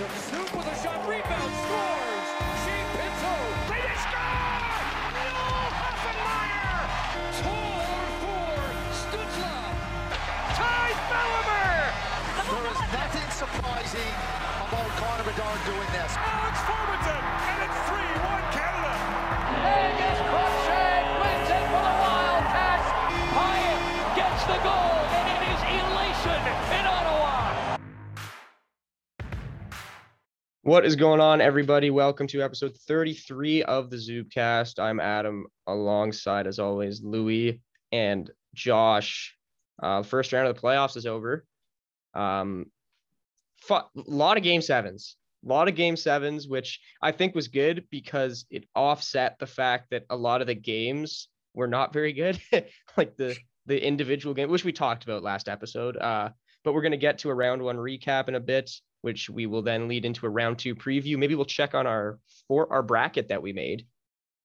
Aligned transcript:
Took 0.00 0.16
Soup 0.32 0.56
with 0.56 0.64
a 0.64 0.76
shot, 0.80 1.04
rebound, 1.06 1.52
scores! 1.60 2.28
Shane 2.64 2.88
Pinto, 2.96 3.36
they 3.68 3.84
score! 4.00 4.64
Noel 5.12 5.68
Hoefenmayer! 5.76 6.88
For 7.44 8.64
Stützle! 8.96 9.60
Ty 10.56 10.88
Bellimer! 11.04 11.84
There 12.48 12.66
is 12.72 12.80
nothing 12.96 13.28
surprising 13.28 14.12
about 14.64 14.88
Connor 14.96 15.24
Bedard 15.28 15.60
doing 15.68 15.90
this. 15.92 16.16
Alex 16.16 16.56
and 17.04 17.60
it's 17.68 17.89
What 30.70 30.86
is 30.86 30.94
going 30.94 31.18
on, 31.18 31.40
everybody? 31.40 31.90
Welcome 31.90 32.28
to 32.28 32.42
episode 32.42 32.76
33 32.86 33.64
of 33.64 33.90
the 33.90 33.96
Zubcast. 33.96 34.78
I'm 34.78 35.00
Adam, 35.00 35.46
alongside, 35.66 36.46
as 36.46 36.60
always, 36.60 37.02
Louis 37.02 37.60
and 37.90 38.30
Josh. 38.54 39.36
Uh, 39.82 40.04
first 40.04 40.32
round 40.32 40.46
of 40.46 40.54
the 40.54 40.62
playoffs 40.62 40.96
is 40.96 41.06
over. 41.06 41.44
Um, 42.14 42.66
a 43.68 43.82
lot 43.96 44.36
of 44.36 44.44
game 44.44 44.62
sevens, 44.62 45.16
a 45.44 45.48
lot 45.48 45.66
of 45.66 45.74
game 45.74 45.96
sevens, 45.96 46.46
which 46.46 46.78
I 47.02 47.10
think 47.10 47.34
was 47.34 47.48
good 47.48 47.86
because 47.90 48.46
it 48.48 48.68
offset 48.76 49.40
the 49.40 49.48
fact 49.48 49.90
that 49.90 50.04
a 50.08 50.16
lot 50.16 50.40
of 50.40 50.46
the 50.46 50.54
games 50.54 51.26
were 51.52 51.66
not 51.66 51.92
very 51.92 52.12
good, 52.12 52.40
like 52.96 53.16
the 53.16 53.36
the 53.66 53.84
individual 53.84 54.36
game, 54.36 54.48
which 54.48 54.64
we 54.64 54.72
talked 54.72 55.02
about 55.02 55.24
last 55.24 55.48
episode. 55.48 55.96
Uh, 55.96 56.28
but 56.62 56.74
we're 56.74 56.82
going 56.82 56.92
to 56.92 56.96
get 56.96 57.18
to 57.18 57.30
a 57.30 57.34
round 57.34 57.60
one 57.60 57.76
recap 57.76 58.28
in 58.28 58.36
a 58.36 58.40
bit 58.40 58.70
which 59.02 59.30
we 59.30 59.46
will 59.46 59.62
then 59.62 59.88
lead 59.88 60.04
into 60.04 60.26
a 60.26 60.30
round 60.30 60.58
two 60.58 60.74
preview. 60.74 61.16
Maybe 61.16 61.34
we'll 61.34 61.44
check 61.44 61.74
on 61.74 61.86
our 61.86 62.18
for 62.48 62.72
our 62.72 62.82
bracket 62.82 63.28
that 63.28 63.42
we 63.42 63.52
made, 63.52 63.86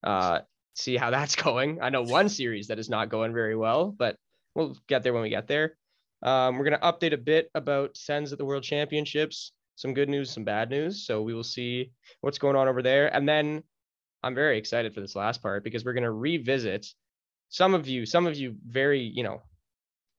uh, 0.02 0.40
see 0.74 0.96
how 0.96 1.10
that's 1.10 1.36
going. 1.42 1.80
I 1.82 1.90
know 1.90 2.02
one 2.02 2.28
series 2.28 2.68
that 2.68 2.78
is 2.78 2.88
not 2.88 3.08
going 3.08 3.32
very 3.32 3.56
well, 3.56 3.90
but 3.90 4.16
we'll 4.54 4.76
get 4.88 5.02
there 5.02 5.12
when 5.12 5.22
we 5.22 5.30
get 5.30 5.46
there. 5.46 5.76
Um, 6.22 6.58
we're 6.58 6.64
gonna 6.64 6.78
update 6.78 7.12
a 7.12 7.18
bit 7.18 7.50
about 7.54 7.96
Sens 7.96 8.32
at 8.32 8.38
the 8.38 8.44
World 8.44 8.62
Championships. 8.62 9.52
Some 9.76 9.92
good 9.92 10.08
news, 10.08 10.30
some 10.30 10.44
bad 10.44 10.70
news. 10.70 11.06
So 11.06 11.20
we 11.20 11.34
will 11.34 11.44
see 11.44 11.92
what's 12.22 12.38
going 12.38 12.56
on 12.56 12.68
over 12.68 12.82
there, 12.82 13.14
and 13.14 13.28
then 13.28 13.62
I'm 14.22 14.34
very 14.34 14.58
excited 14.58 14.94
for 14.94 15.00
this 15.00 15.14
last 15.14 15.42
part 15.42 15.62
because 15.64 15.84
we're 15.84 15.92
gonna 15.92 16.10
revisit 16.10 16.86
some 17.50 17.74
of 17.74 17.86
you, 17.86 18.06
some 18.06 18.26
of 18.26 18.36
you 18.36 18.56
very, 18.66 19.00
you 19.00 19.22
know, 19.22 19.42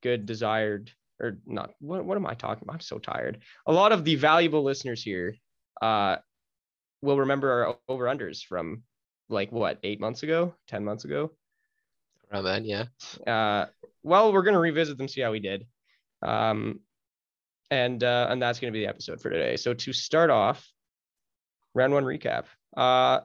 good 0.01 0.25
desired 0.25 0.91
or 1.19 1.37
not 1.45 1.73
what, 1.79 2.05
what 2.05 2.17
am 2.17 2.25
i 2.25 2.33
talking 2.33 2.63
about? 2.63 2.75
I'm 2.75 2.79
so 2.81 2.99
tired. 2.99 3.39
A 3.65 3.73
lot 3.73 3.91
of 3.91 4.03
the 4.03 4.15
valuable 4.15 4.63
listeners 4.63 5.01
here 5.01 5.35
uh 5.81 6.17
will 7.01 7.19
remember 7.19 7.51
our 7.51 7.77
over 7.87 8.05
unders 8.05 8.43
from 8.43 8.83
like 9.29 9.51
what 9.51 9.79
eight 9.83 9.99
months 9.99 10.23
ago 10.23 10.53
ten 10.67 10.83
months 10.83 11.05
ago? 11.05 11.31
Around 12.31 12.43
then 12.43 12.65
yeah. 12.65 12.85
Uh 13.25 13.67
well 14.03 14.33
we're 14.33 14.43
gonna 14.43 14.59
revisit 14.59 14.97
them 14.97 15.07
see 15.07 15.21
how 15.21 15.31
we 15.31 15.39
did. 15.39 15.65
Um 16.21 16.79
and 17.69 18.03
uh 18.03 18.27
and 18.29 18.41
that's 18.41 18.59
gonna 18.59 18.73
be 18.73 18.81
the 18.81 18.89
episode 18.89 19.21
for 19.21 19.29
today. 19.29 19.57
So 19.57 19.73
to 19.73 19.93
start 19.93 20.29
off 20.29 20.67
round 21.73 21.93
one 21.93 22.05
recap. 22.05 22.45
Uh 22.75 23.21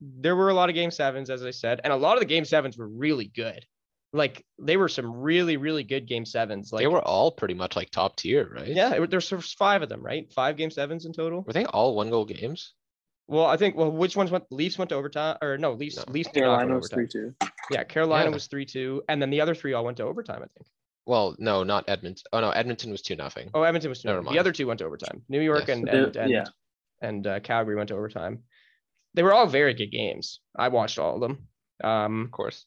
there 0.00 0.34
were 0.34 0.48
a 0.48 0.54
lot 0.54 0.68
of 0.70 0.74
game 0.74 0.90
sevens 0.90 1.28
as 1.28 1.44
i 1.44 1.50
said 1.50 1.80
and 1.84 1.92
a 1.92 1.96
lot 1.96 2.14
of 2.14 2.20
the 2.20 2.26
game 2.26 2.44
sevens 2.44 2.78
were 2.78 2.88
really 2.88 3.26
good 3.26 3.64
like 4.12 4.44
they 4.58 4.76
were 4.76 4.88
some 4.88 5.12
really 5.12 5.56
really 5.56 5.84
good 5.84 6.06
game 6.06 6.24
sevens 6.24 6.72
like 6.72 6.82
they 6.82 6.88
were 6.88 7.02
all 7.02 7.30
pretty 7.30 7.54
much 7.54 7.76
like 7.76 7.90
top 7.90 8.16
tier 8.16 8.50
right? 8.52 8.66
Yeah 8.66 8.94
it, 8.94 9.10
there's 9.10 9.28
five 9.54 9.82
of 9.82 9.88
them 9.88 10.02
right? 10.02 10.32
Five 10.32 10.56
game 10.56 10.70
sevens 10.70 11.06
in 11.06 11.12
total? 11.12 11.42
Were 11.42 11.52
they 11.52 11.64
all 11.64 11.94
one 11.94 12.10
goal 12.10 12.24
games? 12.24 12.74
Well 13.28 13.46
i 13.46 13.56
think 13.56 13.76
well 13.76 13.90
which 13.90 14.16
ones 14.16 14.30
went 14.30 14.44
leafs 14.50 14.78
went 14.78 14.88
to 14.88 14.96
overtime 14.96 15.36
or 15.40 15.56
no 15.58 15.72
leafs 15.72 15.96
no. 15.96 16.12
leafs 16.12 16.30
carolina 16.30 16.74
was 16.74 16.88
three 16.88 17.06
two. 17.06 17.34
Yeah 17.70 17.84
carolina 17.84 18.30
yeah. 18.30 18.34
was 18.34 18.46
three 18.48 18.66
two 18.66 19.02
and 19.08 19.22
then 19.22 19.30
the 19.30 19.40
other 19.40 19.54
three 19.54 19.72
all 19.72 19.84
went 19.84 19.98
to 19.98 20.04
overtime 20.04 20.42
i 20.42 20.46
think. 20.46 20.66
Well 21.06 21.36
no 21.38 21.62
not 21.62 21.88
edmonton 21.88 22.24
oh 22.32 22.40
no 22.40 22.50
edmonton 22.50 22.90
was 22.90 23.02
two 23.02 23.16
nothing. 23.16 23.50
Oh 23.54 23.62
edmonton 23.62 23.90
was 23.90 24.02
two 24.02 24.08
Never 24.08 24.22
mind. 24.22 24.34
the 24.34 24.40
other 24.40 24.52
two 24.52 24.66
went 24.66 24.78
to 24.78 24.86
overtime. 24.86 25.22
New 25.28 25.40
york 25.40 25.68
yes. 25.68 25.76
and 25.76 25.88
and 25.88 26.16
and, 26.16 26.30
yeah. 26.30 26.44
and 27.00 27.26
uh, 27.26 27.40
calgary 27.40 27.76
went 27.76 27.88
to 27.88 27.94
overtime. 27.94 28.42
They 29.14 29.22
were 29.22 29.32
all 29.32 29.46
very 29.46 29.74
good 29.74 29.90
games. 29.90 30.40
I 30.56 30.68
watched 30.68 30.98
all 30.98 31.14
of 31.14 31.20
them. 31.20 31.48
Um 31.82 32.24
of 32.24 32.30
course 32.32 32.66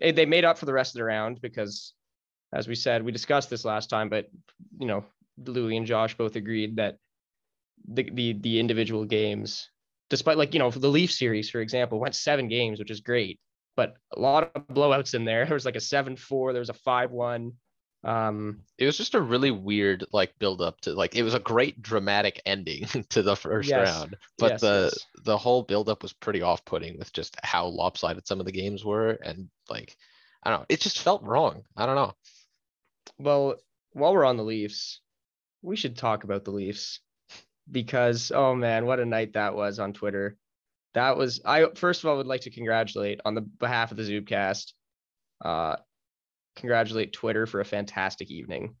they 0.00 0.26
made 0.26 0.44
up 0.44 0.58
for 0.58 0.66
the 0.66 0.72
rest 0.72 0.94
of 0.94 0.98
the 0.98 1.04
round 1.04 1.40
because, 1.40 1.92
as 2.52 2.68
we 2.68 2.74
said, 2.74 3.04
we 3.04 3.12
discussed 3.12 3.50
this 3.50 3.64
last 3.64 3.88
time, 3.90 4.08
but 4.08 4.26
you 4.78 4.86
know, 4.86 5.04
Louie 5.38 5.76
and 5.76 5.86
Josh 5.86 6.16
both 6.16 6.36
agreed 6.36 6.76
that 6.76 6.98
the 7.86 8.08
the 8.10 8.32
the 8.34 8.60
individual 8.60 9.04
games, 9.04 9.68
despite 10.10 10.38
like 10.38 10.54
you 10.54 10.58
know 10.58 10.70
the 10.70 10.88
Leaf 10.88 11.12
series, 11.12 11.50
for 11.50 11.60
example, 11.60 12.00
went 12.00 12.14
seven 12.14 12.48
games, 12.48 12.78
which 12.78 12.90
is 12.90 13.00
great, 13.00 13.38
but 13.76 13.94
a 14.16 14.20
lot 14.20 14.50
of 14.54 14.66
blowouts 14.68 15.14
in 15.14 15.24
there. 15.24 15.44
There 15.46 15.54
was 15.54 15.64
like 15.64 15.76
a 15.76 15.80
seven 15.80 16.16
four, 16.16 16.52
there 16.52 16.60
was 16.60 16.70
a 16.70 16.74
five 16.74 17.10
one. 17.10 17.52
Um, 18.04 18.60
it 18.76 18.84
was 18.84 18.98
just 18.98 19.14
a 19.14 19.20
really 19.20 19.50
weird 19.50 20.04
like 20.12 20.38
build 20.38 20.60
up 20.60 20.80
to 20.82 20.92
like 20.92 21.16
it 21.16 21.22
was 21.22 21.32
a 21.32 21.38
great 21.38 21.80
dramatic 21.80 22.40
ending 22.44 22.84
to 23.08 23.22
the 23.22 23.34
first 23.34 23.70
yes. 23.70 23.88
round, 23.88 24.16
but 24.38 24.52
yes, 24.52 24.60
the 24.60 24.90
yes. 24.92 25.06
the 25.24 25.38
whole 25.38 25.62
build 25.62 25.88
up 25.88 26.02
was 26.02 26.12
pretty 26.12 26.42
off 26.42 26.64
putting 26.66 26.98
with 26.98 27.12
just 27.14 27.36
how 27.42 27.66
lopsided 27.66 28.26
some 28.26 28.40
of 28.40 28.46
the 28.46 28.52
games 28.52 28.84
were 28.84 29.18
and 29.24 29.48
like 29.70 29.96
I 30.42 30.50
don't 30.50 30.60
know, 30.60 30.66
it 30.68 30.80
just 30.80 31.00
felt 31.00 31.22
wrong. 31.22 31.62
I 31.76 31.86
don't 31.86 31.94
know. 31.94 32.12
Well, 33.18 33.54
while 33.92 34.12
we're 34.12 34.26
on 34.26 34.36
the 34.36 34.44
Leafs, 34.44 35.00
we 35.62 35.76
should 35.76 35.96
talk 35.96 36.24
about 36.24 36.44
the 36.44 36.50
Leafs 36.50 37.00
because 37.70 38.30
oh 38.34 38.54
man, 38.54 38.84
what 38.84 39.00
a 39.00 39.06
night 39.06 39.32
that 39.32 39.54
was 39.54 39.78
on 39.78 39.94
Twitter. 39.94 40.36
That 40.92 41.16
was 41.16 41.40
I 41.42 41.68
first 41.74 42.04
of 42.04 42.10
all 42.10 42.18
would 42.18 42.26
like 42.26 42.42
to 42.42 42.50
congratulate 42.50 43.20
on 43.24 43.34
the 43.34 43.40
behalf 43.40 43.92
of 43.92 43.96
the 43.96 44.02
Zubcast. 44.02 44.74
Uh, 45.42 45.76
congratulate 46.56 47.12
Twitter 47.12 47.46
for 47.46 47.60
a 47.60 47.64
fantastic 47.64 48.30
evening 48.30 48.74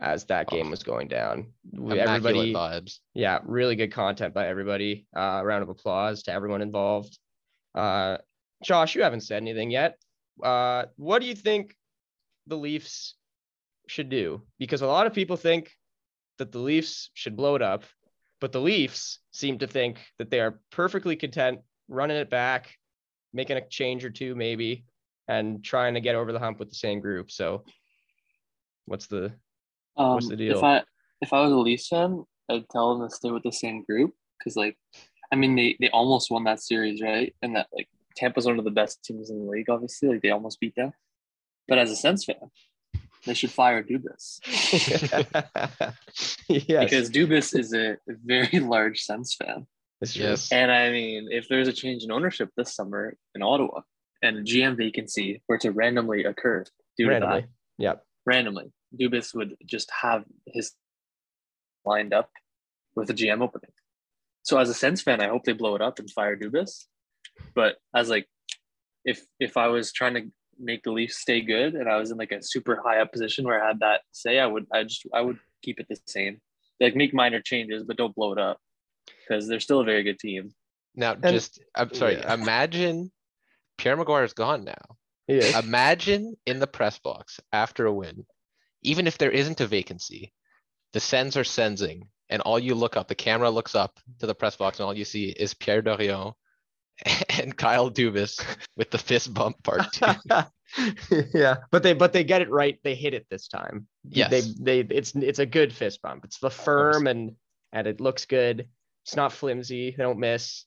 as 0.00 0.24
that 0.26 0.48
game 0.48 0.68
Oh. 0.68 0.70
was 0.70 0.82
going 0.82 1.08
down. 1.08 1.52
Everybody, 1.74 2.54
vibes. 2.54 3.00
yeah, 3.14 3.40
really 3.44 3.76
good 3.76 3.92
content 3.92 4.32
by 4.32 4.46
everybody. 4.48 5.06
Uh, 5.14 5.42
round 5.44 5.62
of 5.62 5.68
applause 5.68 6.22
to 6.24 6.32
everyone 6.32 6.62
involved. 6.62 7.18
Uh, 7.74 8.18
Josh, 8.62 8.94
you 8.94 9.02
haven't 9.02 9.20
said 9.22 9.36
anything 9.42 9.70
yet. 9.70 9.98
Uh, 10.42 10.86
what 10.96 11.20
do 11.20 11.26
you 11.26 11.34
think 11.34 11.76
the 12.46 12.56
Leafs 12.56 13.14
should 13.88 14.08
do? 14.08 14.42
Because 14.58 14.80
a 14.82 14.86
lot 14.86 15.06
of 15.06 15.12
people 15.12 15.36
think 15.36 15.70
that 16.38 16.52
the 16.52 16.58
Leafs 16.58 17.10
should 17.14 17.36
blow 17.36 17.54
it 17.54 17.62
up, 17.62 17.84
but 18.40 18.52
the 18.52 18.60
Leafs 18.60 19.18
seem 19.32 19.58
to 19.58 19.66
think 19.66 19.98
that 20.18 20.30
they 20.30 20.40
are 20.40 20.60
perfectly 20.70 21.14
content 21.16 21.60
running 21.88 22.16
it 22.16 22.30
back, 22.30 22.74
making 23.34 23.58
a 23.58 23.68
change 23.68 24.04
or 24.04 24.10
two 24.10 24.34
maybe, 24.34 24.84
and 25.30 25.62
trying 25.62 25.94
to 25.94 26.00
get 26.00 26.16
over 26.16 26.32
the 26.32 26.40
hump 26.40 26.58
with 26.58 26.68
the 26.68 26.74
same 26.74 26.98
group. 27.00 27.30
So, 27.30 27.64
what's 28.86 29.06
the 29.06 29.32
Um, 29.96 30.14
What's 30.14 30.28
the 30.28 30.36
deal? 30.36 30.58
If 30.58 30.64
I 30.64 30.82
if 31.20 31.32
I 31.32 31.40
was 31.40 31.52
a 31.52 31.56
Leafs 31.56 31.86
fan, 31.88 32.24
I'd 32.50 32.68
tell 32.68 32.98
them 32.98 33.08
to 33.08 33.14
stay 33.14 33.30
with 33.30 33.44
the 33.44 33.52
same 33.52 33.84
group 33.84 34.12
because, 34.38 34.56
like, 34.56 34.76
I 35.32 35.36
mean, 35.36 35.54
they 35.54 35.76
they 35.78 35.88
almost 35.90 36.30
won 36.30 36.44
that 36.44 36.60
series, 36.60 37.00
right? 37.00 37.32
And 37.42 37.54
that 37.54 37.68
like 37.72 37.88
Tampa's 38.16 38.46
one 38.46 38.58
of 38.58 38.64
the 38.64 38.72
best 38.72 39.04
teams 39.04 39.30
in 39.30 39.38
the 39.38 39.50
league, 39.50 39.70
obviously. 39.70 40.08
Like 40.08 40.22
they 40.22 40.30
almost 40.30 40.58
beat 40.58 40.74
them. 40.74 40.92
But 41.68 41.78
as 41.78 41.92
a 41.92 41.96
Sens 41.96 42.24
fan, 42.24 42.50
they 43.24 43.34
should 43.34 43.52
fire 43.52 43.84
Dubas 43.84 44.40
yes, 46.48 46.84
because 46.84 47.10
Dubas 47.10 47.56
is 47.56 47.72
a 47.72 47.96
very 48.24 48.58
large 48.58 49.02
Sens 49.02 49.36
fan. 49.36 49.68
Yes. 50.02 50.50
And 50.50 50.72
I 50.72 50.90
mean, 50.90 51.28
if 51.30 51.46
there's 51.48 51.68
a 51.68 51.72
change 51.72 52.02
in 52.02 52.10
ownership 52.10 52.48
this 52.56 52.74
summer 52.74 53.14
in 53.36 53.42
Ottawa 53.42 53.82
and 54.22 54.38
a 54.38 54.42
GM 54.42 54.76
vacancy 54.76 55.42
were 55.48 55.58
to 55.58 55.70
randomly 55.70 56.24
occur 56.24 56.64
due 56.98 57.08
randomly. 57.08 57.42
to 57.42 57.46
that, 57.46 57.82
Yep. 57.82 58.06
randomly, 58.26 58.72
Dubas 58.98 59.34
would 59.34 59.56
just 59.66 59.90
have 60.02 60.24
his 60.46 60.72
lined 61.84 62.12
up 62.12 62.30
with 62.94 63.10
a 63.10 63.14
GM 63.14 63.40
opening. 63.42 63.70
So 64.42 64.58
as 64.58 64.68
a 64.68 64.74
Sens 64.74 65.02
fan, 65.02 65.20
I 65.20 65.28
hope 65.28 65.44
they 65.44 65.52
blow 65.52 65.74
it 65.76 65.82
up 65.82 65.98
and 65.98 66.10
fire 66.10 66.36
Dubas. 66.36 66.84
But 67.54 67.78
as 67.94 68.08
like, 68.10 68.28
if 69.04 69.24
if 69.38 69.56
I 69.56 69.68
was 69.68 69.92
trying 69.92 70.14
to 70.14 70.30
make 70.58 70.82
the 70.82 70.92
Leafs 70.92 71.16
stay 71.18 71.40
good 71.40 71.74
and 71.74 71.88
I 71.88 71.96
was 71.96 72.10
in 72.10 72.18
like 72.18 72.32
a 72.32 72.42
super 72.42 72.82
high 72.84 73.00
up 73.00 73.12
position 73.12 73.46
where 73.46 73.62
I 73.62 73.68
had 73.68 73.80
that 73.80 74.02
say, 74.12 74.38
I 74.38 74.46
would 74.46 74.66
I 74.72 74.82
just 74.84 75.06
I 75.14 75.22
would 75.22 75.38
keep 75.62 75.80
it 75.80 75.86
the 75.88 75.96
same. 76.06 76.40
Like 76.80 76.96
make 76.96 77.14
minor 77.14 77.40
changes, 77.40 77.82
but 77.84 77.96
don't 77.96 78.14
blow 78.14 78.32
it 78.32 78.38
up 78.38 78.58
because 79.22 79.46
they're 79.48 79.60
still 79.60 79.80
a 79.80 79.84
very 79.84 80.02
good 80.02 80.18
team. 80.18 80.52
Now 80.94 81.12
And- 81.12 81.22
just 81.22 81.62
I'm 81.74 81.92
sorry, 81.94 82.16
yeah. 82.16 82.34
imagine 82.34 83.10
Pierre 83.80 83.96
McGuire 83.96 84.26
is 84.26 84.34
gone 84.34 84.64
now. 84.64 84.98
Yeah. 85.26 85.58
Imagine 85.58 86.36
in 86.44 86.58
the 86.58 86.66
press 86.66 86.98
box 86.98 87.40
after 87.50 87.86
a 87.86 87.92
win, 87.92 88.26
even 88.82 89.06
if 89.06 89.16
there 89.16 89.30
isn't 89.30 89.62
a 89.62 89.66
vacancy, 89.66 90.34
the 90.92 91.00
Sens 91.00 91.34
are 91.38 91.44
sensing, 91.44 92.08
and 92.28 92.42
all 92.42 92.58
you 92.58 92.74
look 92.74 92.98
up, 92.98 93.08
the 93.08 93.14
camera 93.14 93.48
looks 93.48 93.74
up 93.74 93.98
to 94.18 94.26
the 94.26 94.34
press 94.34 94.56
box, 94.56 94.78
and 94.78 94.86
all 94.86 94.94
you 94.94 95.06
see 95.06 95.30
is 95.30 95.54
Pierre 95.54 95.80
Dorion 95.80 96.34
and 97.40 97.56
Kyle 97.56 97.90
Dubas 97.90 98.44
with 98.76 98.90
the 98.90 98.98
fist 98.98 99.32
bump 99.32 99.62
part 99.62 99.90
two. 99.92 100.06
yeah, 101.34 101.56
but 101.70 101.82
they 101.82 101.94
but 101.94 102.12
they 102.12 102.22
get 102.22 102.42
it 102.42 102.50
right. 102.50 102.78
They 102.84 102.94
hit 102.94 103.14
it 103.14 103.26
this 103.30 103.48
time. 103.48 103.86
Yes. 104.04 104.30
They 104.30 104.80
they 104.82 104.94
it's 104.94 105.14
it's 105.14 105.38
a 105.38 105.46
good 105.46 105.72
fist 105.72 106.02
bump. 106.02 106.26
It's 106.26 106.38
the 106.38 106.50
firm 106.50 107.06
and 107.06 107.34
and 107.72 107.86
it 107.86 107.98
looks 107.98 108.26
good. 108.26 108.68
It's 109.06 109.16
not 109.16 109.32
flimsy. 109.32 109.92
They 109.92 110.02
don't 110.02 110.18
miss. 110.18 110.66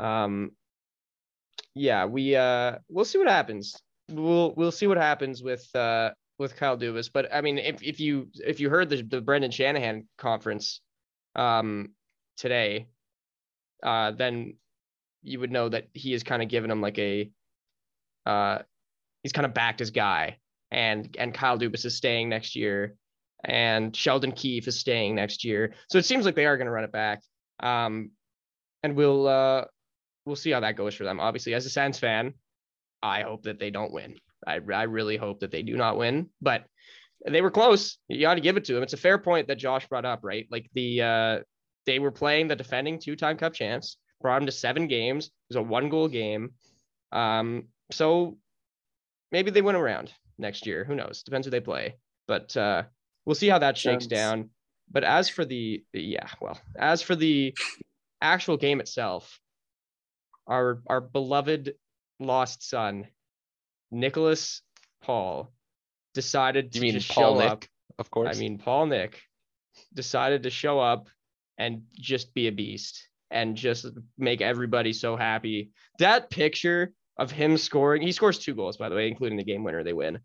Um, 0.00 0.50
yeah, 1.74 2.06
we 2.06 2.36
uh, 2.36 2.78
we'll 2.88 3.04
see 3.04 3.18
what 3.18 3.28
happens. 3.28 3.76
We'll 4.10 4.54
we'll 4.56 4.72
see 4.72 4.86
what 4.86 4.96
happens 4.96 5.42
with 5.42 5.68
uh 5.74 6.10
with 6.38 6.56
Kyle 6.56 6.76
Dubas. 6.78 7.10
But 7.12 7.32
I 7.32 7.40
mean, 7.40 7.58
if 7.58 7.82
if 7.82 8.00
you 8.00 8.28
if 8.34 8.60
you 8.60 8.70
heard 8.70 8.88
the 8.88 9.02
the 9.02 9.20
Brendan 9.20 9.50
Shanahan 9.50 10.06
conference, 10.18 10.80
um, 11.34 11.90
today, 12.36 12.88
uh, 13.82 14.12
then 14.12 14.56
you 15.22 15.40
would 15.40 15.50
know 15.50 15.68
that 15.68 15.88
he 15.94 16.12
has 16.12 16.22
kind 16.22 16.42
of 16.42 16.48
given 16.48 16.70
him 16.70 16.80
like 16.80 16.98
a, 16.98 17.30
uh, 18.26 18.58
he's 19.22 19.32
kind 19.32 19.46
of 19.46 19.54
backed 19.54 19.80
his 19.80 19.90
guy, 19.90 20.38
and 20.70 21.14
and 21.18 21.34
Kyle 21.34 21.58
Dubas 21.58 21.84
is 21.84 21.96
staying 21.96 22.28
next 22.28 22.54
year, 22.54 22.94
and 23.44 23.96
Sheldon 23.96 24.32
Keefe 24.32 24.68
is 24.68 24.78
staying 24.78 25.14
next 25.16 25.44
year. 25.44 25.74
So 25.90 25.98
it 25.98 26.04
seems 26.04 26.24
like 26.24 26.36
they 26.36 26.46
are 26.46 26.56
going 26.56 26.66
to 26.66 26.72
run 26.72 26.84
it 26.84 26.92
back. 26.92 27.22
Um, 27.60 28.10
and 28.82 28.94
we'll 28.96 29.26
uh 29.26 29.64
we'll 30.26 30.36
see 30.36 30.50
how 30.50 30.60
that 30.60 30.76
goes 30.76 30.94
for 30.94 31.04
them. 31.04 31.20
Obviously, 31.20 31.54
as 31.54 31.66
a 31.66 31.70
Sens 31.70 31.98
fan, 31.98 32.34
I 33.02 33.22
hope 33.22 33.42
that 33.44 33.58
they 33.58 33.70
don't 33.70 33.92
win. 33.92 34.16
I 34.46 34.54
I 34.72 34.82
really 34.84 35.16
hope 35.16 35.40
that 35.40 35.50
they 35.50 35.62
do 35.62 35.76
not 35.76 35.96
win, 35.98 36.28
but 36.40 36.64
they 37.26 37.40
were 37.42 37.50
close. 37.50 37.98
You 38.08 38.20
got 38.20 38.34
to 38.34 38.40
give 38.40 38.56
it 38.56 38.64
to 38.66 38.74
them. 38.74 38.82
It's 38.82 38.92
a 38.92 38.98
fair 38.98 39.18
point 39.18 39.48
that 39.48 39.58
Josh 39.58 39.86
brought 39.88 40.04
up, 40.04 40.20
right? 40.22 40.46
Like 40.50 40.68
the 40.74 41.02
uh 41.02 41.38
they 41.86 41.98
were 41.98 42.10
playing 42.12 42.48
the 42.48 42.56
defending 42.56 42.98
two-time 42.98 43.36
cup 43.36 43.52
champs, 43.52 43.98
brought 44.20 44.38
them 44.38 44.46
to 44.46 44.52
seven 44.52 44.86
games. 44.88 45.26
It 45.26 45.32
was 45.50 45.56
a 45.56 45.62
one-goal 45.62 46.08
game. 46.08 46.52
Um, 47.12 47.64
so 47.92 48.38
maybe 49.32 49.50
they 49.50 49.60
win 49.62 49.76
around 49.76 50.12
next 50.38 50.66
year. 50.66 50.84
Who 50.84 50.94
knows? 50.94 51.22
Depends 51.22 51.46
who 51.46 51.50
they 51.50 51.60
play. 51.60 51.96
But 52.26 52.56
uh 52.56 52.84
we'll 53.26 53.34
see 53.34 53.48
how 53.48 53.58
that 53.58 53.76
shakes 53.78 54.04
Sounds- 54.04 54.06
down. 54.08 54.50
But 54.90 55.04
as 55.04 55.30
for 55.30 55.44
the 55.46 55.82
yeah, 55.94 56.28
well, 56.42 56.58
as 56.78 57.00
for 57.00 57.14
the 57.16 57.54
actual 58.20 58.58
game 58.58 58.80
itself, 58.80 59.40
our 60.46 60.82
our 60.86 61.00
beloved 61.00 61.74
lost 62.20 62.68
son, 62.68 63.06
Nicholas 63.90 64.62
Paul, 65.02 65.52
decided 66.14 66.74
You 66.74 66.80
to 66.80 66.80
mean 66.80 66.94
just 66.94 67.10
Paul 67.10 67.34
show 67.34 67.40
Nick, 67.40 67.50
up. 67.50 67.64
of 67.98 68.10
course. 68.10 68.36
I 68.36 68.38
mean, 68.38 68.58
Paul 68.58 68.86
Nick 68.86 69.20
decided 69.92 70.42
to 70.44 70.50
show 70.50 70.78
up 70.80 71.08
and 71.58 71.82
just 71.92 72.34
be 72.34 72.48
a 72.48 72.52
beast 72.52 73.08
and 73.30 73.56
just 73.56 73.86
make 74.18 74.40
everybody 74.40 74.92
so 74.92 75.16
happy. 75.16 75.70
That 75.98 76.30
picture 76.30 76.92
of 77.16 77.30
him 77.30 77.56
scoring, 77.56 78.02
he 78.02 78.12
scores 78.12 78.38
two 78.38 78.54
goals, 78.54 78.76
by 78.76 78.88
the 78.88 78.94
way, 78.94 79.08
including 79.08 79.38
the 79.38 79.44
game 79.44 79.64
winner, 79.64 79.82
they 79.84 79.92
win. 79.92 80.18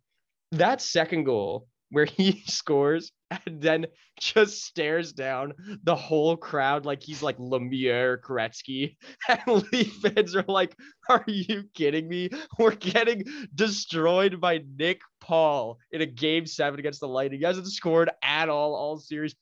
That 0.51 0.81
second 0.81 1.24
goal 1.25 1.68
where 1.91 2.06
he 2.06 2.44
scores 2.47 3.12
and 3.45 3.62
then 3.62 3.86
just 4.19 4.63
stares 4.65 5.13
down 5.13 5.53
the 5.83 5.95
whole 5.95 6.36
crowd 6.36 6.86
like 6.86 7.01
he's 7.01 7.24
like 7.24 7.38
Lemieux 7.38 8.18
Gretzky. 8.19 8.97
And 9.30 9.63
Leaf 9.71 9.94
fans 10.01 10.36
are 10.36 10.45
like, 10.47 10.75
Are 11.09 11.24
you 11.27 11.63
kidding 11.74 12.07
me? 12.07 12.30
We're 12.57 12.75
getting 12.75 13.24
destroyed 13.56 14.41
by 14.41 14.62
Nick 14.77 15.01
Paul 15.21 15.77
in 15.91 16.01
a 16.01 16.06
game 16.06 16.45
seven 16.45 16.80
against 16.80 17.00
the 17.00 17.07
Lightning. 17.07 17.39
He 17.39 17.45
hasn't 17.45 17.68
scored 17.68 18.09
at 18.24 18.50
all 18.50 18.75
all 18.75 18.97
series. 18.97 19.36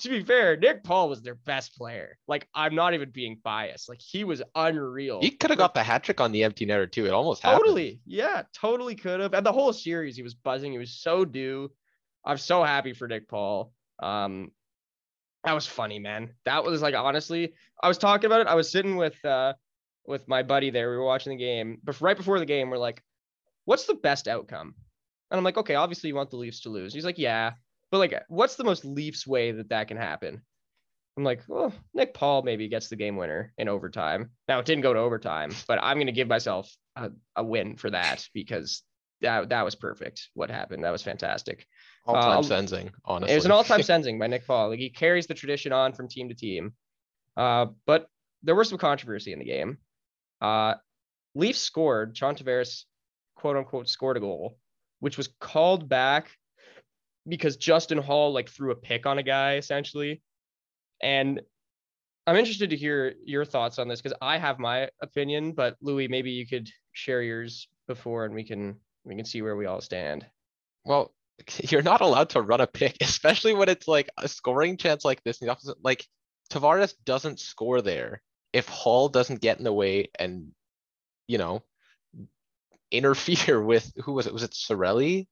To 0.00 0.10
be 0.10 0.22
fair, 0.22 0.56
Nick 0.58 0.84
Paul 0.84 1.08
was 1.08 1.22
their 1.22 1.36
best 1.46 1.74
player. 1.74 2.18
Like, 2.28 2.46
I'm 2.54 2.74
not 2.74 2.92
even 2.92 3.10
being 3.10 3.40
biased. 3.42 3.88
Like, 3.88 4.00
he 4.02 4.24
was 4.24 4.42
unreal. 4.54 5.20
he 5.22 5.30
could 5.30 5.48
have 5.48 5.58
got 5.58 5.72
the 5.72 5.82
hat 5.82 6.02
trick 6.02 6.20
on 6.20 6.32
the 6.32 6.44
empty 6.44 6.66
netter 6.66 6.90
too. 6.90 7.06
It 7.06 7.12
almost 7.12 7.42
happened. 7.42 7.60
Totally. 7.62 8.00
Yeah, 8.06 8.42
totally 8.54 8.94
could 8.94 9.20
have. 9.20 9.32
And 9.32 9.46
the 9.46 9.52
whole 9.52 9.72
series, 9.72 10.16
he 10.16 10.22
was 10.22 10.34
buzzing. 10.34 10.72
He 10.72 10.78
was 10.78 11.00
so 11.00 11.24
due. 11.24 11.70
I'm 12.24 12.38
so 12.38 12.62
happy 12.62 12.92
for 12.92 13.08
Nick 13.08 13.28
Paul. 13.28 13.72
Um, 13.98 14.50
that 15.44 15.52
was 15.54 15.66
funny, 15.66 15.98
man. 15.98 16.30
That 16.44 16.64
was 16.64 16.82
like 16.82 16.94
honestly, 16.94 17.54
I 17.82 17.88
was 17.88 17.98
talking 17.98 18.26
about 18.26 18.42
it. 18.42 18.46
I 18.46 18.54
was 18.54 18.70
sitting 18.70 18.96
with 18.96 19.22
uh 19.24 19.54
with 20.06 20.28
my 20.28 20.42
buddy 20.42 20.70
there. 20.70 20.90
We 20.90 20.96
were 20.96 21.04
watching 21.04 21.30
the 21.30 21.42
game, 21.42 21.78
but 21.82 22.00
right 22.00 22.16
before 22.16 22.38
the 22.38 22.46
game, 22.46 22.70
we're 22.70 22.78
like, 22.78 23.02
"What's 23.64 23.86
the 23.86 23.94
best 23.94 24.28
outcome?" 24.28 24.74
And 25.30 25.38
I'm 25.38 25.44
like, 25.44 25.56
"Okay, 25.56 25.74
obviously 25.76 26.08
you 26.08 26.14
want 26.14 26.30
the 26.30 26.36
Leafs 26.36 26.60
to 26.62 26.68
lose." 26.68 26.92
He's 26.92 27.04
like, 27.04 27.18
"Yeah, 27.18 27.52
but 27.90 27.98
like, 27.98 28.14
what's 28.28 28.56
the 28.56 28.64
most 28.64 28.84
Leafs 28.84 29.26
way 29.26 29.52
that 29.52 29.70
that 29.70 29.88
can 29.88 29.96
happen?" 29.96 30.42
I'm 31.16 31.24
like, 31.24 31.42
"Well, 31.48 31.72
Nick 31.94 32.12
Paul 32.12 32.42
maybe 32.42 32.68
gets 32.68 32.88
the 32.88 32.96
game 32.96 33.16
winner 33.16 33.52
in 33.56 33.68
overtime." 33.68 34.30
Now 34.46 34.58
it 34.58 34.66
didn't 34.66 34.82
go 34.82 34.92
to 34.92 35.00
overtime, 35.00 35.52
but 35.66 35.78
I'm 35.82 35.98
gonna 35.98 36.12
give 36.12 36.28
myself 36.28 36.70
a, 36.96 37.10
a 37.36 37.44
win 37.44 37.76
for 37.76 37.90
that 37.90 38.28
because 38.34 38.82
that 39.22 39.48
that 39.50 39.64
was 39.64 39.74
perfect. 39.74 40.28
What 40.34 40.50
happened? 40.50 40.84
That 40.84 40.90
was 40.90 41.02
fantastic. 41.02 41.66
All 42.06 42.14
time 42.14 42.38
Um, 42.38 42.44
sensing, 42.44 42.90
honestly. 43.04 43.32
It 43.32 43.36
was 43.36 43.44
an 43.44 43.50
all-time 43.50 43.82
sensing 43.92 44.18
by 44.18 44.26
Nick 44.26 44.46
Paul. 44.46 44.70
Like 44.70 44.78
he 44.78 44.90
carries 44.90 45.26
the 45.26 45.34
tradition 45.34 45.72
on 45.72 45.92
from 45.92 46.08
team 46.08 46.28
to 46.28 46.34
team. 46.34 46.72
Uh, 47.36 47.66
but 47.86 48.06
there 48.42 48.54
was 48.54 48.68
some 48.68 48.78
controversy 48.78 49.32
in 49.32 49.38
the 49.38 49.44
game. 49.44 49.78
Uh, 50.40 50.74
Leafs 51.34 51.60
scored. 51.60 52.14
John 52.14 52.34
Tavares, 52.34 52.84
quote 53.36 53.56
unquote, 53.56 53.88
scored 53.88 54.16
a 54.16 54.20
goal, 54.20 54.58
which 55.00 55.16
was 55.16 55.28
called 55.40 55.88
back 55.88 56.30
because 57.28 57.56
Justin 57.56 57.98
Holl 57.98 58.32
like 58.32 58.48
threw 58.48 58.72
a 58.72 58.76
pick 58.76 59.06
on 59.06 59.18
a 59.18 59.22
guy 59.22 59.56
essentially. 59.56 60.22
And 61.02 61.40
I'm 62.26 62.36
interested 62.36 62.70
to 62.70 62.76
hear 62.76 63.14
your 63.24 63.44
thoughts 63.44 63.78
on 63.78 63.88
this 63.88 64.00
because 64.00 64.16
I 64.22 64.38
have 64.38 64.58
my 64.58 64.88
opinion, 65.02 65.52
but 65.52 65.76
Louis, 65.80 66.08
maybe 66.08 66.30
you 66.30 66.46
could 66.46 66.68
share 66.92 67.22
yours 67.22 67.68
before 67.86 68.24
and 68.24 68.34
we 68.34 68.44
can 68.44 68.76
we 69.04 69.16
can 69.16 69.24
see 69.24 69.42
where 69.42 69.56
we 69.56 69.66
all 69.66 69.80
stand. 69.80 70.26
Well, 70.84 71.12
you're 71.60 71.82
not 71.82 72.00
allowed 72.00 72.30
to 72.30 72.42
run 72.42 72.60
a 72.60 72.66
pick, 72.66 72.96
especially 73.00 73.54
when 73.54 73.68
it's 73.68 73.88
like 73.88 74.10
a 74.18 74.28
scoring 74.28 74.76
chance 74.76 75.04
like 75.04 75.22
this. 75.22 75.40
in 75.40 75.46
The 75.46 75.52
opposite, 75.52 75.82
like 75.82 76.06
Tavares 76.50 76.94
doesn't 77.04 77.40
score 77.40 77.80
there 77.80 78.22
if 78.52 78.68
Holl 78.68 79.08
doesn't 79.08 79.40
get 79.40 79.58
in 79.58 79.64
the 79.64 79.72
way 79.72 80.10
and, 80.18 80.52
you 81.26 81.38
know, 81.38 81.62
interfere 82.90 83.62
with 83.64 83.92
who 84.04 84.12
was 84.12 84.26
it? 84.26 84.32
Was 84.32 84.42
it 84.42 84.52
Cirelli? 84.52 85.26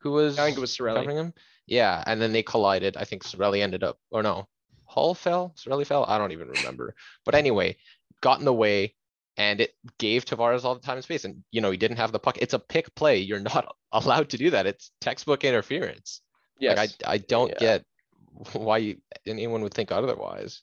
Who 0.00 0.12
was 0.12 0.38
I 0.38 0.46
think 0.46 0.58
it 0.58 0.60
was 0.60 0.76
Cirelli. 0.76 0.96
covering 0.96 1.16
him? 1.16 1.34
Yeah, 1.66 2.02
and 2.06 2.20
then 2.20 2.32
they 2.32 2.42
collided. 2.42 2.96
I 2.96 3.04
think 3.04 3.24
Cirelli 3.24 3.60
ended 3.60 3.82
up, 3.82 3.98
or 4.10 4.22
no, 4.22 4.46
Holl 4.84 5.14
fell. 5.14 5.54
Cirelli 5.56 5.86
fell. 5.86 6.04
I 6.04 6.18
don't 6.18 6.32
even 6.32 6.48
remember. 6.48 6.94
But 7.24 7.34
anyway, 7.34 7.76
got 8.20 8.38
in 8.38 8.44
the 8.44 8.52
way, 8.52 8.94
and 9.36 9.60
it 9.60 9.74
gave 9.98 10.24
Tavares 10.24 10.64
all 10.64 10.74
the 10.74 10.80
time 10.80 10.96
and 10.96 11.04
space. 11.04 11.24
And 11.24 11.42
you 11.50 11.60
know 11.60 11.70
he 11.70 11.76
didn't 11.76 11.98
have 11.98 12.12
the 12.12 12.18
puck. 12.18 12.38
It's 12.38 12.54
a 12.54 12.58
pick 12.58 12.94
play. 12.94 13.18
You're 13.18 13.40
not 13.40 13.74
allowed 13.92 14.30
to 14.30 14.38
do 14.38 14.50
that. 14.50 14.66
It's 14.66 14.90
textbook 15.00 15.44
interference. 15.44 16.20
Yes. 16.58 16.76
Like 16.76 16.90
I 17.06 17.14
I 17.14 17.18
don't 17.18 17.50
Yeah. 17.50 17.58
get 17.60 17.84
why 18.52 18.78
you, 18.78 18.96
anyone 19.26 19.62
would 19.62 19.74
think 19.74 19.92
otherwise. 19.92 20.62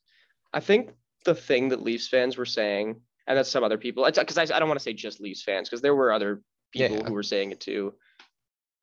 I 0.54 0.60
think 0.60 0.92
the 1.26 1.34
thing 1.36 1.70
that 1.70 1.82
Leafs 1.82 2.08
fans 2.08 2.38
were 2.38 2.46
saying, 2.46 3.02
and 3.26 3.38
that's 3.38 3.50
some 3.50 3.64
other 3.64 3.78
people, 3.78 4.06
because 4.06 4.38
I, 4.38 4.44
I 4.44 4.60
don't 4.60 4.68
want 4.68 4.80
to 4.80 4.84
say 4.84 4.94
just 4.94 5.20
Leafs 5.22 5.42
fans, 5.44 5.70
because 5.70 5.82
there 5.82 5.96
were 5.96 6.12
other 6.12 6.44
people 6.72 6.98
Yeah. 6.98 7.04
who 7.08 7.14
were 7.14 7.24
saying 7.24 7.52
it 7.52 7.60
too, 7.62 7.94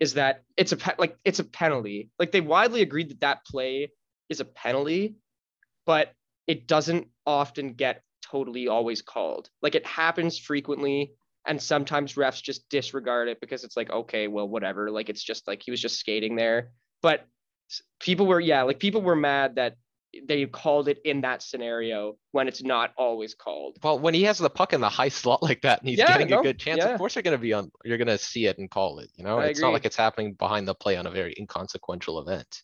is 0.00 0.14
that 0.14 0.42
it's 0.56 0.72
a 0.72 0.76
pe- 0.76 0.94
like 0.98 1.16
it's 1.24 1.38
a 1.38 1.44
penalty. 1.44 2.10
Like 2.18 2.32
they 2.32 2.40
widely 2.40 2.82
agreed 2.82 3.10
that 3.10 3.20
that 3.20 3.44
play 3.44 3.92
is 4.28 4.40
a 4.40 4.44
penalty, 4.44 5.16
but 5.86 6.12
it 6.46 6.66
doesn't 6.66 7.08
often 7.26 7.74
get 7.74 8.02
totally 8.30 8.68
always 8.68 9.02
called. 9.02 9.50
Like 9.62 9.74
it 9.74 9.86
happens 9.86 10.38
frequently, 10.38 11.12
and 11.46 11.60
sometimes 11.60 12.14
refs 12.14 12.42
just 12.42 12.68
disregard 12.68 13.28
it 13.28 13.40
because 13.40 13.64
it's 13.64 13.76
like 13.76 13.90
okay, 13.90 14.28
well 14.28 14.48
whatever. 14.48 14.90
Like 14.90 15.08
it's 15.08 15.22
just 15.22 15.46
like 15.48 15.62
he 15.62 15.70
was 15.70 15.80
just 15.80 15.98
skating 15.98 16.36
there, 16.36 16.72
but 17.02 17.26
people 18.00 18.26
were 18.26 18.40
yeah, 18.40 18.62
like 18.62 18.78
people 18.78 19.02
were 19.02 19.16
mad 19.16 19.56
that 19.56 19.76
they 20.26 20.44
called 20.44 20.88
it 20.88 20.98
in 21.04 21.20
that 21.20 21.40
scenario 21.40 22.16
when 22.32 22.48
it's 22.48 22.62
not 22.64 22.90
always 22.98 23.34
called. 23.34 23.76
Well, 23.82 23.98
when 23.98 24.12
he 24.12 24.24
has 24.24 24.38
the 24.38 24.50
puck 24.50 24.72
in 24.72 24.80
the 24.80 24.88
high 24.88 25.08
slot 25.08 25.40
like 25.42 25.60
that 25.62 25.80
and 25.80 25.88
he's 25.88 25.98
Yeah, 25.98 26.12
getting 26.18 26.28
no, 26.30 26.40
a 26.40 26.42
good 26.42 26.58
chance, 26.58 26.78
yeah. 26.78 26.92
of 26.92 26.98
course 26.98 27.14
you're 27.14 27.22
gonna 27.22 27.38
be 27.38 27.52
on. 27.52 27.70
You're 27.84 27.98
gonna 27.98 28.18
see 28.18 28.46
it 28.46 28.58
and 28.58 28.68
call 28.70 28.98
it. 28.98 29.10
You 29.16 29.24
know, 29.24 29.38
I 29.38 29.46
it's 29.46 29.60
not 29.60 29.72
like 29.72 29.84
it's 29.84 29.96
happening 29.96 30.34
behind 30.34 30.66
the 30.66 30.74
play 30.74 30.96
on 30.96 31.06
a 31.06 31.10
very 31.10 31.34
inconsequential 31.38 32.20
event. 32.20 32.62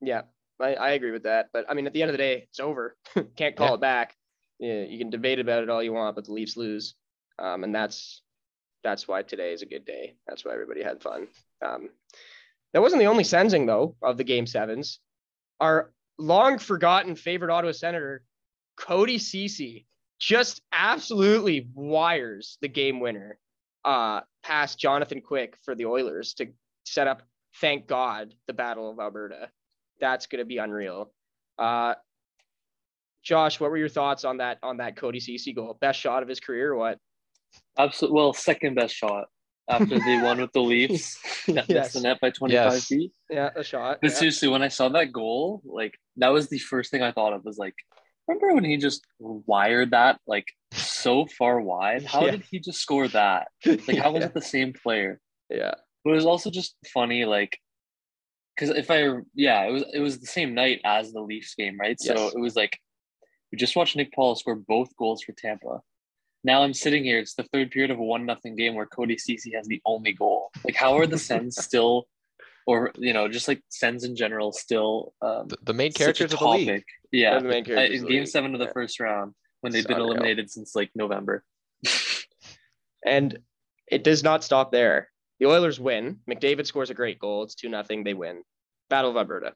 Yeah, 0.00 0.22
I, 0.60 0.74
I 0.74 0.90
agree 0.92 1.10
with 1.10 1.24
that. 1.24 1.48
But 1.52 1.66
I 1.68 1.74
mean, 1.74 1.86
at 1.86 1.92
the 1.92 2.02
end 2.02 2.10
of 2.10 2.14
the 2.14 2.18
day, 2.18 2.46
it's 2.48 2.60
over. 2.60 2.96
Can't 3.36 3.56
call 3.56 3.68
Yeah. 3.68 3.74
it 3.74 3.80
back. 3.80 4.14
You 4.64 4.98
can 4.98 5.10
debate 5.10 5.38
about 5.38 5.62
it 5.62 5.70
all 5.70 5.82
you 5.82 5.92
want, 5.92 6.16
but 6.16 6.24
the 6.24 6.32
Leafs 6.32 6.56
lose, 6.56 6.94
um, 7.38 7.64
and 7.64 7.74
that's 7.74 8.22
that's 8.82 9.08
why 9.08 9.22
today 9.22 9.52
is 9.52 9.62
a 9.62 9.66
good 9.66 9.84
day. 9.84 10.14
That's 10.26 10.44
why 10.44 10.52
everybody 10.52 10.82
had 10.82 11.02
fun. 11.02 11.26
Um, 11.64 11.88
that 12.72 12.82
wasn't 12.82 13.00
the 13.00 13.06
only 13.06 13.24
sensing 13.24 13.66
though 13.66 13.96
of 14.02 14.16
the 14.16 14.24
game 14.24 14.46
sevens. 14.46 15.00
Our 15.60 15.92
long 16.18 16.58
forgotten 16.58 17.16
favorite 17.16 17.52
Ottawa 17.52 17.72
Senator, 17.72 18.24
Cody 18.76 19.18
Ceci, 19.18 19.86
just 20.18 20.62
absolutely 20.72 21.68
wires 21.74 22.58
the 22.60 22.68
game 22.68 23.00
winner 23.00 23.38
uh, 23.84 24.20
past 24.42 24.78
Jonathan 24.78 25.20
Quick 25.20 25.56
for 25.62 25.74
the 25.74 25.86
Oilers 25.86 26.34
to 26.34 26.46
set 26.84 27.06
up, 27.06 27.22
thank 27.60 27.86
God, 27.86 28.34
the 28.46 28.52
Battle 28.52 28.90
of 28.90 28.98
Alberta. 28.98 29.50
That's 30.00 30.26
going 30.26 30.40
to 30.40 30.44
be 30.44 30.58
unreal. 30.58 31.12
Uh, 31.58 31.94
Josh, 33.24 33.58
what 33.58 33.70
were 33.70 33.76
your 33.78 33.88
thoughts 33.88 34.24
on 34.24 34.36
that 34.38 34.58
on 34.62 34.76
that 34.78 34.96
Cody 34.96 35.18
Ceci 35.20 35.52
goal? 35.52 35.76
Best 35.80 35.98
shot 35.98 36.22
of 36.22 36.28
his 36.28 36.40
career 36.40 36.72
or 36.72 36.76
what? 36.76 36.98
Absolutely. 37.78 38.16
Well, 38.16 38.32
second 38.32 38.74
best 38.74 38.94
shot 38.94 39.26
after 39.68 39.86
the 39.98 40.20
one 40.22 40.40
with 40.40 40.52
the 40.52 40.60
Leafs 40.60 41.18
that 41.46 41.68
Yes. 41.68 41.68
missed 41.68 41.94
the 41.94 42.00
net 42.02 42.18
by 42.20 42.30
25 42.30 42.72
Yes. 42.72 42.84
feet. 42.86 43.12
Yeah, 43.30 43.50
a 43.56 43.64
shot. 43.64 43.98
But 44.02 44.10
yeah. 44.10 44.16
seriously, 44.16 44.48
when 44.48 44.62
I 44.62 44.68
saw 44.68 44.88
that 44.90 45.12
goal, 45.12 45.62
like 45.64 45.94
that 46.16 46.28
was 46.28 46.48
the 46.48 46.58
first 46.58 46.90
thing 46.90 47.02
I 47.02 47.12
thought 47.12 47.32
of 47.32 47.44
was 47.44 47.58
like 47.58 47.74
Remember 48.26 48.54
when 48.54 48.64
he 48.64 48.78
just 48.78 49.02
wired 49.20 49.90
that 49.90 50.18
like 50.26 50.46
so 50.72 51.26
far 51.26 51.60
wide? 51.60 52.04
How 52.04 52.20
Yeah. 52.24 52.32
did 52.32 52.44
he 52.50 52.58
just 52.58 52.80
score 52.80 53.08
that? 53.08 53.48
Like, 53.66 53.98
how 53.98 54.12
was 54.12 54.20
yeah. 54.20 54.26
it 54.26 54.34
the 54.34 54.42
same 54.42 54.72
player? 54.72 55.20
yeah. 55.50 55.74
But 56.04 56.10
it 56.10 56.16
was 56.16 56.26
also 56.26 56.50
just 56.50 56.76
funny, 56.92 57.24
like, 57.24 57.58
because 58.54 58.68
if 58.76 58.90
I, 58.90 59.08
yeah, 59.34 59.62
it 59.64 59.72
was 59.72 59.84
it 59.94 60.00
was 60.00 60.20
the 60.20 60.26
same 60.26 60.52
night 60.54 60.80
as 60.84 61.12
the 61.12 61.20
Leafs 61.22 61.54
game, 61.54 61.78
right? 61.80 61.98
So 61.98 62.28
it 62.28 62.38
was 62.38 62.54
like 62.54 62.78
we 63.54 63.56
just 63.56 63.76
watched 63.76 63.94
Nick 63.94 64.12
Paul 64.12 64.34
score 64.34 64.56
both 64.56 64.96
goals 64.96 65.22
for 65.22 65.30
Tampa. 65.30 65.80
Now 66.42 66.64
I'm 66.64 66.74
sitting 66.74 67.04
here. 67.04 67.20
It's 67.20 67.34
the 67.34 67.44
third 67.44 67.70
period 67.70 67.92
of 67.92 68.00
a 68.00 68.02
one 68.02 68.26
nothing 68.26 68.56
game 68.56 68.74
where 68.74 68.84
Cody 68.84 69.16
Ceci 69.16 69.52
has 69.54 69.68
the 69.68 69.80
only 69.86 70.12
goal. 70.12 70.50
Like, 70.64 70.74
how 70.74 70.98
are 70.98 71.06
the 71.06 71.18
Sens 71.18 71.54
still, 71.64 72.08
or 72.66 72.90
you 72.98 73.12
know, 73.12 73.28
just 73.28 73.46
like 73.46 73.62
Sens 73.68 74.02
in 74.02 74.16
general, 74.16 74.50
still 74.50 75.14
um, 75.22 75.46
The, 75.46 75.58
the 75.62 75.72
main 75.72 75.92
such 75.92 76.00
characters 76.00 76.32
of 76.32 76.40
the 76.40 76.48
league. 76.48 76.82
Yeah, 77.12 77.38
the 77.38 77.44
main 77.46 77.62
uh, 77.62 77.66
characters 77.66 78.00
in 78.00 78.08
game 78.08 78.18
league. 78.22 78.26
seven 78.28 78.54
of 78.54 78.58
the 78.58 78.66
Yeah. 78.66 78.72
first 78.72 78.98
round 78.98 79.34
when 79.60 79.72
they've 79.72 79.82
It's 79.82 79.86
been 79.86 79.98
unreal. 79.98 80.10
eliminated 80.14 80.50
since 80.50 80.74
like 80.74 80.90
November. 80.96 81.44
And 83.06 83.38
it 83.92 84.02
does 84.02 84.22
not 84.24 84.42
stop 84.42 84.72
there. 84.72 85.10
The 85.38 85.44
Oilers 85.44 85.78
win. 85.78 86.20
McDavid 86.28 86.64
scores 86.66 86.88
a 86.88 86.94
great 86.94 87.18
goal. 87.18 87.42
It's 87.42 87.54
2 87.54 87.68
nothing. 87.68 88.02
They 88.02 88.14
win. 88.14 88.42
Battle 88.88 89.10
of 89.10 89.18
Alberta. 89.18 89.52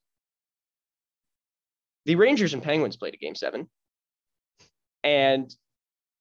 The 2.04 2.16
Rangers 2.16 2.52
and 2.52 2.62
Penguins 2.62 2.98
played 2.98 3.14
a 3.14 3.16
game 3.16 3.34
seven. 3.34 3.70
And 5.04 5.54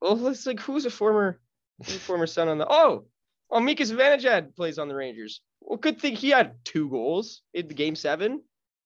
well, 0.02 0.28
it's 0.28 0.46
like 0.46 0.60
who's 0.60 0.86
a 0.86 0.90
former 0.90 1.40
who's 1.80 1.96
a 1.96 2.00
former 2.00 2.28
son 2.28 2.48
on 2.48 2.58
the 2.58 2.68
oh 2.70 3.06
oh 3.50 3.60
Mika 3.60 3.84
Zibanejad 3.84 4.56
plays 4.56 4.78
on 4.80 4.88
the 4.88 4.96
Rangers. 4.96 5.42
Well, 5.62 5.78
good 5.78 6.00
thing 6.00 6.16
he 6.16 6.30
had 6.30 6.56
two 6.64 6.90
goals 6.90 7.42
in 7.54 7.68
the 7.68 7.74
game 7.74 7.96
seven. 7.96 8.42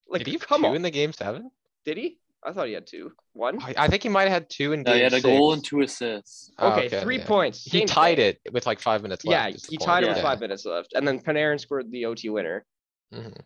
Like 0.07 0.23
Did 0.23 0.27
he 0.33 0.37
come 0.39 0.61
two 0.61 0.67
on. 0.69 0.75
in 0.75 0.81
the 0.81 0.91
game 0.91 1.13
seven? 1.13 1.51
Did 1.85 1.97
he? 1.97 2.17
I 2.43 2.53
thought 2.53 2.67
he 2.67 2.73
had 2.73 2.87
two. 2.87 3.11
One. 3.33 3.61
I, 3.61 3.75
I 3.77 3.87
think 3.87 4.01
he 4.03 4.09
might 4.09 4.23
have 4.23 4.31
had 4.31 4.49
two 4.49 4.73
in 4.73 4.81
No, 4.81 4.91
game 4.91 4.97
he 4.97 5.03
had 5.03 5.13
a 5.13 5.17
six. 5.17 5.23
goal 5.23 5.53
and 5.53 5.63
two 5.63 5.81
assists. 5.81 6.51
Oh, 6.57 6.71
Okay, 6.71 6.89
three 6.89 7.17
yeah. 7.19 7.25
points. 7.27 7.63
He 7.63 7.85
tied 7.85 8.17
six. 8.17 8.39
it 8.45 8.53
with 8.53 8.65
like 8.65 8.79
five 8.79 9.03
minutes 9.03 9.23
Yeah, 9.23 9.43
left. 9.45 9.55
is 9.57 9.61
the 9.61 9.71
he 9.71 9.77
point. 9.77 9.85
tied 9.85 10.03
it 10.03 10.07
with 10.07 10.17
Yeah. 10.17 10.23
five 10.23 10.39
minutes 10.39 10.65
left, 10.65 10.93
and 10.93 11.07
then 11.07 11.19
Panarin 11.19 11.59
scored 11.59 11.91
the 11.91 12.05
OT 12.05 12.29
winner. 12.29 12.65
Mhm. 13.13 13.37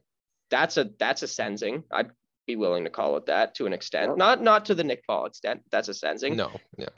That's 0.50 0.78
a 0.78 0.90
that's 0.98 1.24
a 1.24 1.28
sensing. 1.28 1.84
I'd 1.92 2.12
be 2.48 2.56
willing 2.56 2.84
to 2.84 2.90
call 2.90 3.18
it 3.18 3.26
that 3.28 3.56
to 3.56 3.66
an 3.66 3.74
extent. 3.74 4.18
Not 4.18 4.42
not 4.42 4.66
to 4.66 4.76
the 4.76 4.84
Nick 4.84 5.06
Paul 5.06 5.26
extent. 5.26 5.62
That's 5.72 5.88
a 5.88 5.94
sensing. 5.94 6.36
No, 6.36 6.52
yeah. 6.78 6.90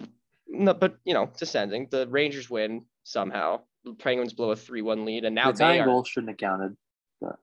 No, 0.47 0.73
but 0.73 0.97
you 1.03 1.13
know, 1.13 1.23
it's 1.23 1.41
a 1.41 1.45
sensing. 1.45 1.87
The 1.89 2.07
Rangers 2.07 2.49
win 2.49 2.85
somehow. 3.03 3.61
The 3.83 3.93
Penguins 3.93 4.33
blow 4.33 4.51
a 4.51 4.55
three-one 4.55 5.05
lead, 5.05 5.25
and 5.25 5.35
now 5.35 5.51
the 5.51 5.57
they 5.57 5.63
tying 5.63 5.81
are 5.81 5.85
goal 5.85 6.03
shouldn't 6.03 6.31
have 6.31 6.37
counted. 6.37 6.75
But 7.21 7.37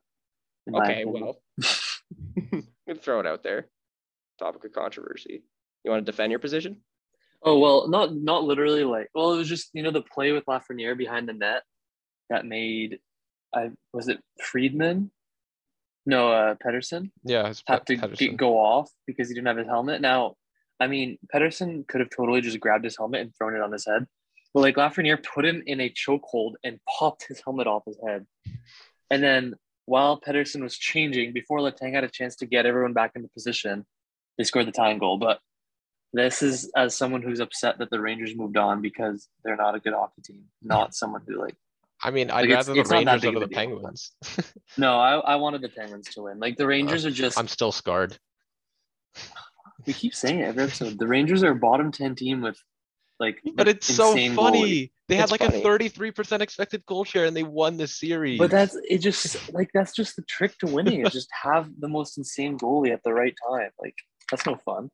okay. 0.75 1.05
Well, 1.05 1.41
we'll 2.87 2.97
throw 2.97 3.21
it 3.21 3.27
out 3.27 3.43
there. 3.43 3.69
Topic 4.39 4.65
of 4.65 4.73
controversy. 4.73 5.45
You 5.85 5.91
want 5.91 6.05
to 6.05 6.11
defend 6.11 6.31
your 6.31 6.41
position? 6.41 6.81
Oh 7.43 7.59
well, 7.59 7.89
not 7.89 8.15
not 8.15 8.45
literally 8.45 8.85
like. 8.85 9.09
Well, 9.15 9.35
it 9.35 9.39
was 9.39 9.49
just 9.49 9.71
you 9.75 9.83
know 9.83 9.91
the 9.91 10.03
play 10.03 10.33
with 10.33 10.47
Lafreniere 10.47 10.97
behind 10.97 11.29
the 11.29 11.35
net 11.35 11.63
that 12.31 12.47
made. 12.47 12.99
I 13.55 13.71
was 13.93 14.09
it 14.09 14.19
Friedman. 14.43 15.11
No, 16.07 16.31
uh, 16.31 16.55
Pettersson 16.65 17.11
Yeah, 17.25 17.53
had 17.67 17.87
to 17.87 17.97
get, 17.97 18.37
go 18.37 18.59
off 18.59 18.91
because 19.07 19.29
he 19.29 19.35
didn't 19.35 19.47
have 19.47 19.57
his 19.57 19.67
helmet. 19.67 20.01
Now, 20.01 20.35
I 20.79 20.87
mean, 20.87 21.19
Pettersson 21.35 21.87
could 21.87 22.01
have 22.01 22.11
totally 22.11 22.41
just 22.41 22.61
grabbed 22.61 22.85
his 22.85 22.97
helmet 22.97 23.23
and 23.23 23.33
thrown 23.37 23.55
it 23.55 23.63
on 23.63 23.73
his 23.73 23.87
head, 23.87 24.07
but 24.53 24.61
like 24.61 24.77
Lafreniere 24.77 25.23
put 25.23 25.45
him 25.45 25.63
in 25.67 25.81
a 25.81 25.91
chokehold 25.91 26.55
and 26.63 26.79
popped 26.99 27.27
his 27.29 27.41
helmet 27.43 27.67
off 27.67 27.85
his 27.87 27.99
head, 28.07 28.27
and 29.11 29.23
then 29.23 29.55
while 29.87 30.21
Pettersson 30.21 30.63
was 30.63 30.77
changing, 30.77 31.33
before 31.33 31.59
Letang 31.59 31.95
had 31.95 32.05
a 32.05 32.09
chance 32.09 32.37
to 32.37 32.47
get 32.47 32.67
everyone 32.67 32.93
back 32.93 33.13
into 33.15 33.29
position, 33.29 33.85
they 34.39 34.45
scored 34.45 34.67
the 34.67 34.73
tying 34.73 34.99
goal. 34.99 35.19
But 35.19 35.41
this 36.13 36.43
is 36.43 36.71
as 36.77 36.97
someone 36.97 37.23
who's 37.23 37.41
upset 37.41 37.79
that 37.79 37.91
the 37.91 38.01
Rangers 38.01 38.37
moved 38.37 38.57
on 38.57 38.81
because 38.81 39.29
they're 39.45 39.57
not 39.57 39.75
a 39.75 39.81
good 39.81 39.93
hockey 39.93 40.23
team, 40.23 40.45
not 40.63 40.95
someone 40.95 41.23
who 41.27 41.41
like. 41.41 41.57
I 42.07 42.11
mean, 42.11 42.31
I'd 42.31 42.43
Like, 42.43 42.45
it's- 42.51 42.57
rather 42.69 42.75
the 42.75 42.81
it's 42.81 42.91
Rangers 42.91 43.25
over 43.25 43.41
the 43.41 43.47
deal. 43.47 43.57
Penguins. 43.57 44.13
No, 44.77 44.99
I, 44.99 45.15
I 45.19 45.37
wanted 45.37 45.63
the 45.63 45.69
Penguins 45.71 46.09
to 46.15 46.23
win. 46.23 46.39
Like 46.39 46.57
the 46.57 46.67
Rangers 46.67 47.07
are 47.07 47.11
just. 47.11 47.39
I'm 47.39 47.49
still 47.49 47.73
scarred. 47.73 48.19
we 49.87 49.93
keep 49.93 50.15
saying 50.15 50.41
it 50.41 50.45
every 50.45 50.65
episode. 50.65 50.99
The 50.99 51.07
Rangers 51.07 51.43
are 51.43 51.53
a 51.53 51.57
bottom 51.57 51.93
ten 51.93 52.15
team 52.15 52.41
with, 52.43 52.59
like. 53.21 53.41
But 53.55 53.69
it's 53.69 53.87
so 53.87 54.11
insane 54.11 54.33
goalie. 54.33 54.37
funny. 54.37 54.93
They 55.09 55.17
had 55.17 55.31
like 55.31 55.41
funny. 55.43 55.61
a 55.61 55.65
33% 55.65 56.41
expected 56.41 56.85
goal 56.87 57.05
share 57.05 57.27
and 57.27 57.37
they 57.37 57.43
won 57.43 57.77
the 57.77 57.87
series. 57.87 58.39
But 58.39 58.51
that's 58.51 58.75
it. 58.89 58.99
Just 58.99 59.53
like 59.53 59.71
that's 59.75 59.93
just 59.95 60.17
the 60.17 60.23
trick 60.23 60.57
to 60.59 60.67
winning 60.67 61.05
is 61.07 61.13
just 61.13 61.29
have 61.43 61.69
the 61.79 61.89
most 61.89 62.17
insane 62.19 62.59
goalie 62.59 62.91
at 62.93 63.03
the 63.05 63.13
right 63.13 63.35
time. 63.51 63.71
Like 63.81 63.95
that's 64.31 64.47
no 64.47 64.57
fun. 64.65 64.91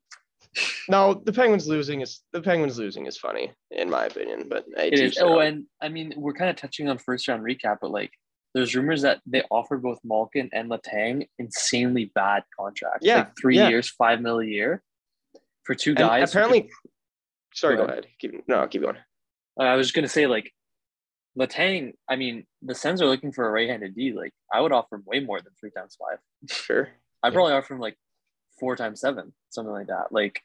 No, 0.88 1.14
the 1.14 1.32
Penguins 1.32 1.68
losing 1.68 2.00
is 2.00 2.22
the 2.32 2.42
Penguins 2.42 2.76
losing 2.78 3.06
is 3.06 3.16
funny 3.16 3.52
in 3.70 3.88
my 3.88 4.06
opinion, 4.06 4.46
but 4.48 4.64
It 4.76 4.98
is. 4.98 5.18
Oh, 5.18 5.38
and 5.38 5.64
I 5.80 5.88
mean, 5.88 6.12
we're 6.16 6.32
kind 6.34 6.50
of 6.50 6.56
touching 6.56 6.88
on 6.88 6.98
first 6.98 7.28
round 7.28 7.44
recap, 7.44 7.78
but 7.80 7.92
like, 7.92 8.10
there's 8.54 8.74
rumors 8.74 9.02
that 9.02 9.20
they 9.26 9.44
offered 9.50 9.82
both 9.82 10.00
Malkin 10.02 10.50
and 10.52 10.68
Letang 10.68 11.28
insanely 11.38 12.10
bad 12.16 12.42
contracts. 12.58 13.06
Yeah, 13.06 13.18
like 13.18 13.32
three 13.40 13.56
yeah. 13.58 13.68
years, 13.68 13.88
five 13.90 14.20
mil 14.20 14.40
a 14.40 14.44
year, 14.44 14.82
for 15.62 15.76
two 15.76 15.94
guys. 15.94 16.32
who 16.32 16.38
apparently, 16.38 16.62
could- 16.62 16.70
sorry, 17.54 17.76
Go 17.76 17.86
go 17.86 17.92
ahead. 17.92 18.06
Keep, 18.20 18.48
no, 18.48 18.66
keep 18.66 18.82
going. 18.82 18.96
Uh, 19.58 19.62
I 19.62 19.76
was 19.76 19.86
just 19.86 19.94
gonna 19.94 20.08
say 20.08 20.26
like, 20.26 20.50
Letang. 21.38 21.92
I 22.08 22.16
mean, 22.16 22.44
the 22.62 22.74
Sens 22.74 23.00
are 23.00 23.06
looking 23.06 23.30
for 23.32 23.46
a 23.46 23.50
right-handed 23.52 23.94
D. 23.94 24.12
Like, 24.12 24.32
I 24.52 24.60
would 24.60 24.72
offer 24.72 24.96
him 24.96 25.04
way 25.06 25.20
more 25.20 25.40
than 25.40 25.52
three 25.60 25.70
times 25.70 25.96
five. 25.96 26.18
Sure. 26.50 26.88
I'd 27.22 27.28
Yeah. 27.28 27.34
probably 27.34 27.52
offer 27.52 27.74
him 27.74 27.80
like 27.80 27.96
four 28.60 28.76
times 28.76 29.00
seven, 29.00 29.32
something 29.48 29.72
like 29.72 29.88
that. 29.88 30.12
Like, 30.12 30.42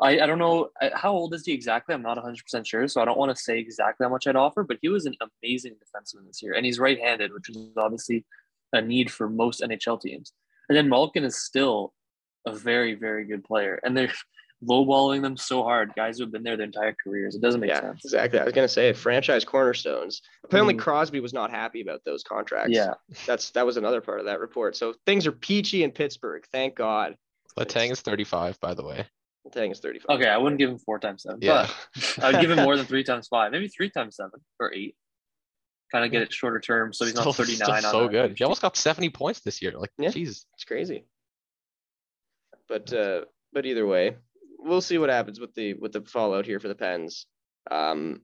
I, 0.00 0.20
I 0.20 0.26
don't 0.26 0.38
know 0.38 0.68
how 0.94 1.12
old 1.12 1.32
is 1.34 1.46
he 1.46 1.52
exactly. 1.52 1.94
I'm 1.94 2.02
not 2.02 2.16
100 2.18 2.42
percent 2.44 2.66
sure, 2.66 2.86
so 2.86 3.00
I 3.00 3.06
don't 3.06 3.18
want 3.18 3.34
to 3.34 3.42
say 3.42 3.58
exactly 3.58 4.04
how 4.04 4.10
much 4.10 4.26
I'd 4.26 4.36
offer. 4.36 4.62
But 4.62 4.78
he 4.82 4.88
was 4.88 5.06
an 5.06 5.14
amazing 5.42 5.74
defenseman 5.74 6.26
this 6.26 6.42
year, 6.42 6.52
and 6.54 6.66
he's 6.66 6.78
right-handed, 6.78 7.32
which 7.32 7.48
is 7.48 7.56
obviously 7.76 8.24
a 8.72 8.82
need 8.82 9.10
for 9.10 9.28
most 9.28 9.62
NHL 9.62 10.00
teams. 10.00 10.32
And 10.68 10.76
then 10.76 10.88
Malkin 10.88 11.24
is 11.24 11.42
still 11.42 11.94
a 12.46 12.52
very, 12.52 12.94
very 12.94 13.24
good 13.24 13.42
player, 13.42 13.80
and 13.84 13.96
they're 13.96 14.12
lowballing 14.66 15.22
them 15.22 15.36
so 15.36 15.62
hard. 15.62 15.92
Guys 15.96 16.16
who 16.18 16.24
have 16.24 16.32
been 16.32 16.42
there 16.42 16.56
their 16.56 16.66
entire 16.66 16.94
careers. 17.02 17.34
It 17.34 17.42
doesn't 17.42 17.60
make 17.60 17.68
yeah, 17.70 17.80
sense. 17.82 18.04
exactly. 18.04 18.38
I 18.38 18.44
was 18.44 18.52
gonna 18.52 18.68
say 18.68 18.92
franchise 18.92 19.44
cornerstones. 19.44 20.22
Apparently, 20.44 20.74
Mhm. 20.74 20.78
Crosby 20.78 21.20
was 21.20 21.32
not 21.32 21.50
happy 21.50 21.80
about 21.82 22.00
those 22.04 22.22
contracts. 22.22 22.72
Yeah, 22.74 22.94
that's 23.26 23.50
that 23.50 23.64
was 23.64 23.76
another 23.76 24.00
part 24.00 24.18
of 24.18 24.26
that 24.26 24.40
report. 24.40 24.74
So 24.76 24.94
things 25.06 25.26
are 25.26 25.32
peachy 25.32 25.84
in 25.84 25.90
Pittsburgh. 25.92 26.44
Thank 26.52 26.74
God. 26.74 27.16
Letang 27.58 27.90
is 27.90 28.00
35, 28.00 28.60
by 28.60 28.74
the 28.74 28.84
way. 28.84 29.06
Letang 29.46 29.72
is 29.72 29.80
35. 29.80 30.16
okay. 30.18 30.28
I 30.28 30.36
wouldn't 30.36 30.58
give 30.58 30.70
him 30.70 30.78
four 30.78 30.98
times 30.98 31.22
seven, 31.22 31.38
Yeah. 31.40 31.68
but 31.94 32.24
I 32.24 32.32
would 32.32 32.40
give 32.40 32.50
him 32.50 32.62
more 32.64 32.76
than 32.76 32.86
three 32.92 33.04
times 33.04 33.28
five, 33.28 33.52
maybe 33.52 33.68
three 33.68 33.90
times 33.90 34.16
seven 34.16 34.40
or 34.60 34.72
eight. 34.74 34.96
Kind 35.92 36.04
of 36.04 36.10
get 36.10 36.22
it 36.22 36.32
shorter 36.32 36.58
term, 36.60 36.92
so 36.92 37.04
he's 37.04 37.12
Still- 37.14 37.26
not 37.26 37.36
39. 37.36 37.70
on 37.76 37.82
so 37.82 38.04
a- 38.06 38.08
good. 38.08 38.34
He 38.36 38.44
almost 38.44 38.60
got 38.62 38.76
70 38.76 39.10
points 39.10 39.40
this 39.40 39.62
year. 39.62 39.72
Like, 39.78 39.90
Yeah. 39.98 40.08
jeez. 40.10 40.44
It's 40.54 40.64
crazy. 40.66 41.06
But 42.68 42.92
uh, 42.92 43.26
but 43.52 43.64
either 43.66 43.86
way, 43.86 44.16
we'll 44.58 44.80
see 44.80 44.98
what 44.98 45.08
happens 45.10 45.38
with 45.38 45.54
the 45.54 45.74
with 45.74 45.92
the 45.92 46.00
fallout 46.02 46.44
here 46.46 46.58
for 46.58 46.68
the 46.68 46.74
Pens. 46.74 47.26
Um, 47.70 48.22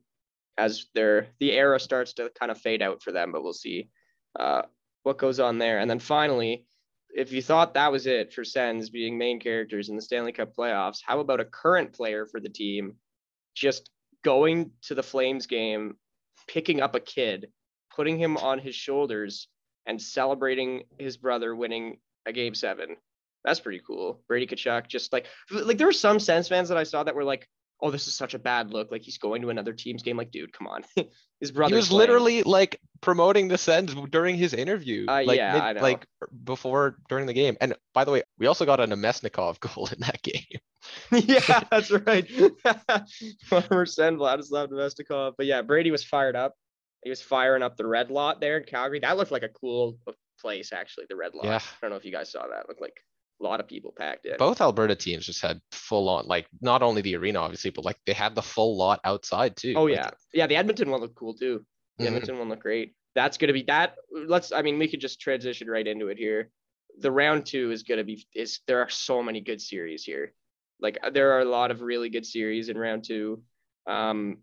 as 0.58 0.86
their 0.94 1.28
the 1.40 1.52
era 1.52 1.78
starts 1.80 2.14
to 2.14 2.30
kind 2.38 2.50
of 2.50 2.58
fade 2.58 2.82
out 2.82 3.02
for 3.02 3.12
them, 3.12 3.30
but 3.32 3.42
we'll 3.44 3.52
see 3.52 3.88
uh, 4.38 4.62
what 5.04 5.18
goes 5.18 5.38
on 5.40 5.58
there. 5.58 5.78
And 5.78 5.88
then 5.88 6.00
finally, 6.00 6.66
if 7.14 7.32
you 7.32 7.42
thought 7.42 7.74
that 7.74 7.92
was 7.92 8.06
it 8.06 8.32
for 8.32 8.44
Sens 8.44 8.90
being 8.90 9.18
main 9.18 9.38
characters 9.38 9.88
in 9.88 9.96
the 9.96 10.02
Stanley 10.02 10.32
Cup 10.32 10.54
playoffs, 10.56 11.00
how 11.04 11.20
about 11.20 11.40
a 11.40 11.44
current 11.44 11.92
player 11.92 12.26
for 12.26 12.40
the 12.40 12.48
team 12.48 12.96
just 13.54 13.90
going 14.24 14.70
to 14.82 14.94
the 14.94 15.02
Flames 15.02 15.46
game, 15.46 15.96
picking 16.48 16.80
up 16.80 16.94
a 16.94 17.00
kid, 17.00 17.48
putting 17.94 18.18
him 18.18 18.36
on 18.36 18.58
his 18.58 18.74
shoulders, 18.74 19.48
and 19.86 20.00
celebrating 20.00 20.84
his 20.98 21.16
brother 21.16 21.54
winning 21.54 21.98
a 22.24 22.32
game 22.32 22.54
seven? 22.54 22.96
That's 23.44 23.60
pretty 23.60 23.80
cool. 23.86 24.22
Brady 24.28 24.46
Tkachuk, 24.46 24.86
just 24.86 25.12
like 25.12 25.26
like 25.50 25.76
there 25.76 25.88
were 25.88 25.92
some 25.92 26.20
Sens 26.20 26.48
fans 26.48 26.68
that 26.68 26.78
I 26.78 26.84
saw 26.84 27.02
that 27.02 27.14
were 27.14 27.24
like, 27.24 27.48
"Oh, 27.82 27.90
this 27.90 28.06
is 28.06 28.14
such 28.14 28.34
a 28.34 28.38
bad 28.38 28.72
look. 28.72 28.90
Like 28.90 29.02
he's 29.02 29.18
going 29.18 29.42
to 29.42 29.50
another 29.50 29.72
team's 29.72 30.02
game. 30.02 30.16
Like, 30.16 30.30
dude, 30.30 30.52
come 30.52 30.66
on." 30.66 30.84
his 31.42 31.50
brother. 31.50 31.74
He 31.74 31.76
was 31.76 31.92
literally 31.92 32.42
like 32.44 32.80
promoting 33.00 33.48
the 33.48 33.58
Sens 33.58 33.94
during 34.10 34.36
his 34.36 34.54
interview. 34.54 35.06
Uh, 35.08 35.24
like, 35.26 35.36
yeah, 35.36 35.62
I 35.62 35.72
know. 35.72 35.82
like 35.82 36.06
before 36.44 36.96
during 37.08 37.26
the 37.26 37.32
game. 37.32 37.56
And 37.60 37.74
by 37.92 38.04
the 38.04 38.12
way, 38.12 38.22
we 38.38 38.46
also 38.46 38.64
got 38.64 38.80
a 38.80 38.86
Namestnikov 38.86 39.60
goal 39.74 39.88
in 39.92 39.98
that 40.00 40.22
game. 40.22 40.60
yeah, 41.12 41.64
that's 41.70 41.90
right. 41.90 42.30
Former 43.46 43.86
Sen 43.86 44.16
Vladislav 44.16 44.68
Namestnikov. 44.68 45.34
But 45.36 45.46
yeah, 45.46 45.62
Brady 45.62 45.90
was 45.90 46.04
fired 46.04 46.36
up. 46.36 46.54
He 47.02 47.10
was 47.10 47.20
firing 47.20 47.62
up 47.62 47.76
the 47.76 47.86
red 47.86 48.10
lot 48.10 48.40
there 48.40 48.58
in 48.58 48.64
Calgary. 48.64 49.00
That 49.00 49.16
looked 49.16 49.32
like 49.32 49.42
a 49.42 49.48
cool 49.48 49.98
place, 50.40 50.72
actually. 50.72 51.06
The 51.08 51.16
red 51.16 51.34
lot. 51.34 51.44
Yeah. 51.44 51.56
I 51.56 51.60
don't 51.80 51.90
know 51.90 51.96
if 51.96 52.04
you 52.04 52.12
guys 52.12 52.30
saw 52.30 52.46
that. 52.46 52.60
It 52.60 52.68
looked 52.68 52.80
like 52.80 53.02
a 53.42 53.44
lot 53.44 53.60
of 53.60 53.66
people 53.66 53.92
packed 53.96 54.24
in. 54.26 54.36
Both 54.38 54.60
Alberta 54.60 54.94
teams 54.94 55.26
just 55.26 55.42
had 55.42 55.60
full 55.72 56.08
on, 56.08 56.26
like 56.26 56.46
not 56.60 56.82
only 56.82 57.02
the 57.02 57.16
arena, 57.16 57.40
obviously, 57.40 57.70
but 57.70 57.84
like 57.84 57.98
they 58.06 58.12
had 58.12 58.34
the 58.34 58.42
full 58.42 58.76
lot 58.76 59.00
outside 59.04 59.56
too. 59.56 59.74
Oh 59.76 59.84
Like, 59.84 59.94
yeah, 59.96 60.10
yeah. 60.32 60.46
The 60.46 60.56
Edmonton 60.56 60.90
one 60.90 61.00
looked 61.00 61.16
cool 61.16 61.34
too. 61.34 61.64
The 61.98 62.04
Mhm. 62.04 62.06
Edmonton 62.08 62.38
one 62.38 62.48
looked 62.48 62.62
great. 62.62 62.94
That's 63.14 63.36
gonna 63.36 63.52
be 63.52 63.64
that. 63.64 63.96
Let's. 64.10 64.52
I 64.52 64.62
mean, 64.62 64.78
we 64.78 64.88
could 64.88 65.00
just 65.00 65.20
transition 65.20 65.68
right 65.68 65.86
into 65.86 66.08
it 66.08 66.18
here. 66.18 66.50
The 66.98 67.10
round 67.10 67.44
two 67.46 67.70
is 67.70 67.82
gonna 67.82 68.04
be. 68.04 68.26
Is 68.34 68.60
there 68.66 68.80
are 68.80 68.88
so 68.88 69.22
many 69.22 69.40
good 69.40 69.60
series 69.60 70.04
here. 70.04 70.34
Like 70.80 70.98
there 71.12 71.32
are 71.32 71.40
a 71.40 71.44
lot 71.44 71.70
of 71.70 71.82
really 71.82 72.08
good 72.08 72.24
series 72.26 72.68
in 72.68 72.78
round 72.78 73.04
two. 73.04 73.42
Um, 73.86 74.38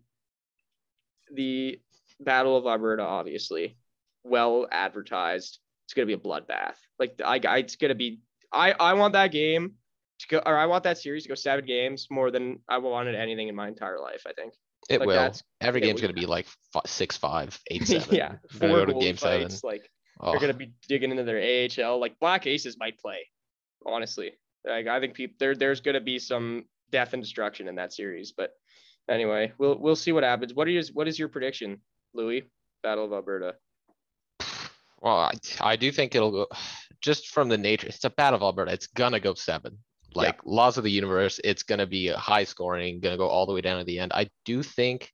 the 1.32 1.80
Battle 2.20 2.56
of 2.56 2.66
Alberta, 2.66 3.02
obviously, 3.02 3.76
well 4.24 4.68
advertised. 4.70 5.58
It's 5.86 5.94
gonna 5.94 6.06
be 6.06 6.12
a 6.12 6.18
bloodbath. 6.18 6.76
Like 6.98 7.20
I, 7.24 7.40
I 7.48 7.58
it's 7.58 7.76
gonna 7.76 7.94
be. 7.94 8.20
I 8.52 8.72
I 8.72 8.94
want 8.94 9.12
that 9.14 9.32
game 9.32 9.74
to 10.20 10.28
go, 10.28 10.38
or 10.44 10.56
I 10.56 10.66
want 10.66 10.84
that 10.84 10.98
series 10.98 11.22
to 11.24 11.28
go 11.28 11.34
seven 11.34 11.64
games 11.64 12.08
more 12.10 12.30
than 12.30 12.58
I 12.68 12.78
wanted 12.78 13.14
anything 13.14 13.48
in 13.48 13.54
my 13.54 13.68
entire 13.68 13.98
life. 13.98 14.22
I 14.26 14.32
think. 14.32 14.54
It 14.88 14.98
Like, 15.00 15.06
will. 15.08 15.32
Every 15.60 15.80
it 15.80 15.84
game's 15.84 16.00
will. 16.00 16.08
gonna 16.08 16.20
be 16.20 16.26
like 16.26 16.46
fi- 16.72 16.80
six, 16.86 17.16
five, 17.16 17.58
eight, 17.70 17.86
seven. 17.86 18.14
yeah, 18.14 18.36
four 18.58 18.68
go 18.68 18.84
to 18.86 18.94
game 18.94 19.16
seven. 19.16 19.48
fights. 19.48 19.62
Like 19.64 19.88
Oh, 20.22 20.32
they're 20.32 20.40
gonna 20.40 20.54
be 20.54 20.72
digging 20.88 21.10
into 21.10 21.22
their 21.24 21.38
AHL. 21.40 21.98
Like 22.00 22.18
Black 22.20 22.46
Aces 22.46 22.76
might 22.78 22.98
play. 22.98 23.26
Honestly, 23.86 24.32
like 24.66 24.86
I 24.86 25.00
think 25.00 25.14
people 25.14 25.36
there 25.38 25.54
there's 25.54 25.80
gonna 25.80 26.00
be 26.00 26.18
some 26.18 26.64
death 26.90 27.12
and 27.14 27.22
destruction 27.22 27.68
in 27.68 27.76
that 27.76 27.92
series. 27.92 28.32
But 28.36 28.50
anyway, 29.08 29.52
we'll 29.58 29.78
we'll 29.78 29.96
see 29.96 30.12
what 30.12 30.24
happens. 30.24 30.52
What 30.54 30.68
is 30.68 30.92
what 30.92 31.08
is 31.08 31.18
your 31.18 31.28
prediction, 31.28 31.80
Louis? 32.12 32.42
Battle 32.82 33.04
of 33.04 33.12
Alberta. 33.12 33.54
Well, 35.00 35.16
I, 35.16 35.32
I 35.60 35.76
do 35.76 35.90
think 35.90 36.14
it'll 36.14 36.30
go 36.30 36.46
just 37.00 37.28
from 37.28 37.48
the 37.48 37.58
nature. 37.58 37.86
It's 37.88 38.04
a 38.04 38.10
battle 38.10 38.36
of 38.36 38.42
Alberta. 38.42 38.72
It's 38.72 38.88
gonna 38.88 39.20
go 39.20 39.34
seven. 39.34 39.78
Yeah. 40.10 40.22
Like 40.22 40.40
laws 40.44 40.76
of 40.76 40.84
the 40.84 40.90
universe, 40.90 41.40
it's 41.42 41.62
gonna 41.62 41.86
be 41.86 42.08
a 42.08 42.16
high 42.16 42.44
scoring, 42.44 43.00
gonna 43.00 43.16
go 43.16 43.28
all 43.28 43.46
the 43.46 43.54
way 43.54 43.60
down 43.60 43.78
to 43.78 43.84
the 43.84 43.98
end. 43.98 44.12
I 44.14 44.28
do 44.44 44.62
think, 44.62 45.10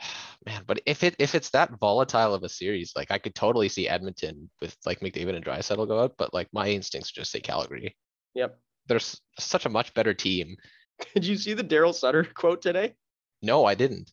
man, 0.46 0.62
but 0.66 0.80
if 0.86 1.04
it 1.04 1.16
if 1.18 1.34
it's 1.34 1.50
that 1.50 1.78
volatile 1.78 2.34
of 2.34 2.42
a 2.42 2.48
series, 2.48 2.92
like 2.96 3.10
I 3.10 3.18
could 3.18 3.34
totally 3.34 3.68
see 3.68 3.88
Edmonton 3.88 4.50
with 4.62 4.76
like 4.86 5.00
McDavid 5.00 5.36
and 5.36 5.44
Draisaitl 5.44 5.88
go 5.88 6.00
out. 6.00 6.14
But 6.16 6.32
like 6.32 6.48
my 6.52 6.68
instincts 6.68 7.10
just 7.10 7.30
say 7.30 7.40
Calgary. 7.40 7.96
Yep. 8.34 8.58
They're 8.86 9.00
such 9.38 9.66
a 9.66 9.70
much 9.70 9.92
better 9.92 10.14
team. 10.14 10.56
Did 11.14 11.26
you 11.26 11.36
see 11.36 11.52
the 11.52 11.64
Daryl 11.64 11.94
Sutter 11.94 12.24
quote 12.24 12.62
today? 12.62 12.94
No, 13.42 13.64
I 13.64 13.74
didn't. 13.74 14.10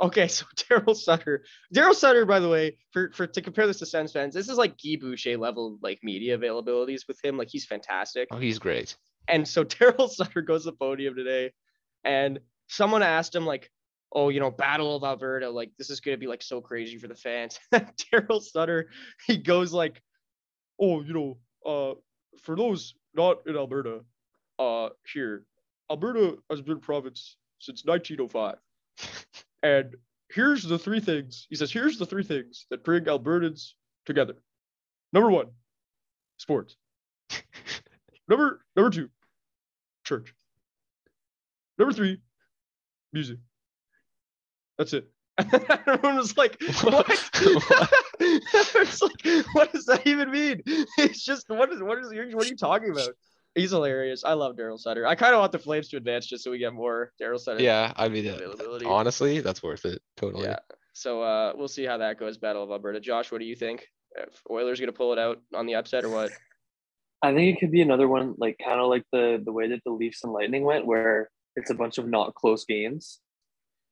Okay, 0.00 0.28
so 0.28 0.44
Daryl 0.56 0.96
Sutter, 0.96 1.44
Daryl 1.74 1.94
Sutter, 1.94 2.24
by 2.24 2.40
the 2.40 2.48
way, 2.48 2.78
for 2.92 3.10
for 3.12 3.26
to 3.26 3.42
compare 3.42 3.66
this 3.66 3.78
to 3.80 3.86
Sens 3.86 4.12
fans, 4.12 4.34
this 4.34 4.48
is 4.48 4.58
like 4.58 4.76
Guy 4.82 4.96
Boucher 5.00 5.36
level 5.36 5.78
like 5.82 6.00
media 6.02 6.38
availabilities 6.38 7.06
with 7.06 7.22
him. 7.22 7.36
Like 7.36 7.48
he's 7.50 7.66
fantastic. 7.66 8.28
Oh, 8.30 8.38
he's 8.38 8.58
great. 8.58 8.96
And 9.28 9.46
so 9.46 9.64
Daryl 9.64 10.08
Sutter 10.08 10.42
goes 10.42 10.64
to 10.64 10.70
the 10.70 10.76
podium 10.76 11.14
today, 11.14 11.52
and 12.04 12.40
someone 12.68 13.02
asked 13.02 13.34
him 13.34 13.46
like, 13.46 13.70
"Oh, 14.12 14.28
you 14.30 14.40
know, 14.40 14.50
Battle 14.50 14.96
of 14.96 15.04
Alberta, 15.04 15.50
like 15.50 15.70
this 15.78 15.90
is 15.90 16.00
gonna 16.00 16.16
be 16.16 16.26
like 16.26 16.42
so 16.42 16.60
crazy 16.60 16.98
for 16.98 17.08
the 17.08 17.14
fans." 17.14 17.58
Daryl 17.74 18.42
Sutter, 18.42 18.88
he 19.26 19.36
goes 19.36 19.72
like, 19.72 20.02
"Oh, 20.80 21.02
you 21.02 21.12
know, 21.12 21.38
uh, 21.66 21.94
for 22.42 22.56
those 22.56 22.94
not 23.14 23.38
in 23.46 23.56
Alberta, 23.56 24.00
uh, 24.58 24.90
here, 25.12 25.44
Alberta 25.90 26.36
has 26.48 26.62
been 26.62 26.76
a 26.76 26.80
province 26.80 27.36
since 27.58 27.84
1905, 27.84 28.56
and 29.62 29.94
here's 30.30 30.62
the 30.62 30.78
three 30.78 31.00
things." 31.00 31.46
He 31.50 31.56
says, 31.56 31.72
"Here's 31.72 31.98
the 31.98 32.06
three 32.06 32.24
things 32.24 32.66
that 32.70 32.84
bring 32.84 33.04
Albertans 33.04 33.72
together. 34.06 34.34
Number 35.12 35.30
one, 35.30 35.46
sports. 36.36 36.76
Number 38.28 38.60
number 38.76 38.90
two, 38.90 39.08
church. 40.04 40.34
Number 41.78 41.92
three, 41.92 42.20
music. 43.12 43.38
That's 44.78 44.92
it. 44.92 45.10
Everyone 45.86 46.16
was 46.16 46.36
like, 46.36 46.60
what? 46.82 47.06
it's 48.20 49.02
like, 49.02 49.46
what 49.52 49.72
does 49.72 49.86
that 49.86 50.06
even 50.06 50.30
mean? 50.30 50.62
It's 50.66 51.24
just 51.24 51.48
what 51.48 51.72
is 51.72 51.82
what 51.82 51.98
is 51.98 52.12
what 52.34 52.44
are 52.44 52.48
you 52.48 52.56
talking 52.56 52.90
about? 52.90 53.10
He's 53.54 53.70
hilarious. 53.72 54.24
I 54.24 54.34
love 54.34 54.56
Daryl 54.56 54.78
Sutter. 54.78 55.06
I 55.06 55.14
kind 55.16 55.34
of 55.34 55.40
want 55.40 55.52
the 55.52 55.58
Flames 55.58 55.88
to 55.88 55.96
advance 55.96 56.26
just 56.26 56.44
so 56.44 56.50
we 56.50 56.58
get 56.58 56.72
more 56.72 57.12
Daryl 57.20 57.38
Sutter 57.38 57.62
Yeah, 57.62 57.92
I 57.96 58.08
mean, 58.08 58.28
uh, 58.28 58.34
availability. 58.34 58.86
honestly, 58.86 59.40
that's 59.40 59.62
worth 59.62 59.84
it. 59.84 60.00
Totally. 60.16 60.44
Yeah. 60.44 60.58
So 60.92 61.22
uh, 61.22 61.52
we'll 61.56 61.68
see 61.68 61.84
how 61.84 61.98
that 61.98 62.18
goes. 62.18 62.38
Battle 62.38 62.62
of 62.62 62.70
Alberta. 62.70 63.00
Josh, 63.00 63.32
what 63.32 63.38
do 63.40 63.44
you 63.46 63.56
think? 63.56 63.86
If 64.16 64.40
Oilers 64.50 64.78
gonna 64.80 64.92
pull 64.92 65.12
it 65.12 65.18
out 65.18 65.40
on 65.54 65.66
the 65.66 65.74
upset 65.76 66.04
or 66.04 66.10
what? 66.10 66.30
I 67.22 67.34
think 67.34 67.54
it 67.56 67.60
could 67.60 67.70
be 67.70 67.82
another 67.82 68.08
one, 68.08 68.34
like 68.38 68.56
kind 68.64 68.80
of 68.80 68.88
like 68.88 69.04
the 69.12 69.40
the 69.44 69.52
way 69.52 69.68
that 69.68 69.80
the 69.84 69.92
Leafs 69.92 70.24
and 70.24 70.32
Lightning 70.32 70.64
went, 70.64 70.86
where 70.86 71.30
it's 71.56 71.70
a 71.70 71.74
bunch 71.74 71.98
of 71.98 72.08
not 72.08 72.34
close 72.34 72.64
games. 72.64 73.20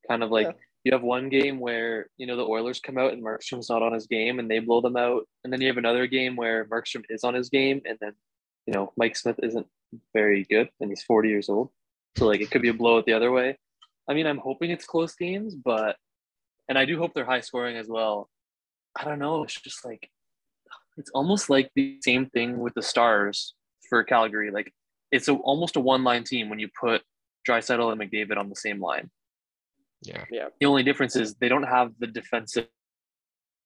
Kind 0.08 0.22
of 0.22 0.30
like 0.30 0.46
Yeah. 0.46 0.52
you 0.84 0.92
have 0.92 1.02
one 1.02 1.28
game 1.28 1.60
where 1.60 2.08
you 2.16 2.26
know 2.26 2.36
the 2.36 2.46
Oilers 2.46 2.80
come 2.80 2.96
out 2.98 3.12
and 3.12 3.22
Markstrom's 3.24 3.68
not 3.70 3.82
on 3.82 3.92
his 3.92 4.06
game 4.06 4.38
and 4.38 4.50
they 4.50 4.58
blow 4.60 4.80
them 4.80 4.96
out, 4.96 5.28
and 5.44 5.52
then 5.52 5.60
you 5.60 5.66
have 5.68 5.76
another 5.78 6.06
game 6.06 6.36
where 6.36 6.64
Markstrom 6.66 7.04
is 7.10 7.22
on 7.24 7.34
his 7.34 7.48
game 7.48 7.80
and 7.84 7.98
then 8.00 8.12
you 8.68 8.74
know 8.74 8.92
Mike 8.98 9.16
Smith 9.16 9.40
isn't 9.42 9.66
very 10.12 10.44
good 10.44 10.68
and 10.78 10.90
he's 10.90 11.02
forty 11.02 11.30
years 11.30 11.48
old, 11.48 11.70
so 12.18 12.26
like 12.26 12.42
it 12.42 12.50
could 12.50 12.60
be 12.60 12.68
a 12.68 12.74
blowout 12.74 13.06
the 13.06 13.14
other 13.14 13.32
way. 13.32 13.58
I 14.06 14.12
mean, 14.12 14.26
I'm 14.26 14.36
hoping 14.36 14.70
it's 14.70 14.84
close 14.84 15.14
games, 15.14 15.54
but 15.54 15.96
and 16.68 16.76
I 16.78 16.84
do 16.84 16.98
hope 16.98 17.14
they're 17.14 17.24
high 17.24 17.40
scoring 17.40 17.78
as 17.78 17.88
well. 17.88 18.28
I 18.94 19.04
don't 19.04 19.18
know. 19.18 19.42
It's 19.42 19.58
just 19.58 19.86
like 19.86 20.10
it's 20.98 21.10
almost 21.14 21.48
like 21.48 21.70
the 21.74 21.96
same 22.02 22.26
thing 22.26 22.58
with 22.58 22.74
the 22.74 22.82
Stars 22.82 23.54
for 23.88 24.04
Calgary. 24.04 24.50
Like 24.50 24.70
it's 25.10 25.28
a, 25.28 25.32
almost 25.32 25.76
a 25.76 25.80
one 25.80 26.04
line 26.04 26.24
team 26.24 26.50
when 26.50 26.58
you 26.58 26.68
put 26.78 27.00
Draisaitl 27.48 27.90
and 27.90 27.98
McDavid 27.98 28.36
on 28.36 28.50
the 28.50 28.56
same 28.56 28.82
line. 28.82 29.08
Yeah, 30.02 30.24
yeah. 30.30 30.48
The 30.60 30.66
only 30.66 30.82
difference 30.82 31.16
is 31.16 31.36
they 31.36 31.48
don't 31.48 31.62
have 31.62 31.92
the 31.98 32.06
defensive 32.06 32.68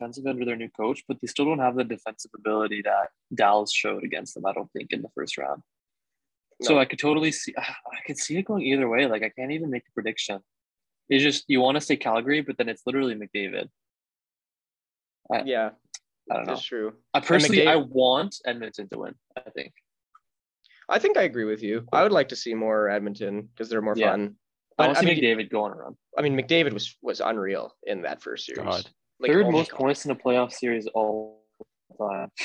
defensive 0.03 0.27
under 0.27 0.45
their 0.45 0.57
new 0.57 0.69
coach, 0.69 1.03
but 1.07 1.21
they 1.21 1.27
still 1.27 1.45
don't 1.45 1.59
have 1.59 1.77
the 1.77 1.85
defensive 1.85 2.31
ability 2.37 2.83
that 2.83 3.11
Dallas 3.35 3.73
showed 3.73 4.05
against 4.05 4.35
them. 4.35 4.47
I 4.47 4.53
don't 4.53 4.71
think 4.73 4.93
in 4.93 5.03
the 5.03 5.09
first 5.15 5.39
round. 5.39 5.63
So 6.61 6.79
I 6.79 6.85
could 6.85 6.99
totally 6.99 7.33
see. 7.33 7.55
I 7.59 8.01
could 8.07 8.19
see 8.19 8.37
it 8.37 8.45
going 8.45 8.63
either 8.65 8.89
way. 8.89 9.07
Like 9.07 9.23
I 9.23 9.29
can't 9.31 9.53
even 9.53 9.71
make 9.71 9.85
a 9.89 9.93
prediction. 9.93 10.41
It's 11.09 11.23
just 11.23 11.45
you 11.49 11.61
want 11.61 11.77
to 11.77 11.81
say 11.81 11.97
Calgary, 11.97 12.41
but 12.43 12.57
then 12.59 12.69
it's 12.69 12.83
literally 12.87 13.15
McDavid. 13.15 13.69
Yeah, 15.45 15.71
I 16.31 16.35
don't 16.37 16.47
know. 16.47 16.55
that's 16.55 16.65
true. 16.65 16.93
I 17.15 17.21
personally, 17.21 17.67
I 17.67 17.77
want 17.77 18.37
Edmonton 18.45 18.89
to 18.91 18.99
win. 18.99 19.15
I 19.37 19.51
think. 19.51 19.73
I 20.89 20.99
think 20.99 21.17
I 21.17 21.23
agree 21.23 21.45
with 21.45 21.63
you. 21.63 21.87
I 21.93 22.03
would 22.03 22.13
like 22.13 22.29
to 22.29 22.37
see 22.37 22.55
more 22.55 22.91
Edmonton 22.91 23.43
because 23.43 23.71
they're 23.71 23.81
more 23.81 23.97
Yeah. 23.97 24.11
fun. 24.11 24.37
I 24.79 24.83
But 24.83 24.87
want 24.89 24.99
I 24.99 25.01
to 25.03 25.07
see 25.07 25.15
mean, 25.21 25.25
McDavid 25.25 25.51
go 25.51 25.65
on 25.65 25.73
a 25.73 25.75
run. 25.77 25.97
I 26.19 26.23
mean, 26.23 26.37
McDavid 26.37 26.73
was 26.73 26.97
was 27.03 27.21
unreal 27.21 27.75
in 27.85 28.03
that 28.03 28.23
first 28.23 28.47
series. 28.47 28.65
God. 28.65 28.91
Like, 29.23 29.31
Third 29.31 29.47
oh 29.47 29.51
most 29.53 29.71
God. 29.71 29.79
points 29.79 30.05
in 30.05 30.11
a 30.11 30.17
playoff 30.17 30.53
series 30.53 30.87
all 30.89 31.43
time. 31.99 32.29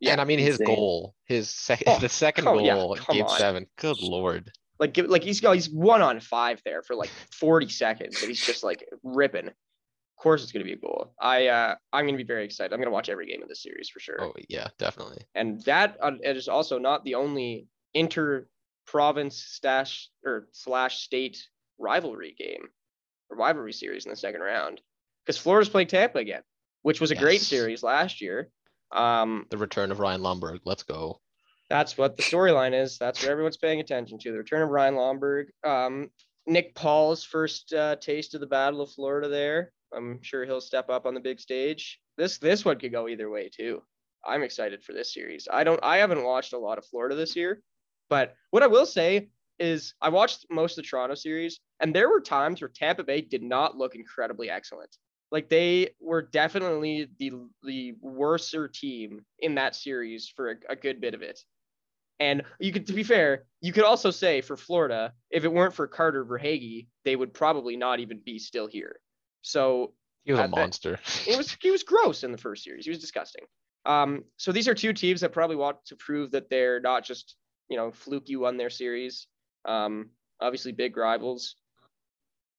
Yeah, 0.00 0.10
and 0.12 0.20
I 0.20 0.24
mean 0.24 0.40
his 0.40 0.58
insane. 0.58 0.74
goal, 0.74 1.14
his 1.26 1.48
second, 1.48 1.84
Oh, 1.86 1.98
the 2.00 2.08
second 2.08 2.42
come- 2.42 2.58
yeah, 2.58 2.74
goal, 2.74 2.96
come 2.96 3.14
game 3.18 3.24
on. 3.24 3.38
seven. 3.38 3.66
Good 3.78 4.02
lord. 4.02 4.50
Like, 4.80 4.94
give- 4.94 5.06
like 5.08 5.22
he's 5.22 5.38
he's 5.38 5.70
one 5.70 6.02
on 6.02 6.18
five 6.18 6.60
there 6.64 6.82
for 6.82 6.96
like 6.96 7.08
40 7.38 7.68
seconds, 7.68 8.20
and 8.20 8.26
he's 8.28 8.44
just 8.44 8.64
like 8.64 8.84
ripping. 9.04 9.46
Of 9.46 9.54
course, 10.18 10.42
it's 10.42 10.50
gonna 10.50 10.64
be 10.64 10.72
a 10.72 10.76
goal. 10.76 11.14
I 11.20 11.46
uh, 11.46 11.76
I'm 11.92 12.04
gonna 12.04 12.16
be 12.18 12.24
very 12.24 12.44
excited. 12.44 12.72
I'm 12.72 12.80
gonna 12.80 12.90
watch 12.90 13.10
every 13.10 13.26
game 13.28 13.44
of 13.44 13.48
this 13.48 13.62
series 13.62 13.88
for 13.90 14.00
sure. 14.00 14.16
Oh 14.20 14.32
yeah, 14.48 14.66
definitely. 14.76 15.22
and 15.36 15.62
that 15.66 15.96
uh, 16.02 16.10
it 16.20 16.36
is 16.36 16.48
also 16.48 16.80
not 16.80 17.04
the 17.04 17.14
only 17.14 17.68
inter 17.94 18.48
province 18.88 19.36
stash 19.36 20.08
or 20.26 20.48
slash 20.50 20.98
state 21.04 21.38
rivalry 21.78 22.34
game 22.36 22.66
or 23.30 23.36
rivalry 23.36 23.72
series 23.72 24.04
in 24.04 24.10
the 24.10 24.16
second 24.16 24.40
round 24.40 24.80
because 25.24 25.38
Florida's 25.38 25.68
playing 25.68 25.88
Tampa 25.88 26.18
again, 26.18 26.42
which 26.82 27.00
was 27.00 27.10
a 27.10 27.16
great 27.16 27.40
series 27.40 27.82
last 27.82 28.20
year. 28.20 28.50
Um, 28.92 29.46
The 29.50 29.56
return 29.58 29.90
of 29.90 30.00
Ryan 30.00 30.20
Lomberg. 30.20 30.60
Let's 30.64 30.82
go. 30.82 31.20
that's 31.70 31.96
what 31.96 32.16
the 32.16 32.22
storyline 32.22 32.74
is. 32.80 32.98
That's 32.98 33.22
what 33.22 33.30
everyone's 33.30 33.56
paying 33.56 33.80
attention 33.80 34.18
to. 34.18 34.32
The 34.32 34.38
return 34.38 34.62
of 34.62 34.68
Ryan 34.68 34.94
Lomberg. 34.94 35.46
Um, 35.64 36.10
Nick 36.46 36.74
Paul's 36.74 37.24
first 37.24 37.72
uh, 37.72 37.96
taste 37.96 38.34
of 38.34 38.40
the 38.40 38.46
Battle 38.46 38.80
of 38.82 38.90
Florida. 38.90 39.28
There, 39.28 39.72
I'm 39.96 40.20
sure 40.22 40.44
he'll 40.44 40.60
step 40.60 40.90
up 40.90 41.06
on 41.06 41.14
the 41.14 41.20
big 41.20 41.40
stage. 41.40 42.00
This 42.18 42.38
this 42.38 42.64
one 42.64 42.78
could 42.78 42.92
go 42.92 43.08
either 43.08 43.30
way 43.30 43.48
too. 43.48 43.82
I'm 44.26 44.42
excited 44.42 44.82
for 44.82 44.92
this 44.92 45.14
series. 45.14 45.48
I 45.50 45.64
don't. 45.64 45.80
I 45.82 45.98
haven't 45.98 46.22
watched 46.24 46.52
a 46.52 46.58
lot 46.58 46.78
of 46.78 46.84
Florida 46.86 47.14
this 47.14 47.34
year, 47.36 47.62
but 48.10 48.34
what 48.50 48.62
I 48.62 48.66
will 48.66 48.86
say 48.86 49.28
is 49.58 49.94
I 50.02 50.08
watched 50.10 50.46
most 50.50 50.76
of 50.76 50.84
the 50.84 50.88
Toronto 50.88 51.14
series, 51.14 51.60
and 51.80 51.94
there 51.94 52.10
were 52.10 52.20
times 52.20 52.60
where 52.60 52.68
Tampa 52.74 53.04
Bay 53.04 53.20
did 53.20 53.42
not 53.42 53.76
look 53.76 53.94
incredibly 53.94 54.50
excellent. 54.50 54.94
Like 55.32 55.48
they 55.48 55.94
were 55.98 56.22
definitely 56.22 57.08
the 57.18 57.32
the 57.64 57.94
worser 58.00 58.68
team 58.68 59.24
in 59.40 59.56
that 59.56 59.74
series 59.74 60.28
for 60.28 60.50
a, 60.50 60.54
a 60.68 60.76
good 60.76 61.00
bit 61.00 61.14
of 61.14 61.22
it. 61.22 61.40
And 62.20 62.42
you 62.60 62.70
could, 62.72 62.86
to 62.86 62.92
be 62.92 63.02
fair, 63.02 63.46
you 63.60 63.72
could 63.72 63.82
also 63.82 64.12
say 64.12 64.42
for 64.42 64.56
Florida, 64.56 65.12
if 65.30 65.44
it 65.44 65.52
weren't 65.52 65.74
for 65.74 65.88
Carter 65.88 66.24
Verhaeghe, 66.24 66.86
they 67.04 67.16
would 67.16 67.34
probably 67.34 67.76
not 67.76 67.98
even 67.98 68.20
be 68.24 68.38
still 68.38 68.68
here. 68.68 69.00
So 69.40 69.94
He 70.24 70.30
was 70.30 70.40
a 70.40 70.48
monster. 70.48 71.00
it 71.26 71.36
was 71.36 71.56
he 71.60 71.72
was 71.72 71.82
gross 71.82 72.22
in 72.22 72.30
the 72.30 72.38
first 72.38 72.62
series. 72.62 72.84
He 72.84 72.90
was 72.90 73.00
disgusting. 73.00 73.44
Um, 73.86 74.22
so 74.36 74.52
these 74.52 74.68
are 74.68 74.74
two 74.74 74.92
teams 74.92 75.22
that 75.22 75.32
probably 75.32 75.56
want 75.56 75.78
to 75.86 75.96
prove 75.96 76.30
that 76.32 76.48
they're 76.50 76.78
not 76.78 77.04
just 77.04 77.34
you 77.68 77.76
know 77.76 77.90
fluky 77.90 78.36
won 78.36 78.56
their 78.58 78.70
series. 78.70 79.26
Um, 79.64 80.10
obviously 80.40 80.72
big 80.72 80.96
rivals. 80.96 81.56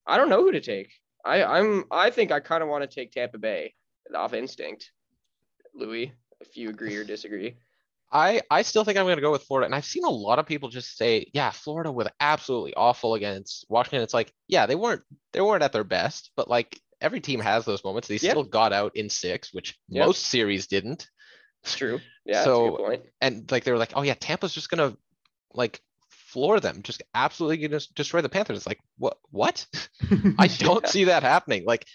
I 0.07 0.17
don't 0.17 0.29
know 0.29 0.41
who 0.41 0.51
to 0.51 0.59
take. 0.59 0.91
I 1.25 1.43
I'm 1.43 1.86
I 1.91 2.09
think 2.09 2.31
I 2.31 2.39
kind 2.39 2.63
of 2.63 2.69
want 2.69 2.83
to 2.89 2.93
take 2.93 3.12
Tampa 3.12 3.38
Bay 3.38 3.73
off 4.15 4.33
instinct. 4.33 4.91
Louis, 5.73 6.12
if 6.41 6.55
you 6.57 6.69
agree 6.69 6.95
or 6.95 7.03
disagree. 7.03 7.57
I, 8.12 8.41
I 8.51 8.62
still 8.62 8.83
think 8.83 8.99
I'm 8.99 9.07
gonna 9.07 9.21
go 9.21 9.31
with 9.31 9.41
Florida, 9.43 9.65
and 9.65 9.73
I've 9.73 9.86
seen 9.86 10.03
a 10.03 10.09
lot 10.09 10.38
of 10.38 10.45
people 10.45 10.69
just 10.69 10.95
say, 10.97 11.31
yeah, 11.33 11.49
Florida 11.49 11.91
was 11.91 12.07
absolutely 12.19 12.75
awful 12.75 13.15
against 13.15 13.65
Washington. 13.69 14.03
It's 14.03 14.13
like, 14.13 14.31
yeah, 14.47 14.67
they 14.67 14.75
weren't 14.75 15.01
they 15.31 15.41
weren't 15.41 15.63
at 15.63 15.71
their 15.73 15.83
best, 15.83 16.29
but 16.36 16.47
like 16.47 16.79
every 17.01 17.21
team 17.21 17.39
has 17.39 17.65
those 17.65 17.83
moments. 17.83 18.07
They 18.07 18.19
still 18.19 18.43
got 18.43 18.71
out 18.71 18.95
in 18.95 19.09
six, 19.09 19.51
which 19.51 19.79
most 19.89 20.27
series 20.27 20.67
didn't. 20.67 21.09
It's 21.63 21.75
true. 21.75 21.99
Yeah, 22.25 22.33
that's 22.36 22.45
a 22.47 22.49
So- 22.49 22.69
good 22.69 22.77
point. 22.86 23.01
And 23.19 23.51
like 23.51 23.63
they 23.63 23.71
were 23.71 23.79
like, 23.79 23.93
oh 23.95 24.03
yeah, 24.03 24.13
Tampa's 24.13 24.53
just 24.53 24.69
gonna 24.69 24.95
like 25.55 25.81
floor 26.33 26.59
them, 26.59 26.81
just 26.81 27.03
absolutely 27.13 27.57
gonna 27.67 27.81
destroy 27.95 28.21
the 28.21 28.29
Panthers. 28.29 28.57
It's 28.57 28.67
like, 28.67 28.81
what 28.97 29.17
what? 29.29 29.65
I 30.39 30.47
don't 30.47 30.83
Yeah. 30.83 30.89
see 30.89 31.03
that 31.05 31.23
happening. 31.23 31.63
Like, 31.65 31.85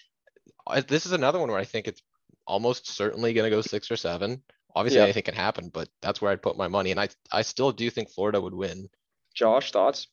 this 0.86 1.04
is 1.06 1.12
another 1.12 1.38
one 1.40 1.50
where 1.50 1.58
I 1.60 1.64
think 1.64 1.88
it's 1.88 2.02
almost 2.46 2.88
certainly 2.88 3.32
gonna 3.34 3.50
go 3.50 3.60
six 3.60 3.90
or 3.90 3.96
seven. 3.96 4.42
Obviously, 4.74 4.98
Yeah. 4.98 5.04
anything 5.04 5.24
can 5.24 5.34
happen, 5.34 5.70
but 5.70 5.88
that's 6.02 6.20
where 6.22 6.30
I'd 6.30 6.42
put 6.42 6.56
my 6.56 6.68
money, 6.68 6.90
and 6.92 7.00
I 7.00 7.08
I 7.32 7.42
still 7.42 7.72
do 7.72 7.90
think 7.90 8.10
Florida 8.10 8.40
would 8.40 8.54
win. 8.54 8.88
Josh, 9.34 9.72
thoughts? 9.72 10.06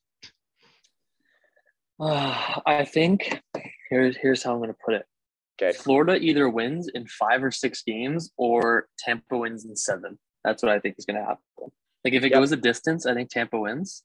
Uh, 2.00 2.60
I 2.66 2.86
think 2.86 3.42
here's 3.90 4.18
here's 4.18 4.44
how 4.44 4.54
I'm 4.54 4.60
gonna 4.60 4.76
put 4.86 4.96
it. 4.96 5.06
Okay. 5.62 5.78
Florida 5.78 6.18
either 6.18 6.50
wins 6.50 6.90
in 6.90 7.08
five 7.08 7.44
or 7.44 7.52
six 7.52 7.82
games, 7.84 8.32
or 8.38 8.88
Tampa 9.00 9.38
wins 9.38 9.64
in 9.66 9.76
seven. 9.76 10.18
That's 10.44 10.62
what 10.62 10.72
I 10.72 10.80
think 10.80 10.96
is 10.98 11.06
gonna 11.06 11.24
happen. 11.24 11.44
Like 12.04 12.14
if 12.14 12.24
it 12.24 12.32
Yep. 12.32 12.40
goes 12.40 12.52
a 12.52 12.58
distance, 12.58 13.06
I 13.06 13.14
think 13.14 13.30
Tampa 13.30 13.60
wins. 13.60 14.04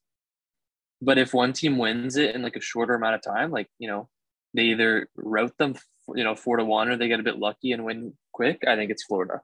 But 1.02 1.18
if 1.18 1.32
one 1.32 1.52
team 1.52 1.78
wins 1.78 2.16
it 2.16 2.34
in 2.34 2.42
like 2.42 2.56
a 2.56 2.60
shorter 2.60 2.94
amount 2.94 3.14
of 3.14 3.22
time, 3.22 3.50
like 3.50 3.68
you 3.78 3.88
know, 3.88 4.08
they 4.54 4.64
either 4.64 5.08
route 5.16 5.56
them, 5.58 5.74
you 6.14 6.24
know, 6.24 6.34
four 6.34 6.56
to 6.56 6.64
one, 6.64 6.88
or 6.88 6.96
they 6.96 7.08
get 7.08 7.20
a 7.20 7.24
bit 7.24 7.38
lucky 7.38 7.72
and 7.72 7.84
win 7.84 8.14
quick. 8.32 8.62
I 8.66 8.76
think 8.76 8.90
it's 8.90 9.04
Florida. 9.04 9.40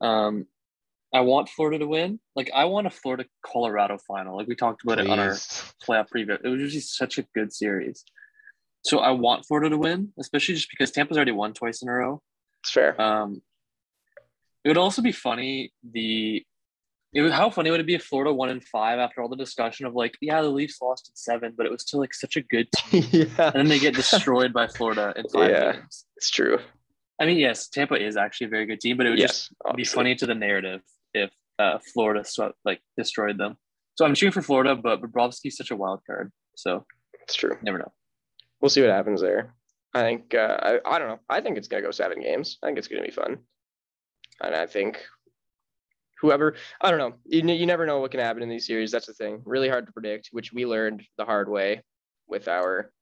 Um, 0.00 0.46
I 1.12 1.20
want 1.20 1.48
Florida 1.48 1.78
to 1.80 1.86
win. 1.86 2.20
Like 2.36 2.50
I 2.54 2.66
want 2.66 2.86
a 2.86 2.90
Florida 2.90 3.24
Colorado 3.44 3.98
final. 3.98 4.36
Like 4.36 4.46
we 4.46 4.54
talked 4.54 4.82
about 4.84 5.00
it 5.00 5.08
on 5.08 5.18
our 5.18 5.30
Please. 5.30 5.74
playoff 5.86 6.08
preview. 6.14 6.38
It 6.42 6.48
was 6.48 6.72
just 6.72 6.96
such 6.96 7.18
a 7.18 7.22
good 7.34 7.52
series. 7.52 8.04
So 8.82 9.00
I 9.00 9.10
want 9.10 9.44
Florida 9.46 9.70
to 9.70 9.78
win, 9.78 10.12
especially 10.18 10.54
just 10.54 10.70
because 10.70 10.90
Tampa's 10.90 11.16
already 11.16 11.32
won 11.32 11.52
twice 11.52 11.82
in 11.82 11.88
a 11.88 11.92
row. 11.92 12.22
It's 12.62 12.70
fair. 12.70 13.00
Um, 13.00 13.42
it 14.64 14.68
would 14.68 14.78
also 14.78 15.02
be 15.02 15.12
funny 15.12 15.72
the 15.82 16.44
it 17.12 17.22
would 17.22 17.32
how 17.32 17.50
funny 17.50 17.70
would 17.70 17.80
it 17.80 17.86
be 17.86 17.94
if 17.94 18.04
Florida 18.04 18.32
won 18.32 18.50
in 18.50 18.60
five 18.60 18.98
after 18.98 19.20
all 19.20 19.28
the 19.28 19.36
discussion 19.36 19.86
of 19.86 19.94
like, 19.94 20.16
yeah, 20.20 20.40
the 20.42 20.48
Leafs 20.48 20.80
lost 20.80 21.08
in 21.08 21.16
seven, 21.16 21.54
but 21.56 21.66
it 21.66 21.72
was 21.72 21.82
still 21.82 22.00
like 22.00 22.14
such 22.14 22.36
a 22.36 22.42
good 22.42 22.68
team. 22.76 23.04
yeah, 23.10 23.46
And 23.52 23.54
then 23.56 23.68
they 23.68 23.78
get 23.80 23.94
destroyed 23.96 24.52
by 24.52 24.66
Florida 24.68 25.12
in 25.16 25.28
five 25.28 25.50
Yeah. 25.50 25.72
games. 25.72 26.06
it's 26.16 26.30
true. 26.30 26.58
I 27.20 27.26
mean, 27.26 27.38
yes, 27.38 27.68
Tampa 27.68 27.96
is 27.96 28.16
actually 28.16 28.46
a 28.46 28.50
very 28.50 28.64
good 28.66 28.80
team, 28.80 28.96
but 28.96 29.06
it 29.06 29.10
would 29.10 29.18
just 29.18 29.52
Yes, 29.66 29.76
be 29.76 29.84
funny 29.84 30.14
to 30.14 30.24
the 30.26 30.34
narrative 30.34 30.80
if 31.12 31.30
uh, 31.58 31.78
Florida 31.92 32.24
swept 32.24 32.54
like 32.64 32.80
destroyed 32.96 33.36
them. 33.38 33.56
So 33.96 34.06
I'm 34.06 34.14
cheering 34.14 34.32
for 34.32 34.40
Florida, 34.40 34.74
but 34.76 35.02
Bobrovsky's 35.02 35.56
such 35.56 35.70
a 35.70 35.76
wild 35.76 36.00
card. 36.06 36.32
So 36.56 36.86
It's 37.20 37.34
true. 37.34 37.58
never 37.62 37.76
know. 37.78 37.92
We'll 38.60 38.70
see 38.70 38.80
what 38.80 38.90
happens 38.90 39.20
there. 39.20 39.54
I 39.92 40.02
think 40.02 40.34
uh, 40.34 40.56
I, 40.62 40.78
I 40.86 40.98
don't 40.98 41.08
know. 41.08 41.18
I 41.28 41.40
think 41.40 41.58
it's 41.58 41.66
gonna 41.68 41.82
go 41.82 41.90
seven 41.90 42.20
games. 42.22 42.56
I 42.62 42.66
think 42.68 42.78
it's 42.78 42.88
gonna 42.88 43.02
be 43.02 43.10
fun, 43.10 43.38
and 44.42 44.54
I 44.54 44.66
think 44.66 45.04
whoever 46.20 46.54
I 46.80 46.90
don't 46.90 46.98
know. 46.98 47.14
You, 47.26 47.46
you 47.54 47.66
never 47.66 47.86
know 47.86 47.98
what 48.00 48.10
can 48.10 48.20
happen 48.20 48.42
in 48.42 48.48
these 48.48 48.66
series. 48.66 48.90
That's 48.90 49.06
the 49.06 49.14
thing. 49.14 49.42
Really 49.44 49.68
hard 49.68 49.86
to 49.86 49.92
predict, 49.92 50.28
which 50.32 50.52
we 50.52 50.66
learned 50.66 51.02
the 51.16 51.24
hard 51.24 51.48
way 51.48 51.82
with 52.28 52.48
our 52.48 52.92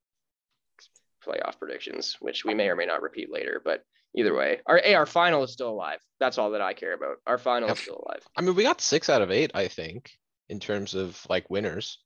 playoff 1.27 1.59
predictions, 1.59 2.17
which 2.21 2.45
we 2.45 2.55
may 2.55 2.69
or 2.69 2.77
may 2.77 2.87
not 2.87 3.03
repeat 3.03 3.33
later. 3.33 3.61
But 3.65 3.83
either 4.17 4.35
way, 4.35 4.61
our 4.67 4.79
hey, 4.83 4.95
our 4.95 5.07
final 5.07 5.43
is 5.43 5.53
still 5.53 5.71
alive. 5.71 6.01
That's 6.21 6.39
all 6.39 6.53
that 6.53 6.61
I 6.61 6.73
care 6.75 6.95
about. 6.95 7.17
Our 7.27 7.39
final 7.39 7.71
is 7.71 7.79
still 7.79 8.03
alive. 8.07 8.23
I 8.37 8.43
mean, 8.43 8.55
we 8.55 8.63
got 8.63 8.81
six 8.81 9.11
out 9.11 9.23
of 9.23 9.31
eight, 9.31 9.51
I 9.55 9.69
think, 9.69 10.11
in 10.49 10.61
terms 10.61 10.95
of 10.95 11.21
like 11.29 11.51
winners. 11.51 11.99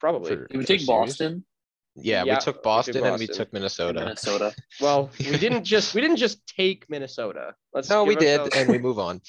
Probably. 0.00 0.30
for- 0.30 0.46
Did 0.46 0.56
we 0.56 0.64
for 0.64 0.68
take 0.68 0.80
series. 0.80 0.86
Boston 0.86 1.44
Yeah, 1.96 2.24
Yeah, 2.24 2.34
we 2.34 2.40
took 2.40 2.46
we 2.46 2.52
took 2.54 2.62
Boston 2.62 2.96
and 2.96 3.04
we 3.04 3.26
Boston. 3.26 3.36
took 3.36 3.38
and 3.48 3.52
Minnesota. 3.52 4.00
Minnesota? 4.00 4.54
Well, 4.80 5.10
we 5.18 5.36
didn't 5.38 5.64
just 5.64 5.94
we 5.94 6.00
didn't 6.00 6.16
just 6.16 6.44
take 6.46 6.88
Minnesota. 6.90 7.54
Let's 7.72 7.88
No, 7.88 8.04
we 8.04 8.16
did, 8.16 8.52
and 8.54 8.68
we 8.68 8.78
move 8.78 8.98
on. 8.98 9.20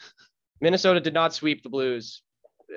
Minnesota 0.60 1.00
did 1.00 1.14
not 1.14 1.34
sweep 1.34 1.62
the 1.62 1.68
Blues. 1.68 2.22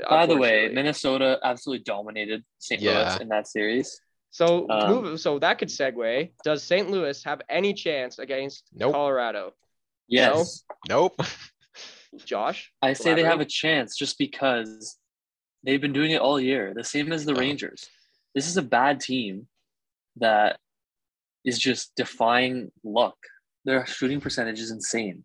By 0.10 0.26
the 0.26 0.36
way. 0.38 0.70
Minnesota 0.74 1.40
absolutely 1.44 1.84
dominated 1.84 2.44
St. 2.60 2.82
Yeah. 2.82 2.92
Louis 3.12 3.22
in 3.22 3.28
that 3.30 3.48
series. 3.48 4.00
So 4.32 4.70
Um, 4.70 4.90
move, 5.04 5.20
so 5.20 5.40
that 5.40 5.58
could 5.58 5.70
segue. 5.70 6.32
Does 6.44 6.62
St. 6.64 6.90
Louis 6.90 7.24
have 7.24 7.42
any 7.50 7.74
chance 7.74 8.20
against 8.20 8.66
Nope. 8.74 8.94
Colorado? 8.94 9.54
Yes, 10.08 10.64
Nope. 10.88 11.16
Josh, 12.26 12.72
I 12.82 12.94
say 12.94 13.14
they 13.14 13.24
have 13.24 13.42
a 13.42 13.46
chance 13.46 13.96
just 13.98 14.18
because 14.18 14.98
they've 15.64 15.82
been 15.82 15.94
doing 15.94 16.12
it 16.12 16.22
all 16.22 16.40
year. 16.40 16.74
The 16.76 16.84
same 16.84 17.12
as 17.12 17.26
the 17.26 17.34
Yeah. 17.34 17.40
Rangers. 17.40 17.88
This 18.36 18.48
is 18.48 18.58
a 18.58 18.62
bad 18.62 19.00
team 19.00 19.48
that 20.18 20.60
is 21.46 21.58
just 21.58 21.96
defying 21.96 22.72
luck. 22.84 23.18
Their 23.66 23.86
shooting 23.86 24.22
percentage 24.22 24.60
is 24.60 24.72
insane. 24.72 25.24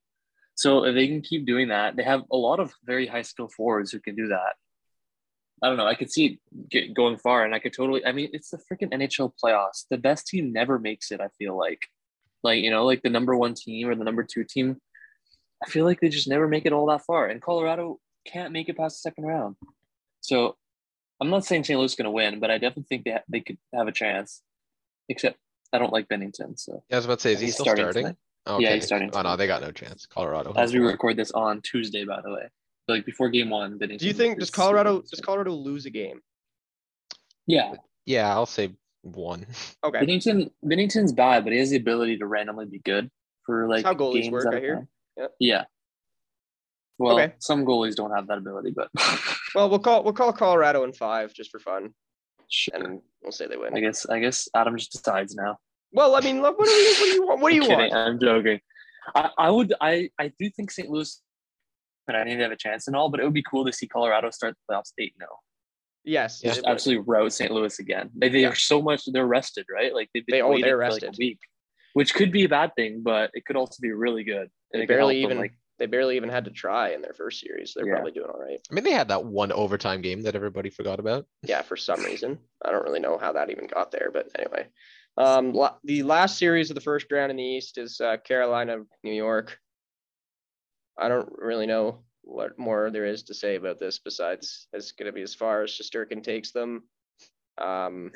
So 0.55 0.85
if 0.85 0.95
they 0.95 1.09
can 1.09 1.23
keep 1.23 1.47
doing 1.47 1.69
that, 1.69 1.97
they 1.97 2.03
have 2.03 2.23
a 2.31 2.37
lot 2.37 2.61
of 2.61 2.73
very 2.85 3.07
high 3.07 3.23
skill 3.23 3.49
forwards 3.49 3.91
who 3.91 4.01
can 4.01 4.15
do 4.15 4.29
that. 4.29 4.55
I 5.62 5.69
don't 5.69 5.77
know. 5.77 5.87
I 5.87 5.95
could 5.95 6.11
see 6.11 6.41
it 6.73 6.95
going 6.95 7.19
far, 7.19 7.45
and 7.45 7.55
I 7.55 7.61
could 7.61 7.73
totally. 7.73 8.05
I 8.05 8.12
mean, 8.12 8.31
it's 8.33 8.51
the 8.51 8.59
freaking 8.59 8.93
NHL 8.93 9.33
playoffs. 9.43 9.87
The 9.88 9.97
best 9.97 10.27
team 10.27 10.53
never 10.53 10.79
makes 10.79 11.12
it. 11.12 11.21
I 11.21 11.29
feel 11.38 11.57
like, 11.57 11.87
like 12.43 12.62
you 12.62 12.71
know, 12.71 12.85
like 12.85 13.03
the 13.03 13.11
number 13.11 13.37
one 13.37 13.55
team 13.55 13.88
or 13.88 13.95
the 13.95 14.05
number 14.05 14.25
two 14.25 14.45
team. 14.45 14.79
I 15.65 15.71
feel 15.71 15.85
like 15.85 16.01
they 16.01 16.09
just 16.09 16.27
never 16.27 16.49
make 16.49 16.67
it 16.67 16.73
all 16.73 16.87
that 16.87 17.05
far, 17.05 17.29
and 17.29 17.41
Colorado 17.41 18.01
can't 18.27 18.53
make 18.53 18.69
it 18.69 18.77
past 18.77 18.97
the 18.97 19.09
second 19.09 19.25
round. 19.25 19.55
So, 20.21 20.57
I'm 21.22 21.30
not 21.30 21.44
saying 21.44 21.62
St. 21.62 21.78
Louis 21.78 21.92
is 21.92 21.94
going 21.94 22.06
to 22.06 22.11
win, 22.11 22.40
but 22.40 22.50
I 22.50 22.54
definitely 22.58 22.87
think 22.88 23.04
they 23.04 23.12
ha- 23.12 23.22
they 23.28 23.40
could 23.40 23.56
have 23.72 23.87
a 23.87 23.92
chance. 23.92 24.42
Except 25.08 25.38
I 25.72 25.78
don't 25.78 25.92
like 25.92 26.08
Binnington. 26.08 26.58
So 26.58 26.82
yeah, 26.90 26.96
I 26.96 26.98
was 26.98 27.04
about 27.04 27.18
to 27.20 27.22
say, 27.22 27.32
is 27.35 27.38
he 27.40 27.46
He's 27.46 27.54
still 27.54 27.66
starting 27.66 27.85
starting? 27.85 28.02
tonight. 28.02 28.16
Oh, 28.46 28.56
okay. 28.56 28.64
Yeah, 28.64 28.74
he's 28.74 28.87
starting 28.87 29.11
Oh 29.14 29.22
no, 29.22 29.37
they 29.37 29.46
got 29.46 29.62
no 29.62 29.70
chance. 29.70 30.04
Colorado. 30.06 30.52
as 30.56 30.74
we 30.74 30.80
record 30.80 31.16
this 31.16 31.30
on 31.30 31.61
Tuesday, 31.62 32.04
by 32.04 32.20
the 32.22 32.30
way, 32.32 32.48
like 32.88 33.06
before 33.06 33.28
game 33.28 33.50
one, 33.50 33.78
Binnington. 33.78 33.98
do 33.98 34.06
you 34.06 34.12
think 34.12 34.40
does 34.40 34.50
Colorado 34.50 35.02
does 35.02 35.20
Colorado 35.20 35.52
lose 35.52 35.87
a 35.87 35.90
game? 35.90 36.20
Yeah, 37.46 37.74
Yeah, 38.04 38.32
I'll 38.32 38.46
say 38.46 38.72
one. 39.02 39.46
Okay, 39.85 40.00
Binnington. 40.00 40.50
Binnington's 40.64 41.12
bad, 41.12 41.44
but 41.44 41.52
he 41.52 41.61
has 41.61 41.70
the 41.70 41.76
ability 41.76 42.18
to 42.18 42.26
randomly 42.26 42.66
be 42.66 42.80
good 42.80 43.11
for 43.46 43.68
like 43.68 43.85
how 43.85 43.94
goalies 43.94 44.22
games 44.22 44.32
work, 44.32 44.46
at 44.46 44.54
I 44.54 44.56
a 44.56 44.61
hear. 44.61 44.88
Yep. 45.16 45.35
Yeah. 45.38 45.64
Well, 46.98 47.18
Okay. 47.18 47.35
some 47.38 47.64
goalies 47.64 47.94
don't 47.94 48.14
have 48.14 48.26
that 48.28 48.38
ability, 48.38 48.72
but 48.74 48.88
well 49.55 49.68
we'll 49.70 49.78
call 49.78 50.05
we'll 50.05 50.12
call 50.12 50.33
Colorado 50.33 50.85
in 50.85 50.92
five 50.92 51.33
just 51.35 51.50
for 51.50 51.59
fun, 51.59 51.94
sure. 52.48 52.74
and 52.76 53.00
we'll 53.22 53.33
say 53.33 53.46
they 53.46 53.57
win. 53.57 53.76
I 53.76 53.81
guess 53.81 54.07
I 54.07 54.18
guess 54.20 54.48
Adam 54.55 54.76
just 54.76 54.92
decides 54.92 55.35
now. 55.35 55.57
Well, 55.92 56.14
I 56.14 56.20
mean, 56.20 56.40
look, 56.42 56.59
what 56.59 56.66
do 56.66 56.72
you 56.72 56.90
what 56.94 57.07
do 57.07 57.14
you 57.14 57.26
want? 57.26 57.40
What 57.40 57.48
do 57.50 57.55
you 57.57 57.62
I'm 57.62 57.68
kidding. 57.68 57.90
want? 57.92 58.09
I'm 58.09 58.20
joking. 58.20 58.61
I, 59.14 59.31
I 59.38 59.50
would 59.50 59.74
I 59.81 60.11
I 60.18 60.33
do 60.38 60.48
think 60.50 60.70
St. 60.70 60.88
Louis, 60.88 61.20
but 62.07 62.14
I 62.14 62.24
think 62.24 62.37
they 62.38 62.42
have 62.42 62.52
a 62.52 62.57
chance 62.57 62.87
and 62.87 62.94
all. 62.94 63.09
But 63.11 63.20
it 63.20 63.24
would 63.24 63.35
be 63.35 63.42
cool 63.42 63.64
to 63.64 63.72
see 63.72 63.88
Colorado 63.88 64.31
start 64.31 64.55
the 64.68 64.74
playoffs 64.74 64.92
eight 64.98 65.14
zero. 65.18 65.28
Oh. 65.33 65.37
Yes, 66.05 66.40
Yeah. 66.42 66.50
it 66.50 66.55
Just 66.55 66.66
would. 66.66 66.70
absolutely 66.72 67.05
rout 67.07 67.33
St. 67.33 67.50
Louis 67.52 67.78
again. 67.78 68.11
They, 68.16 68.28
they 68.28 68.40
Yeah. 68.40 68.48
are 68.48 68.55
so 68.57 68.83
much. 68.83 69.02
They're 69.07 69.26
rested, 69.26 69.66
right? 69.72 69.94
Like 69.94 70.11
they've 70.12 70.26
been 70.26 70.35
They- 70.37 70.42
oh, 70.42 70.59
they're 70.61 70.78
for 70.78 70.90
like 70.90 71.02
a 71.05 71.12
week, 71.18 71.38
which 71.94 72.14
could 72.14 72.33
be 72.33 72.44
a 72.44 72.48
bad 72.48 72.74
thing, 72.76 73.02
but 73.05 73.31
it 73.35 73.44
could 73.44 73.57
also 73.57 73.76
be 73.81 73.92
really 73.92 74.24
good. 74.24 74.50
They 74.72 74.83
It 74.83 74.88
barely 74.88 75.22
even 75.22 75.38
like 75.38 75.52
they 75.83 75.87
barely 75.87 76.14
even 76.14 76.29
had 76.29 76.45
to 76.45 76.53
try 76.53 76.90
in 76.90 77.03
their 77.03 77.12
first 77.12 77.40
series. 77.40 77.73
They're 77.75 77.85
Yeah. 77.85 77.95
probably 77.95 78.12
doing 78.12 78.31
all 78.33 78.38
right. 78.40 78.61
I 78.71 78.73
mean, 78.75 78.85
they 78.85 78.92
had 78.92 79.09
that 79.09 79.25
one 79.25 79.51
overtime 79.51 80.01
game 80.01 80.23
that 80.23 80.37
everybody 80.37 80.71
forgot 80.71 81.01
about. 81.01 81.27
Yeah, 81.42 81.62
for 81.62 81.77
some 81.77 82.01
reason. 82.05 82.38
I 82.64 82.71
don't 82.71 82.85
really 82.85 83.01
know 83.01 83.18
how 83.18 83.33
that 83.33 83.51
even 83.51 83.66
got 83.66 83.90
there, 83.90 84.11
but 84.12 84.29
anyway. 84.38 84.68
Um, 85.16 85.53
la- 85.53 85.75
the 85.83 86.05
last 86.05 86.38
series 86.38 86.71
of 86.71 86.77
the 86.77 86.81
first 86.81 87.11
round 87.11 87.33
in 87.33 87.37
the 87.37 87.42
East 87.42 87.79
is 87.79 88.01
uh, 88.01 88.16
Carolina, 88.18 88.77
New 89.03 89.12
York. 89.12 89.59
I 90.97 91.09
don't 91.09 91.29
really 91.37 91.66
know 91.66 92.05
what 92.23 92.57
more 92.61 92.88
there 92.92 93.07
is 93.07 93.25
to 93.25 93.35
say 93.35 93.57
about 93.57 93.81
this 93.81 93.99
besides 93.99 94.68
it's 94.73 94.92
going 94.92 95.07
to 95.07 95.12
be 95.12 95.23
as 95.23 95.35
far 95.35 95.64
as 95.64 95.73
Shesterkin 95.73 96.23
takes 96.23 96.53
them. 96.53 96.85
Um, 97.59 98.12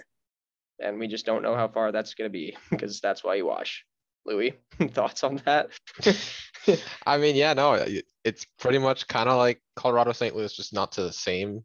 and 0.78 1.00
we 1.00 1.08
just 1.08 1.26
don't 1.26 1.42
know 1.42 1.56
how 1.56 1.66
far 1.66 1.90
that's 1.90 2.14
going 2.14 2.30
to 2.30 2.32
be 2.32 2.56
because 2.70 3.00
that's 3.00 3.24
why 3.24 3.34
you 3.34 3.46
watch. 3.46 3.84
Louis, 4.26 4.54
thoughts 4.92 5.24
on 5.24 5.40
that? 5.44 5.70
I 7.06 7.18
mean, 7.18 7.36
yeah, 7.36 7.52
no, 7.54 7.84
it's 8.24 8.46
pretty 8.58 8.78
much 8.78 9.06
kind 9.08 9.28
of 9.28 9.36
like 9.36 9.60
Colorado, 9.76 10.12
St. 10.12 10.34
Louis, 10.34 10.52
just 10.52 10.72
not 10.72 10.92
to 10.92 11.02
the 11.02 11.12
same 11.12 11.64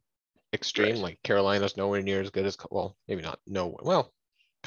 extreme. 0.53 0.95
Right. 0.95 1.03
Like 1.03 1.19
Carolina's 1.23 1.77
nowhere 1.77 2.01
near 2.01 2.21
as 2.21 2.29
good 2.29 2.45
as, 2.45 2.57
well, 2.69 2.95
maybe 3.07 3.21
not, 3.21 3.39
no, 3.47 3.75
well. 3.81 4.13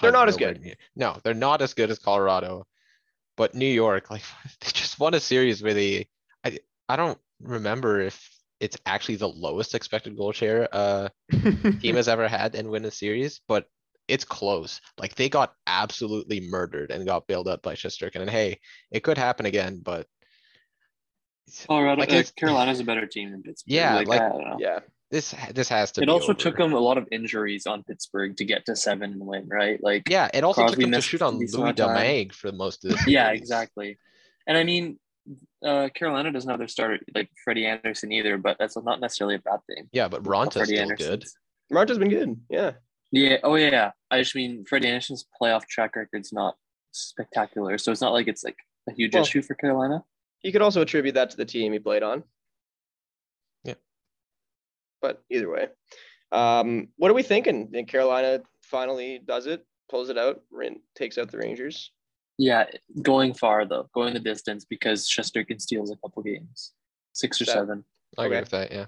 They're 0.00 0.10
not 0.10 0.28
as 0.28 0.36
good. 0.36 0.60
near- 0.60 0.74
No, 0.96 1.18
they're 1.22 1.34
not 1.34 1.62
as 1.62 1.72
good 1.74 1.90
as 1.90 1.98
Colorado. 2.00 2.66
But 3.36 3.54
New 3.54 3.66
York, 3.66 4.10
like, 4.10 4.22
they 4.60 4.70
just 4.72 4.98
won 4.98 5.14
a 5.14 5.20
series 5.20 5.62
where 5.62 5.74
they, 5.74 6.08
I, 6.44 6.58
I 6.88 6.96
don't 6.96 7.18
remember 7.40 8.00
if 8.00 8.28
it's 8.60 8.76
actually 8.86 9.16
the 9.16 9.28
lowest 9.28 9.74
expected 9.74 10.16
goal 10.16 10.32
share, 10.32 10.68
uh, 10.72 11.08
team 11.80 11.96
has 11.96 12.08
ever 12.08 12.28
had 12.28 12.54
and 12.54 12.70
win 12.70 12.84
a 12.84 12.90
series, 12.90 13.40
but 13.46 13.68
it's 14.08 14.24
close. 14.24 14.80
Like 14.98 15.14
they 15.14 15.28
got 15.28 15.54
absolutely 15.66 16.40
murdered 16.40 16.90
and 16.90 17.06
got 17.06 17.26
bailed 17.26 17.48
out 17.48 17.62
by 17.62 17.74
Shesterkin. 17.74 18.20
And 18.20 18.30
hey, 18.30 18.60
it 18.90 19.00
could 19.00 19.18
happen 19.18 19.46
again, 19.46 19.80
but 19.82 20.06
Colorado, 21.66 22.00
Like 22.00 22.12
uh, 22.12 22.22
Carolina's 22.36 22.80
a 22.80 22.84
better 22.84 23.06
team 23.06 23.30
than 23.30 23.42
Pittsburgh. 23.42 23.72
Yeah, 23.72 23.94
like, 23.96 24.08
like- 24.08 24.20
I 24.20 24.28
don't 24.28 24.44
know. 24.44 24.56
Yeah. 24.58 24.80
This 25.10 25.32
this 25.52 25.68
has 25.68 25.92
to. 25.92 26.02
It 26.02 26.06
be 26.06 26.10
also 26.10 26.32
over. 26.32 26.34
took 26.34 26.56
them 26.56 26.72
a 26.72 26.78
lot 26.80 26.98
of 26.98 27.06
injuries 27.12 27.66
on 27.66 27.84
Pittsburgh 27.84 28.36
to 28.38 28.44
get 28.44 28.66
to 28.66 28.74
seven 28.74 29.12
and 29.12 29.24
win, 29.24 29.46
right? 29.48 29.78
Like, 29.80 30.08
Yeah, 30.08 30.28
it 30.34 30.42
also 30.42 30.62
Crosby 30.62 30.82
took 30.82 30.90
them 30.90 30.92
to 30.92 31.06
shoot 31.06 31.22
on 31.22 31.38
decent 31.38 31.52
Louis 31.60 31.62
amount. 31.66 31.76
Domingue 31.76 32.30
for 32.30 32.50
most 32.50 32.84
of 32.84 32.90
the 32.92 32.98
yeah, 33.06 33.30
exactly. 33.30 33.96
And 34.48 34.56
I 34.58 34.64
mean, 34.64 34.98
uh, 35.64 35.88
Carolina 35.94 36.32
doesn't 36.32 36.48
have 36.50 36.58
their 36.58 36.66
starter 36.68 36.98
like 37.14 37.30
Freddie 37.44 37.66
Andersen 37.66 38.10
either, 38.10 38.38
but 38.38 38.56
that's 38.58 38.76
not 38.76 38.98
necessarily 38.98 39.36
a 39.36 39.38
bad 39.38 39.60
thing. 39.68 39.88
Yeah, 39.92 40.08
but 40.08 40.24
Raanta's 40.24 40.54
Freddie 40.54 40.76
still 40.76 40.82
Andersen. 40.82 41.10
good. 41.10 41.24
Marta's 41.70 41.98
been 41.98 42.08
good. 42.10 42.40
Yeah. 42.50 42.72
Yeah. 43.14 43.36
Oh 43.44 43.54
yeah, 43.54 43.70
yeah. 43.70 43.90
I 44.10 44.18
just 44.20 44.34
mean 44.34 44.64
Freddie 44.64 44.88
Andersen's 44.88 45.24
playoff 45.40 45.66
track 45.66 45.94
record's 45.94 46.32
not 46.32 46.56
spectacular, 46.90 47.78
so 47.78 47.92
it's 47.92 48.00
not 48.00 48.12
like 48.12 48.26
it's 48.28 48.42
like 48.44 48.56
a 48.88 48.92
huge 48.92 49.14
Well- 49.14 49.22
issue 49.22 49.40
for 49.42 49.54
Carolina. 49.54 50.04
You 50.42 50.52
could 50.52 50.62
also 50.62 50.82
attribute 50.82 51.14
that 51.14 51.30
to 51.30 51.36
the 51.36 51.44
team 51.44 51.72
he 51.72 51.78
played 51.78 52.02
on. 52.02 52.24
Yeah. 53.62 53.74
But 55.00 55.22
either 55.30 55.48
way, 55.48 55.68
um, 56.32 56.88
what 56.96 57.10
are 57.10 57.14
we 57.14 57.22
thinking? 57.22 57.68
Think 57.68 57.88
Carolina 57.88 58.42
finally 58.62 59.20
does 59.24 59.46
it, 59.46 59.64
pulls 59.88 60.10
it 60.10 60.18
out, 60.18 60.42
Rin- 60.50 60.82
takes 60.96 61.16
out 61.16 61.30
the 61.30 61.38
Rangers. 61.38 61.92
Yeah, 62.36 62.66
going 63.00 63.32
far 63.32 63.64
though, 63.64 63.88
going 63.94 64.12
the 64.12 64.20
distance 64.20 64.64
because 64.64 65.08
Shesterkin 65.08 65.60
steals 65.60 65.90
a 65.92 65.96
couple 65.96 66.22
games, 66.24 66.72
six 67.12 67.40
or 67.40 67.44
That- 67.44 67.52
seven. 67.52 67.84
I 68.18 68.24
agree 68.26 68.36
Okay. 68.36 68.42
with 68.42 68.50
that. 68.50 68.72
Yeah. 68.72 68.86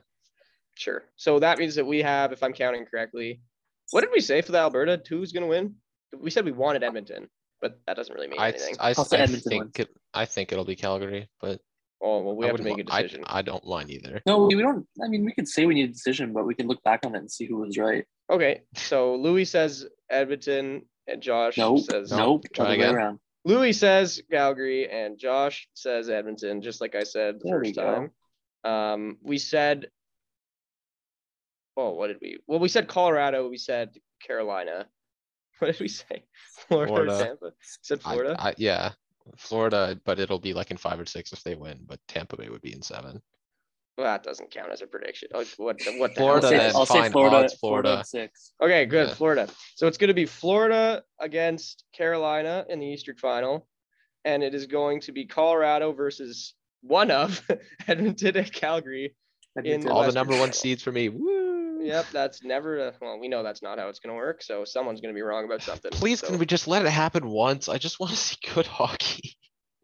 Sure. 0.74 1.04
So 1.16 1.38
that 1.38 1.58
means 1.58 1.74
that 1.76 1.86
we 1.86 2.02
have, 2.02 2.32
if 2.32 2.42
I'm 2.42 2.52
counting 2.52 2.84
correctly, 2.84 3.40
what 3.90 4.00
did 4.02 4.10
we 4.12 4.20
say 4.20 4.42
for 4.42 4.52
the 4.52 4.58
Alberta? 4.58 5.00
Who's 5.08 5.32
going 5.32 5.42
to 5.44 5.48
win? 5.48 5.74
We 6.18 6.30
said 6.30 6.44
we 6.44 6.52
wanted 6.52 6.82
Edmonton, 6.82 7.28
but 7.60 7.80
that 7.86 7.96
doesn't 7.96 8.14
really 8.14 8.28
mean 8.28 8.40
I 8.40 8.50
anything. 8.50 8.76
I, 8.80 8.94
I'll 8.96 9.06
I 9.12 9.26
think 9.26 9.78
it, 9.78 9.88
I 10.14 10.24
think 10.24 10.52
it'll 10.52 10.64
be 10.64 10.76
Calgary, 10.76 11.28
but 11.40 11.60
oh 12.00 12.20
well, 12.22 12.36
we 12.36 12.44
I 12.44 12.48
have 12.48 12.56
to 12.56 12.62
wouldn't 12.62 12.78
make 12.78 12.86
a 12.86 12.90
wa- 12.90 12.96
I- 12.96 13.02
decision. 13.02 13.24
I, 13.26 13.42
don't 13.42 13.66
mind 13.66 13.90
either. 13.90 14.22
No, 14.26 14.46
we 14.46 14.54
don't. 14.56 14.86
I 15.02 15.08
mean, 15.08 15.24
we 15.24 15.32
could 15.32 15.48
say 15.48 15.66
we 15.66 15.74
need 15.74 15.90
a 15.90 15.92
decision, 15.92 16.32
but 16.32 16.46
we 16.46 16.54
can 16.54 16.66
look 16.68 16.82
back 16.84 17.00
on 17.04 17.14
it 17.14 17.18
and 17.18 17.30
see 17.30 17.46
who 17.46 17.58
was 17.58 17.76
right. 17.76 18.04
Okay, 18.30 18.62
so 18.76 19.14
Louis 19.16 19.44
says 19.44 19.86
Edmonton, 20.10 20.82
and 21.06 21.20
Josh 21.20 21.58
Nope. 21.58 21.80
says 21.80 22.10
Nope. 22.10 22.44
try 22.54 22.74
again. 22.74 22.94
around. 22.94 23.18
Louis 23.44 23.72
says 23.72 24.20
Calgary, 24.30 24.90
and 24.90 25.16
Josh 25.18 25.68
says 25.74 26.08
Edmonton, 26.10 26.60
just 26.62 26.80
like 26.80 26.94
I 26.96 27.04
said 27.04 27.36
the 27.40 27.48
There 27.50 27.60
we 27.60 27.68
first 27.68 27.76
go. 27.76 28.10
time. 28.64 28.72
Um, 28.72 29.18
we 29.22 29.38
said, 29.38 29.86
oh, 31.76 31.90
what 31.90 32.08
did 32.08 32.18
we? 32.20 32.38
Well, 32.46 32.58
we 32.58 32.68
said 32.68 32.88
Colorado. 32.88 33.48
We 33.48 33.58
said 33.58 33.90
Carolina. 34.26 34.86
What 35.58 35.68
did 35.72 35.80
we 35.80 35.88
say? 35.88 36.24
Florida, 36.68 36.92
or 36.92 36.96
Florida. 37.06 37.24
Tampa. 37.24 37.52
Said 37.80 38.02
Florida. 38.02 38.36
I, 38.38 38.52
yeah, 38.58 38.90
Florida, 39.38 39.98
but 40.04 40.18
it'll 40.18 40.38
be 40.38 40.52
like 40.52 40.70
in 40.70 40.76
five 40.76 41.00
or 41.00 41.06
six 41.06 41.32
if 41.32 41.42
they 41.42 41.54
win. 41.54 41.78
But 41.86 41.98
Tampa 42.08 42.36
Bay 42.36 42.50
would 42.50 42.60
be 42.60 42.74
in 42.74 42.82
seven. 42.82 43.22
well, 43.96 44.06
that 44.06 44.22
doesn't 44.22 44.50
count 44.50 44.70
as 44.70 44.82
a 44.82 44.86
prediction. 44.86 45.30
Oh, 45.32 45.38
like, 45.38 45.48
what? 45.56 45.78
the- 45.78 45.98
What 45.98 46.14
the 46.14 46.20
I'll 46.20 46.40
Florida 46.40 46.48
say. 46.48 46.66
I'll 46.74 46.84
say 46.84 47.08
Florida. 47.10 47.36
odds, 47.36 47.54
Florida. 47.54 47.88
Florida. 47.88 48.04
six. 48.04 48.52
Okay, 48.62 48.84
good. 48.84 49.08
Yeah. 49.08 49.14
Florida. 49.14 49.48
So 49.76 49.86
it's 49.86 49.96
going 49.96 50.08
to 50.08 50.14
be 50.14 50.26
Florida 50.26 51.02
against 51.18 51.84
Carolina 51.94 52.66
in 52.68 52.78
the 52.78 52.86
Eastern 52.86 53.16
Final, 53.16 53.66
and 54.26 54.42
it 54.42 54.54
is 54.54 54.66
going 54.66 55.00
to 55.00 55.12
be 55.12 55.24
Colorado 55.24 55.92
versus 55.94 56.52
one 56.82 57.10
of 57.10 57.40
Edmonton 57.88 58.36
and 58.36 58.52
Calgary. 58.52 59.16
Edmonton. 59.56 59.90
All 59.90 60.02
the 60.02 60.08
Western 60.08 60.20
number 60.28 60.38
one 60.38 60.52
seeds 60.52 60.82
for 60.82 60.92
me. 60.92 61.08
Woo! 61.08 61.65
Yep, 61.78 62.06
that's 62.12 62.42
never. 62.42 62.78
A, 62.78 62.94
well, 63.00 63.18
we 63.18 63.28
know 63.28 63.42
that's 63.42 63.62
not 63.62 63.78
how 63.78 63.88
it's 63.88 63.98
going 63.98 64.14
to 64.14 64.16
work. 64.16 64.42
So 64.42 64.64
someone's 64.64 65.00
going 65.00 65.14
to 65.14 65.18
be 65.18 65.22
wrong 65.22 65.44
about 65.44 65.62
something. 65.62 65.90
Please, 65.92 66.20
so, 66.20 66.28
can 66.28 66.38
we 66.38 66.46
just 66.46 66.68
let 66.68 66.84
it 66.84 66.90
happen 66.90 67.28
once? 67.28 67.68
I 67.68 67.78
just 67.78 68.00
want 68.00 68.10
to 68.12 68.16
see 68.16 68.36
good 68.54 68.66
hockey. 68.66 69.36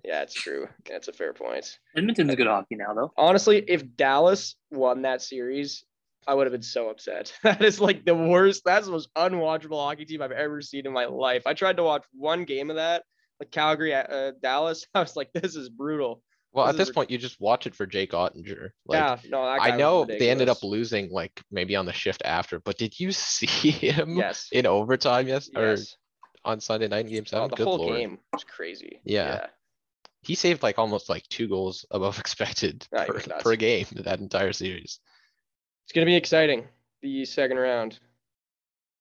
Yeah, 0.04 0.22
it's 0.22 0.34
true. 0.34 0.68
That's 0.88 1.08
a 1.08 1.12
fair 1.12 1.32
point. 1.32 1.78
Edmonton's 1.96 2.34
good 2.34 2.46
hockey 2.46 2.74
now, 2.74 2.92
though. 2.94 3.12
Honestly, 3.16 3.64
if 3.68 3.96
Dallas 3.96 4.56
won 4.70 5.02
that 5.02 5.22
series, 5.22 5.84
I 6.26 6.34
would 6.34 6.46
have 6.46 6.52
been 6.52 6.62
so 6.62 6.88
upset. 6.88 7.32
That 7.42 7.62
is 7.62 7.80
like 7.80 8.04
the 8.04 8.14
worst. 8.14 8.62
That's 8.64 8.86
the 8.86 8.92
most 8.92 9.12
unwatchable 9.14 9.82
hockey 9.84 10.04
team 10.04 10.22
I've 10.22 10.32
ever 10.32 10.60
seen 10.60 10.86
in 10.86 10.92
my 10.92 11.06
life. 11.06 11.42
I 11.46 11.54
tried 11.54 11.76
to 11.76 11.84
watch 11.84 12.04
one 12.12 12.44
game 12.44 12.70
of 12.70 12.76
that, 12.76 13.04
like 13.38 13.50
Calgary, 13.50 13.94
uh, 13.94 14.32
Dallas. 14.42 14.86
I 14.94 15.00
was 15.00 15.16
like, 15.16 15.30
this 15.32 15.54
is 15.54 15.68
brutal. 15.68 16.22
Well, 16.54 16.66
at 16.66 16.76
this 16.76 16.90
point, 16.90 17.10
you 17.10 17.16
just 17.16 17.40
watch 17.40 17.66
it 17.66 17.74
for 17.74 17.86
Jake 17.86 18.12
Oettinger. 18.12 18.70
Like, 18.86 18.98
yeah, 18.98 19.18
no, 19.30 19.44
that 19.46 19.58
guy 19.60 19.68
I 19.68 19.70
was 19.70 19.78
know 19.78 20.04
they 20.04 20.28
ended 20.28 20.50
up 20.50 20.62
losing 20.62 21.10
like 21.10 21.40
maybe 21.50 21.76
on 21.76 21.86
the 21.86 21.94
shift 21.94 22.20
after, 22.24 22.60
but 22.60 22.76
did 22.76 22.98
you 23.00 23.10
see 23.12 23.46
him 23.70 24.16
Yes. 24.16 24.48
in 24.52 24.66
overtime 24.66 25.28
yes, 25.28 25.48
or 25.56 25.70
Yes. 25.70 25.96
on 26.44 26.60
Sunday 26.60 26.88
night 26.88 27.06
in 27.06 27.10
game 27.12 27.22
Oh, 27.26 27.30
seven? 27.30 27.48
the 27.50 27.56
Good 27.56 27.66
whole 27.66 27.78
lord. 27.78 27.96
game 27.98 28.18
was 28.34 28.44
crazy. 28.44 29.00
Yeah. 29.04 29.46
He 30.20 30.34
saved 30.34 30.62
like 30.62 30.78
almost 30.78 31.08
like 31.08 31.26
two 31.28 31.48
goals 31.48 31.86
above 31.90 32.18
expected 32.20 32.86
Yeah, 32.92 33.04
he 33.04 33.06
per, 33.08 33.14
was 33.14 33.26
nuts. 33.26 33.42
per 33.42 33.56
game 33.56 33.86
that 34.04 34.20
entire 34.20 34.52
series. 34.52 35.00
It's 35.84 35.92
gonna 35.94 36.06
be 36.06 36.16
exciting. 36.16 36.68
The 37.00 37.24
second 37.24 37.56
round, 37.56 37.98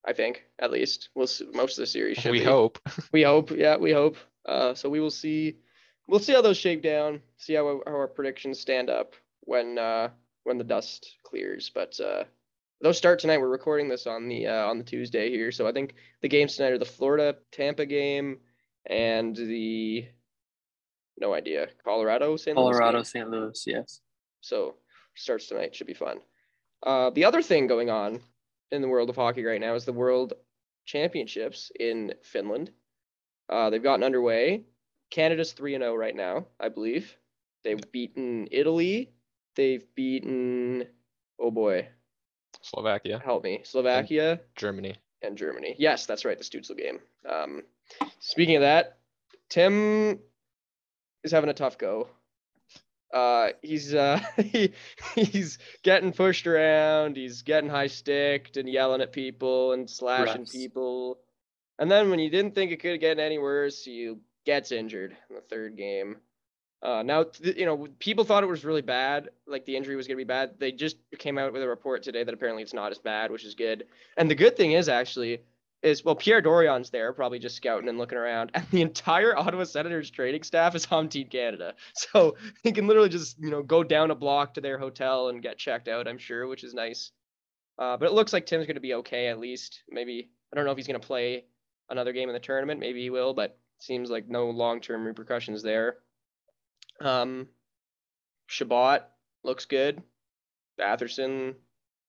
I 0.06 0.14
think, 0.14 0.44
at 0.58 0.72
least. 0.72 1.10
We'll 1.14 1.28
see, 1.28 1.48
most 1.54 1.78
of 1.78 1.84
the 1.84 1.88
series 1.88 2.18
should 2.20 2.32
We 2.32 2.40
be. 2.40 2.46
hope. 2.46 2.80
We 3.12 3.24
hope. 3.24 3.52
Yeah, 3.52 3.76
we 3.78 3.92
hope. 3.92 4.16
Uh, 4.46 4.74
so 4.74 4.90
we 4.90 5.00
will 5.02 5.12
see. 5.12 5.58
We'll 6.12 6.20
see 6.20 6.34
how 6.34 6.42
those 6.42 6.58
shake 6.58 6.84
down. 6.84 7.22
See 7.38 7.54
how, 7.54 7.82
how 7.88 7.94
our 7.94 8.08
predictions 8.08 8.60
stand 8.60 8.90
up 8.90 9.16
when 9.46 9.78
uh, 9.78 10.10
when 10.44 10.58
the 10.58 10.64
dust 10.66 11.16
clears. 11.24 11.72
But 11.74 11.98
uh, 12.02 12.26
those 12.82 12.98
start 12.98 13.20
tonight. 13.20 13.38
We're 13.38 13.48
recording 13.48 13.88
this 13.88 14.06
on 14.06 14.28
the 14.28 14.46
uh, 14.46 14.68
on 14.68 14.78
the 14.78 14.84
Tuesday 14.84 15.30
here, 15.30 15.54
so 15.54 15.66
I 15.66 15.72
think 15.72 15.96
the 16.22 16.28
games 16.28 16.58
tonight 16.58 16.74
are 16.74 16.78
the 16.78 16.84
Florida 16.84 17.38
Tampa 17.54 17.86
game 17.86 18.40
and 18.88 19.34
the 19.34 20.06
no 21.18 21.34
idea 21.34 21.68
Colorado 21.82 22.36
St. 22.36 22.58
Louis 22.58 22.78
Colorado. 22.78 23.04
St. 23.04 23.30
Louis. 23.30 23.64
Yes. 23.66 24.02
So 24.42 24.76
starts 25.16 25.48
tonight. 25.48 25.74
Should 25.74 25.88
be 25.88 25.94
fun. 25.94 26.18
Uh, 26.86 27.12
the 27.12 27.24
other 27.24 27.42
thing 27.42 27.68
going 27.68 27.90
on 27.90 28.20
in 28.70 28.82
the 28.82 28.90
world 28.90 29.10
of 29.10 29.16
hockey 29.16 29.46
right 29.46 29.62
now 29.62 29.76
is 29.76 29.86
the 29.86 29.94
World 29.94 30.34
Championships 30.84 31.72
in 31.80 32.16
Finland. 32.22 32.70
Uh, 33.48 33.70
they've 33.70 33.82
gotten 33.82 34.04
underway. 34.04 34.66
Canada's 35.12 35.52
three 35.52 35.76
and 35.76 35.84
zero 35.84 35.96
right 35.96 36.16
now, 36.16 36.48
I 36.60 36.70
believe. 36.70 37.16
They've 37.64 37.92
beaten 37.92 38.48
Italy. 38.52 39.12
They've 39.56 39.84
beaten 39.94 40.88
oh 41.40 41.52
boy, 41.52 41.90
Slovakia, 42.62 43.22
help 43.24 43.44
me, 43.44 43.62
Slovakia 43.64 44.40
Germany. 44.56 44.96
and 45.22 45.38
Germany. 45.38 45.76
Yes, 45.78 46.06
that's 46.06 46.26
right, 46.26 46.38
the 46.38 46.44
Stützle 46.44 46.78
game. 46.78 47.00
Um, 47.30 47.64
speaking 48.20 48.56
of 48.56 48.62
that, 48.62 48.98
Tim 49.50 50.20
is 51.24 51.32
having 51.32 51.50
a 51.50 51.54
tough 51.54 51.78
go. 51.78 52.08
Uh, 53.14 53.50
he's 53.62 53.94
uh, 53.94 54.20
he, 54.38 54.74
he's 55.16 55.58
getting 55.84 56.14
pushed 56.14 56.48
around. 56.48 57.18
He's 57.18 57.42
getting 57.42 57.70
high 57.70 57.88
sticked 57.88 58.56
and 58.56 58.70
yelling 58.70 59.02
at 59.02 59.12
people 59.12 59.74
and 59.74 59.90
slashing 59.90 60.46
people. 60.46 61.20
And 61.78 61.92
then 61.92 62.10
when 62.10 62.20
you 62.20 62.30
didn't 62.30 62.56
think 62.56 62.72
it 62.72 62.80
could 62.80 63.02
get 63.02 63.20
any 63.20 63.38
worse, 63.38 63.84
he 63.84 64.16
gets 64.46 64.72
injured 64.72 65.16
in 65.30 65.36
the 65.36 65.42
third 65.42 65.78
game. 65.78 66.18
Uh, 66.84 67.04
now, 67.04 67.24
th- 67.24 67.58
you 67.58 67.66
know, 67.66 67.88
people 68.00 68.24
thought 68.24 68.44
it 68.44 68.48
was 68.48 68.66
really 68.66 68.82
bad, 68.82 69.30
like 69.46 69.66
the 69.66 69.76
injury 69.76 69.96
was 69.96 70.08
going 70.08 70.18
to 70.18 70.24
be 70.24 70.28
bad. 70.28 70.56
They 70.58 70.72
just 70.72 70.98
came 71.20 71.38
out 71.38 71.54
with 71.54 71.62
a 71.62 71.68
report 71.68 72.02
today 72.02 72.24
that 72.24 72.34
apparently 72.34 72.64
it's 72.64 72.74
not 72.74 72.92
as 72.92 72.98
bad, 72.98 73.30
which 73.30 73.46
is 73.46 73.54
good. 73.54 73.86
And 74.18 74.30
the 74.30 74.36
good 74.36 74.58
thing 74.58 74.72
is 74.72 74.90
actually 74.90 75.42
is 75.84 76.06
well, 76.06 76.16
Pierre 76.16 76.42
Dorion's 76.42 76.90
there, 76.90 77.12
probably 77.14 77.40
just 77.40 77.56
scouting 77.56 77.90
and 77.90 77.98
looking 77.98 78.18
around, 78.18 78.52
and 78.56 78.66
the 78.72 78.82
entire 78.82 79.38
Ottawa 79.38 79.64
Senators 79.64 80.10
training 80.10 80.44
staff 80.44 80.76
is 80.76 80.88
on 80.92 81.10
Team 81.10 81.28
Canada, 81.28 81.74
so 81.94 82.36
he 82.64 82.72
can 82.72 82.88
literally 82.88 83.10
just 83.10 83.38
you 83.40 83.50
know 83.50 83.64
go 83.64 83.84
down 83.84 84.12
a 84.12 84.16
block 84.16 84.56
to 84.56 84.62
their 84.62 84.78
hotel 84.78 85.30
and 85.30 85.42
get 85.42 85.58
checked 85.58 85.88
out. 85.88 86.08
I'm 86.08 86.18
sure, 86.18 86.48
which 86.48 86.64
is 86.64 86.74
nice. 86.74 87.12
Uh, 87.80 87.98
but 87.98 88.08
it 88.08 88.14
looks 88.14 88.34
like 88.34 88.46
Tim's 88.46 88.68
going 88.68 88.76
to 88.76 88.82
be 88.82 88.94
okay 88.96 89.28
at 89.28 89.40
least. 89.40 89.84
Maybe 89.90 90.30
I 90.52 90.56
don't 90.56 90.66
know 90.66 90.72
if 90.72 90.78
he's 90.78 90.88
going 90.88 91.00
to 91.00 91.08
play 91.08 91.46
another 91.90 92.14
game 92.14 92.30
in 92.30 92.34
the 92.34 92.40
tournament. 92.40 92.80
Maybe 92.80 93.02
he 93.02 93.10
will, 93.10 93.34
but 93.34 93.58
seems 93.82 94.10
like 94.10 94.28
no 94.30 94.50
long-term 94.50 95.06
repercussions 95.06 95.64
there. 95.64 95.98
Um, 97.00 97.48
Chabot 98.48 99.02
looks 99.44 99.66
good. 99.66 100.02
Batherson 100.80 101.56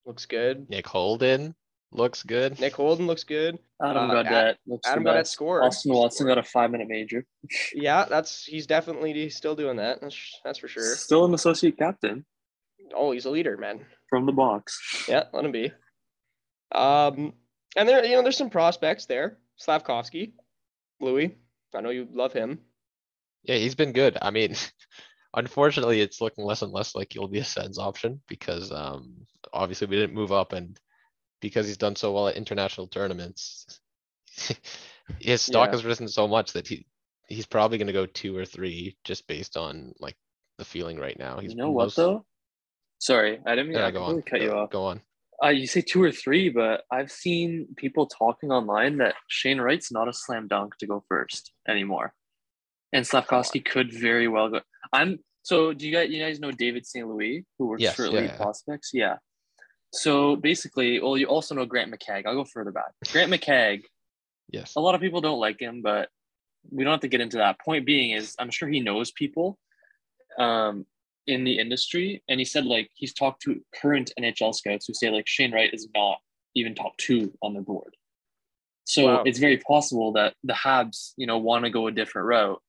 looks 0.05 0.25
good. 0.25 0.69
Nick 0.69 0.87
Holden 0.87 1.55
looks 1.91 2.23
good. 2.23 2.59
Nick 2.59 2.73
Holden 2.73 3.07
looks 3.07 3.23
good. 3.23 3.57
Adam 3.83 4.09
Uh, 4.09 4.13
Gaudette 4.23 4.55
looks 4.67 4.87
Adam 4.87 5.03
the 5.03 5.09
Gaudette 5.09 5.13
best. 5.19 5.31
scored. 5.31 5.63
Austin 5.63 5.93
Watson 5.93 6.27
got 6.27 6.37
a 6.37 6.43
five 6.43 6.71
minute 6.71 6.87
major. 6.89 7.25
Yeah, 7.73 8.05
that's 8.05 8.43
he's 8.45 8.67
definitely 8.67 9.29
still 9.29 9.55
doing 9.55 9.77
that. 9.77 10.01
That's 10.01 10.39
that's 10.43 10.59
for 10.59 10.67
sure. 10.67 10.95
Still 10.95 11.25
an 11.25 11.33
associate 11.33 11.77
captain 11.77 12.25
Oh, 12.95 13.11
he's 13.11 13.25
a 13.25 13.31
leader, 13.31 13.57
man. 13.57 13.85
from 14.09 14.25
the 14.27 14.31
box. 14.31 15.05
Yeah, 15.07 15.23
let 15.33 15.45
him 15.45 15.51
be. 15.51 15.71
Um, 16.73 17.33
and 17.75 17.87
there, 17.89 18.03
you 18.05 18.15
know, 18.15 18.21
there's 18.21 18.37
some 18.37 18.49
prospects 18.51 19.05
there. 19.05 19.37
Slafkovsky, 19.59 20.33
Louis. 20.99 21.35
I 21.75 21.81
know 21.81 21.89
you 21.89 22.07
love 22.11 22.33
him. 22.33 22.59
Yeah, 23.43 23.55
he's 23.55 23.75
been 23.75 23.91
good. 23.91 24.17
I 24.21 24.31
mean, 24.31 24.55
unfortunately, 25.33 26.01
it's 26.01 26.21
looking 26.21 26.45
less 26.45 26.61
and 26.61 26.71
less 26.71 26.95
like 26.95 27.13
he'll 27.13 27.27
be 27.27 27.39
a 27.39 27.43
Sens 27.43 27.77
option 27.77 28.21
because 28.27 28.71
um, 28.71 29.25
obviously 29.51 29.87
we 29.87 29.95
didn't 29.97 30.15
move 30.15 30.31
up, 30.31 30.53
and 30.53 30.79
because 31.41 31.67
he's 31.67 31.77
done 31.77 31.95
so 31.95 32.11
well 32.13 32.27
at 32.27 32.35
international 32.35 32.87
tournaments, 32.87 33.79
his 35.19 35.41
stock 35.41 35.67
Yeah. 35.67 35.71
has 35.71 35.85
risen 35.85 36.07
so 36.07 36.27
much 36.27 36.53
that 36.53 36.67
he 36.67 36.85
he's 37.27 37.45
probably 37.45 37.77
going 37.77 37.87
to 37.87 37.93
go 37.93 38.05
two 38.05 38.35
or 38.37 38.45
three 38.45 38.97
just 39.03 39.27
based 39.27 39.57
on 39.57 39.93
like 39.99 40.15
the 40.57 40.65
feeling 40.65 40.99
right 40.99 41.17
now. 41.17 41.39
He's 41.39 41.51
you 41.51 41.57
know 41.57 41.71
what 41.71 41.95
though? 41.95 42.25
Sorry, 42.99 43.39
I 43.45 43.55
didn't 43.55 43.67
mean 43.67 43.77
Yeah, 43.77 43.87
I 43.87 43.91
go 43.91 44.03
on. 44.03 44.21
cut 44.21 44.41
you 44.41 44.51
off. 44.51 44.69
Go 44.69 44.85
on. 44.85 45.01
Uh, 45.43 45.49
you 45.49 45.67
say 45.67 45.81
two 45.81 46.01
or 46.01 46.11
three, 46.11 46.49
but 46.49 46.83
I've 46.91 47.11
seen 47.11 47.67
people 47.75 48.07
talking 48.07 48.51
online 48.51 48.97
that 48.97 49.15
Shane 49.27 49.59
Wright's 49.59 49.91
not 49.91 50.07
a 50.07 50.13
slam 50.13 50.47
dunk 50.47 50.77
to 50.77 50.87
go 50.87 51.03
first 51.07 51.51
anymore, 51.67 52.13
and 52.91 53.05
Slafkovsky 53.05 53.63
could 53.63 53.93
very 53.93 54.27
well 54.27 54.49
go. 54.49 54.61
I'm 54.91 55.19
so. 55.41 55.73
Do 55.73 55.87
you 55.87 55.93
guys 55.93 56.09
you 56.09 56.21
guys 56.21 56.39
know 56.39 56.51
David 56.51 56.85
St. 56.85 57.07
Louis 57.07 57.45
who 57.57 57.67
works 57.67 57.81
Yes, 57.81 57.95
for 57.95 58.05
Elite 58.05 58.25
yeah. 58.25 58.37
Prospects? 58.37 58.91
Yeah. 58.93 59.17
So 59.93 60.35
basically, 60.35 60.99
well, 60.99 61.17
you 61.17 61.27
also 61.27 61.55
know 61.55 61.65
Grant 61.65 61.93
McCagg. 61.93 62.25
I'll 62.25 62.35
go 62.35 62.45
further 62.45 62.71
back. 62.71 62.91
Grant 63.11 63.31
McCagg. 63.31 63.83
Yes. 64.49 64.73
A 64.75 64.81
lot 64.81 64.95
of 64.95 65.01
people 65.01 65.21
don't 65.21 65.39
like 65.39 65.59
him, 65.59 65.81
but 65.81 66.09
we 66.71 66.83
don't 66.83 66.91
have 66.91 67.01
to 67.01 67.07
get 67.07 67.21
into 67.21 67.37
that. 67.37 67.59
Point 67.59 67.85
being 67.85 68.11
is, 68.11 68.35
I'm 68.39 68.49
sure 68.49 68.67
he 68.67 68.79
knows 68.79 69.11
people 69.11 69.57
um, 70.39 70.85
in 71.27 71.43
the 71.43 71.57
industry, 71.59 72.23
and 72.27 72.39
he 72.39 72.45
said 72.45 72.65
like 72.65 72.89
he's 72.95 73.13
talked 73.13 73.41
to 73.43 73.61
current 73.81 74.11
NHL 74.19 74.53
scouts 74.53 74.85
who 74.87 74.93
say 74.93 75.09
like 75.09 75.27
Shane 75.27 75.51
Wright 75.53 75.73
is 75.73 75.87
not 75.95 76.17
even 76.55 76.75
top 76.75 76.95
two 76.97 77.33
on 77.41 77.53
their 77.53 77.63
board. 77.63 77.95
So 78.85 79.05
Wow. 79.05 79.23
it's 79.25 79.39
very 79.39 79.57
possible 79.57 80.11
that 80.13 80.33
the 80.43 80.53
Habs, 80.53 81.13
you 81.17 81.25
know, 81.25 81.37
want 81.37 81.63
to 81.65 81.69
go 81.71 81.87
a 81.87 81.91
different 81.91 82.27
route, 82.27 82.61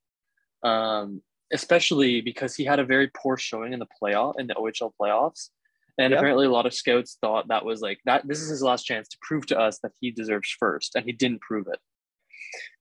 um, 0.63 1.21
especially 1.51 2.21
because 2.21 2.55
he 2.55 2.63
had 2.63 2.79
a 2.79 2.85
very 2.85 3.09
poor 3.15 3.37
showing 3.37 3.73
in 3.73 3.79
the 3.79 3.87
playoff 4.01 4.39
in 4.39 4.47
the 4.47 4.55
OHL 4.55 4.93
playoffs, 4.99 5.49
and 5.97 6.11
Yeah. 6.11 6.17
apparently 6.17 6.45
a 6.45 6.49
lot 6.51 6.65
of 6.65 6.73
scouts 6.73 7.17
thought 7.19 7.49
that 7.49 7.65
was 7.65 7.81
like 7.81 7.99
that. 8.05 8.25
This 8.27 8.41
is 8.41 8.49
his 8.49 8.63
last 8.63 8.83
chance 8.85 9.07
to 9.09 9.17
prove 9.21 9.45
to 9.47 9.59
us 9.59 9.79
that 9.79 9.91
he 9.99 10.09
deserves 10.11 10.49
first, 10.57 10.95
and 10.95 11.05
he 11.05 11.11
didn't 11.11 11.41
prove 11.41 11.67
it. 11.67 11.79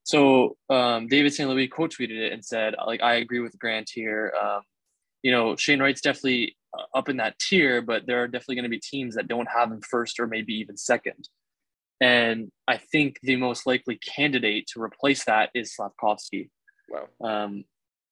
So 0.04 0.56
um, 0.70 1.08
David 1.08 1.32
St. 1.32 1.48
Louis 1.48 1.66
quote 1.68 1.92
tweeted 1.94 2.18
it 2.18 2.32
and 2.32 2.44
said, 2.44 2.74
like, 2.86 3.02
I 3.02 3.14
agree 3.14 3.40
with 3.40 3.58
Grant 3.58 3.90
here. 3.92 4.32
Um, 4.40 4.60
you 5.24 5.32
know, 5.32 5.56
Shane 5.56 5.80
Wright's 5.80 6.02
definitely 6.02 6.54
uh, 6.78 6.84
up 6.96 7.08
in 7.08 7.16
that 7.16 7.38
tier, 7.38 7.80
but 7.80 8.06
there 8.06 8.22
are 8.22 8.28
definitely 8.28 8.56
going 8.56 8.64
to 8.64 8.68
be 8.68 8.78
teams 8.78 9.14
that 9.14 9.26
don't 9.26 9.48
have 9.48 9.72
him 9.72 9.80
first 9.80 10.20
or 10.20 10.26
maybe 10.26 10.52
even 10.52 10.76
second. 10.76 11.28
And 12.00 12.52
I 12.68 12.76
think 12.76 13.16
the 13.22 13.36
most 13.36 13.66
likely 13.66 13.96
candidate 13.96 14.68
to 14.74 14.82
replace 14.82 15.24
that 15.24 15.48
is 15.54 15.74
Slafkovsky. 15.74 16.50
Wow. 16.90 17.08
Um, 17.24 17.64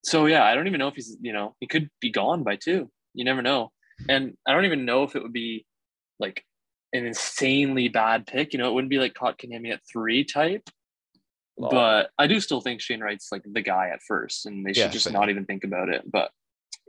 so 0.03 0.25
yeah, 0.25 0.44
I 0.44 0.55
don't 0.55 0.66
even 0.66 0.79
know 0.79 0.88
if 0.88 0.94
he's, 0.94 1.16
you 1.20 1.35
know, 1.35 1.55
he 1.61 1.66
could 1.66 1.90
be 2.01 2.11
gone 2.11 2.44
by 2.44 2.57
two. 2.57 2.90
You 3.12 3.27
never 3.27 3.42
know. 3.42 3.72
And 4.09 4.35
I 4.48 4.55
don't 4.55 4.64
even 4.64 4.87
know 4.87 5.03
if 5.03 5.14
it 5.14 5.22
would 5.22 5.35
be 5.35 5.66
like 6.18 6.42
an 6.94 7.05
insanely 7.05 7.88
bad 7.88 8.27
pick. 8.27 8.55
You 8.55 8.59
know, 8.59 8.70
it 8.70 8.72
wouldn't 8.72 8.90
be 8.90 8.98
like 8.98 9.12
Kotkaniemi 9.12 9.70
at 9.70 9.81
three 9.92 10.25
type. 10.25 10.66
Lol. 11.59 11.70
But 11.70 12.11
I 12.18 12.27
do 12.27 12.40
still 12.40 12.62
think 12.62 12.81
Shane 12.81 13.01
Wright's 13.01 13.31
like 13.31 13.42
the 13.44 13.61
guy 13.61 13.90
at 13.92 14.01
first, 14.01 14.46
and 14.46 14.64
they 14.64 14.72
should 14.72 14.81
Yeah, 14.81 14.88
just 14.88 15.05
same. 15.05 15.12
not 15.12 15.29
even 15.29 15.44
think 15.44 15.64
about 15.64 15.90
it. 15.90 16.11
But 16.11 16.31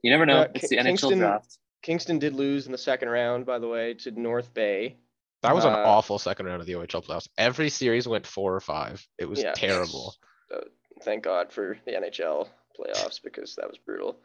you 0.04 0.12
never 0.12 0.26
know. 0.28 0.42
Yeah, 0.42 0.48
it's 0.54 0.68
Ki- 0.70 0.76
the 0.76 0.82
NHL 0.82 0.86
Kingston- 0.86 1.18
draft. 1.20 1.58
Kingston 1.82 2.20
did 2.20 2.34
lose 2.34 2.66
in 2.66 2.72
the 2.72 2.78
second 2.78 3.10
round, 3.10 3.46
by 3.46 3.60
the 3.60 3.68
way, 3.68 3.94
to 3.96 4.12
North 4.12 4.54
Bay. 4.54 4.96
That 5.42 5.54
was 5.54 5.66
an 5.66 5.74
Uh, 5.74 5.78
awful 5.86 6.18
second 6.20 6.46
round 6.46 6.62
of 6.62 6.68
the 6.68 6.76
OHL 6.76 7.02
playoffs. 7.02 7.28
Every 7.38 7.70
series 7.70 8.08
went 8.08 8.26
four 8.26 8.56
or 8.56 8.62
five. 8.62 9.06
It 9.18 9.26
was 9.26 9.42
Yeah. 9.44 9.52
terrible. 9.54 10.16
Thank 11.02 11.24
God 11.24 11.52
for 11.52 11.78
the 11.86 11.92
NHL 11.96 12.48
playoffs 12.80 13.22
because 13.22 13.56
that 13.56 13.68
was 13.68 13.78
brutal. 13.80 14.18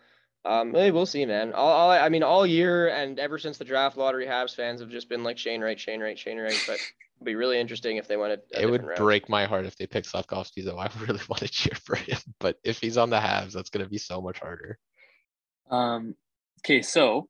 Um, 0.44 0.72
hey, 0.72 0.92
we'll 0.92 1.06
see, 1.06 1.26
man. 1.26 1.52
All, 1.52 1.68
all 1.68 1.90
I 1.90 2.08
mean, 2.08 2.22
all 2.22 2.46
year 2.46 2.88
and 2.88 3.18
ever 3.18 3.38
since 3.38 3.58
the 3.58 3.64
draft 3.64 3.96
lottery, 3.96 4.26
Habs 4.26 4.54
fans 4.54 4.80
have 4.80 4.88
just 4.90 5.08
been 5.08 5.24
like 5.24 5.36
Shane 5.38 5.60
Wright, 5.60 5.78
Shane 5.78 6.00
Wright, 6.00 6.16
Shane 6.16 6.38
Wright. 6.38 6.62
But 6.68 6.74
it'd 6.76 7.24
be 7.24 7.34
really 7.34 7.58
interesting 7.58 7.96
if 7.96 8.06
they 8.06 8.16
went 8.16 8.34
a, 8.34 8.58
a 8.58 8.62
it 8.62 8.66
would 8.66 8.78
different 8.82 9.00
route. 9.00 9.04
break 9.04 9.28
my 9.28 9.46
heart 9.46 9.66
if 9.66 9.76
they 9.76 9.86
picked 9.88 10.10
Slafkovsky 10.12 10.64
though. 10.64 10.78
I 10.78 10.88
really 11.00 11.20
want 11.28 11.40
to 11.40 11.48
cheer 11.48 11.74
for 11.82 11.96
him. 11.96 12.18
But 12.38 12.58
if 12.62 12.78
he's 12.78 12.96
on 12.96 13.10
the 13.10 13.18
Habs, 13.18 13.52
that's 13.52 13.70
gonna 13.70 13.88
be 13.88 13.98
so 13.98 14.20
much 14.22 14.38
harder. 14.38 14.78
Um, 15.70 16.14
okay, 16.60 16.82
so 16.82 17.28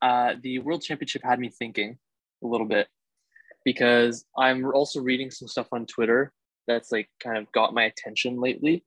uh, 0.00 0.34
the 0.42 0.58
World 0.60 0.82
Championship 0.82 1.22
had 1.24 1.38
me 1.38 1.48
thinking 1.48 1.98
a 2.42 2.46
little 2.46 2.66
bit 2.66 2.88
because 3.64 4.24
I'm 4.36 4.64
also 4.66 5.00
reading 5.00 5.30
some 5.30 5.48
stuff 5.48 5.68
on 5.72 5.86
Twitter 5.86 6.32
that's 6.66 6.92
like 6.92 7.08
kind 7.22 7.38
of 7.38 7.50
got 7.52 7.74
my 7.74 7.84
attention 7.84 8.40
lately, 8.40 8.84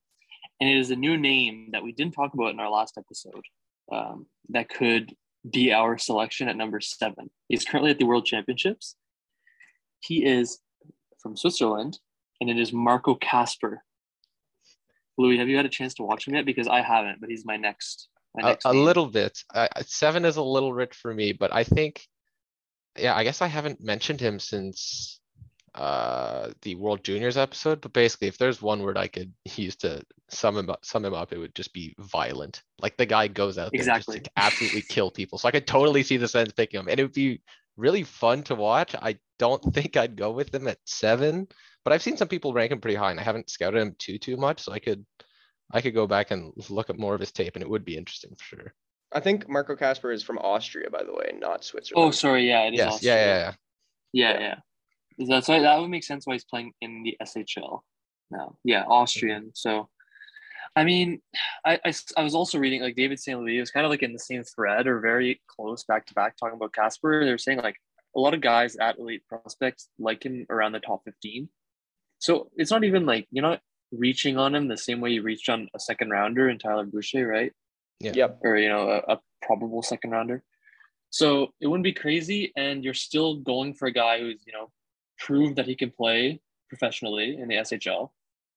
and 0.59 0.69
it 0.69 0.77
is 0.77 0.91
a 0.91 0.95
new 0.95 1.17
name 1.17 1.69
that 1.71 1.83
we 1.83 1.91
didn't 1.91 2.13
talk 2.13 2.33
about 2.33 2.51
in 2.51 2.59
our 2.59 2.69
last 2.69 2.97
episode 2.97 3.43
um, 3.91 4.25
that 4.49 4.69
could 4.69 5.13
be 5.49 5.71
our 5.71 5.97
selection 5.97 6.47
at 6.47 6.57
number 6.57 6.79
seven. 6.79 7.29
He's 7.47 7.65
currently 7.65 7.91
at 7.91 7.99
the 7.99 8.05
World 8.05 8.25
Championships. 8.25 8.95
He 9.99 10.25
is 10.25 10.59
from 11.21 11.35
Switzerland, 11.35 11.99
and 12.41 12.49
it 12.49 12.59
is 12.59 12.73
Marco 12.73 13.15
Kasper. 13.15 13.83
Louis, 15.17 15.37
have 15.37 15.47
you 15.47 15.55
had 15.55 15.65
a 15.65 15.69
chance 15.69 15.93
to 15.95 16.03
watch 16.03 16.27
him 16.27 16.35
yet? 16.35 16.45
Because 16.45 16.67
I 16.67 16.81
haven't, 16.81 17.21
but 17.21 17.29
he's 17.29 17.45
my 17.45 17.57
next. 17.57 18.09
A, 18.41 18.57
a 18.65 18.73
little 18.73 19.05
bit. 19.07 19.43
I- 19.53 19.69
seven 19.85 20.25
is 20.25 20.37
a 20.37 20.43
little 20.43 20.73
rich 20.73 20.95
for 20.95 21.13
me, 21.13 21.33
but 21.33 21.53
I 21.53 21.63
think, 21.63 22.05
yeah, 22.97 23.15
I 23.15 23.23
guess 23.23 23.41
I 23.41 23.47
haven't 23.47 23.81
mentioned 23.81 24.21
him 24.21 24.39
since 24.39 25.19
uh 25.73 26.51
the 26.61 26.75
World 26.75 27.03
Juniors 27.03 27.35
episode. 27.37 27.81
But 27.81 27.91
basically, 27.93 28.27
if 28.29 28.37
there's 28.37 28.61
one 28.61 28.81
word 28.81 28.97
I 28.97 29.07
could 29.07 29.33
use 29.55 29.75
to 29.77 30.01
sum 30.29 30.57
him 30.57 30.69
up, 30.69 30.85
sum 30.85 31.03
him 31.05 31.13
up, 31.13 31.33
it 31.33 31.37
would 31.37 31.55
just 31.55 31.73
be 31.73 31.93
violent. 31.99 32.63
Like 32.81 32.97
the 32.97 33.05
guy 33.05 33.27
goes 33.27 33.57
out 33.57 33.71
there 33.71 33.79
Exactly. 33.79 34.15
just 34.17 34.25
to 34.25 34.31
absolutely 34.37 34.81
kill 34.83 35.11
people. 35.11 35.37
So 35.37 35.47
I 35.47 35.51
could 35.51 35.67
totally 35.67 36.03
see 36.03 36.17
the 36.17 36.27
Sens 36.27 36.53
picking 36.53 36.79
him, 36.79 36.87
and 36.87 36.99
it 36.99 37.03
would 37.03 37.13
be 37.13 37.41
really 37.77 38.03
fun 38.03 38.43
to 38.43 38.55
watch. 38.55 38.95
I 38.95 39.17
don't 39.37 39.61
think 39.73 39.97
I'd 39.97 40.15
go 40.15 40.31
with 40.31 40.53
him 40.55 40.67
at 40.67 40.79
seven, 40.85 41.47
but 41.83 41.91
I've 41.93 42.01
seen 42.01 42.17
some 42.17 42.29
people 42.29 42.53
rank 42.53 42.71
him 42.71 42.79
pretty 42.81 42.95
high, 42.95 43.11
and 43.11 43.19
I 43.19 43.23
haven't 43.23 43.49
scouted 43.49 43.81
him 43.81 43.95
too 43.99 44.17
too 44.17 44.37
much, 44.37 44.61
so 44.61 44.71
I 44.71 44.79
could. 44.79 45.05
I 45.71 45.81
could 45.81 45.93
go 45.93 46.07
back 46.07 46.31
and 46.31 46.53
look 46.69 46.89
at 46.89 46.99
more 46.99 47.13
of 47.13 47.19
his 47.19 47.31
tape, 47.31 47.55
and 47.55 47.63
it 47.63 47.69
would 47.69 47.85
be 47.85 47.97
interesting 47.97 48.35
for 48.37 48.43
sure. 48.43 48.73
I 49.13 49.19
think 49.19 49.47
Marco 49.47 49.75
Kasper 49.75 50.11
is 50.11 50.23
from 50.23 50.37
Austria, 50.39 50.89
by 50.89 51.03
the 51.03 51.13
way, 51.13 51.31
not 51.37 51.63
Switzerland. 51.63 52.07
Oh, 52.07 52.11
sorry. 52.11 52.47
Yeah, 52.47 52.63
it 52.63 52.73
is. 52.73 52.79
Yes, 52.79 52.93
Austria. 52.95 53.15
yeah, 53.15 53.25
yeah, 53.25 53.37
yeah. 53.37 53.53
yeah, 54.13 54.33
Yeah. 54.33 54.55
yeah. 55.17 55.27
That's 55.29 55.47
why 55.47 55.59
that 55.61 55.79
would 55.79 55.89
make 55.89 56.03
sense 56.03 56.27
why 56.27 56.33
he's 56.33 56.43
playing 56.43 56.73
in 56.81 57.03
the 57.03 57.17
SHL 57.23 57.81
now. 58.29 58.57
Yeah, 58.63 58.83
Austrian. 58.83 59.43
Mm-hmm. 59.43 59.49
So, 59.53 59.89
I 60.75 60.83
mean, 60.83 61.21
I, 61.65 61.79
I, 61.85 61.93
I 62.17 62.23
was 62.23 62.35
also 62.35 62.59
reading 62.59 62.81
like 62.81 62.95
David 62.95 63.19
St. 63.19 63.39
Louis 63.39 63.59
was 63.59 63.71
kind 63.71 63.85
of 63.85 63.89
like 63.89 64.03
in 64.03 64.11
the 64.11 64.19
same 64.19 64.43
thread 64.43 64.87
or 64.87 64.99
very 64.99 65.41
close 65.47 65.85
back 65.85 66.05
to 66.07 66.13
back 66.13 66.35
talking 66.35 66.57
about 66.57 66.73
Kasper. 66.73 67.23
They're 67.23 67.37
saying 67.37 67.59
like 67.59 67.77
a 68.15 68.19
lot 68.19 68.33
of 68.33 68.41
guys 68.41 68.75
at 68.75 68.97
elite 68.99 69.23
prospects 69.29 69.87
like 69.97 70.25
him 70.25 70.45
around 70.49 70.73
the 70.73 70.79
top 70.79 71.03
15. 71.05 71.47
So 72.19 72.49
it's 72.57 72.71
not 72.71 72.83
even 72.83 73.05
like 73.05 73.27
you're 73.31 73.41
not 73.41 73.61
reaching 73.91 74.37
on 74.37 74.55
him 74.55 74.67
the 74.67 74.77
same 74.77 75.01
way 75.01 75.11
you 75.11 75.21
reached 75.21 75.49
on 75.49 75.69
a 75.75 75.79
second 75.79 76.09
rounder 76.09 76.49
in 76.49 76.59
Tyler 76.59 76.85
Boucher, 76.85 77.27
right? 77.27 77.53
Yep. 77.99 78.39
or 78.43 78.57
you 78.57 78.69
know 78.69 78.89
a, 78.89 79.13
a 79.13 79.19
probable 79.41 79.81
second 79.81 80.11
rounder. 80.11 80.43
So 81.09 81.53
it 81.61 81.67
wouldn't 81.67 81.83
be 81.83 81.93
crazy, 81.93 82.51
and 82.57 82.83
you're 82.83 82.93
still 82.93 83.37
going 83.37 83.73
for 83.73 83.87
a 83.87 83.91
guy 83.91 84.19
who's 84.19 84.43
you 84.45 84.53
know 84.53 84.71
proved 85.17 85.55
that 85.55 85.65
he 85.65 85.75
can 85.75 85.91
play 85.91 86.41
professionally 86.69 87.37
in 87.37 87.47
the 87.47 87.55
SHL. 87.55 88.09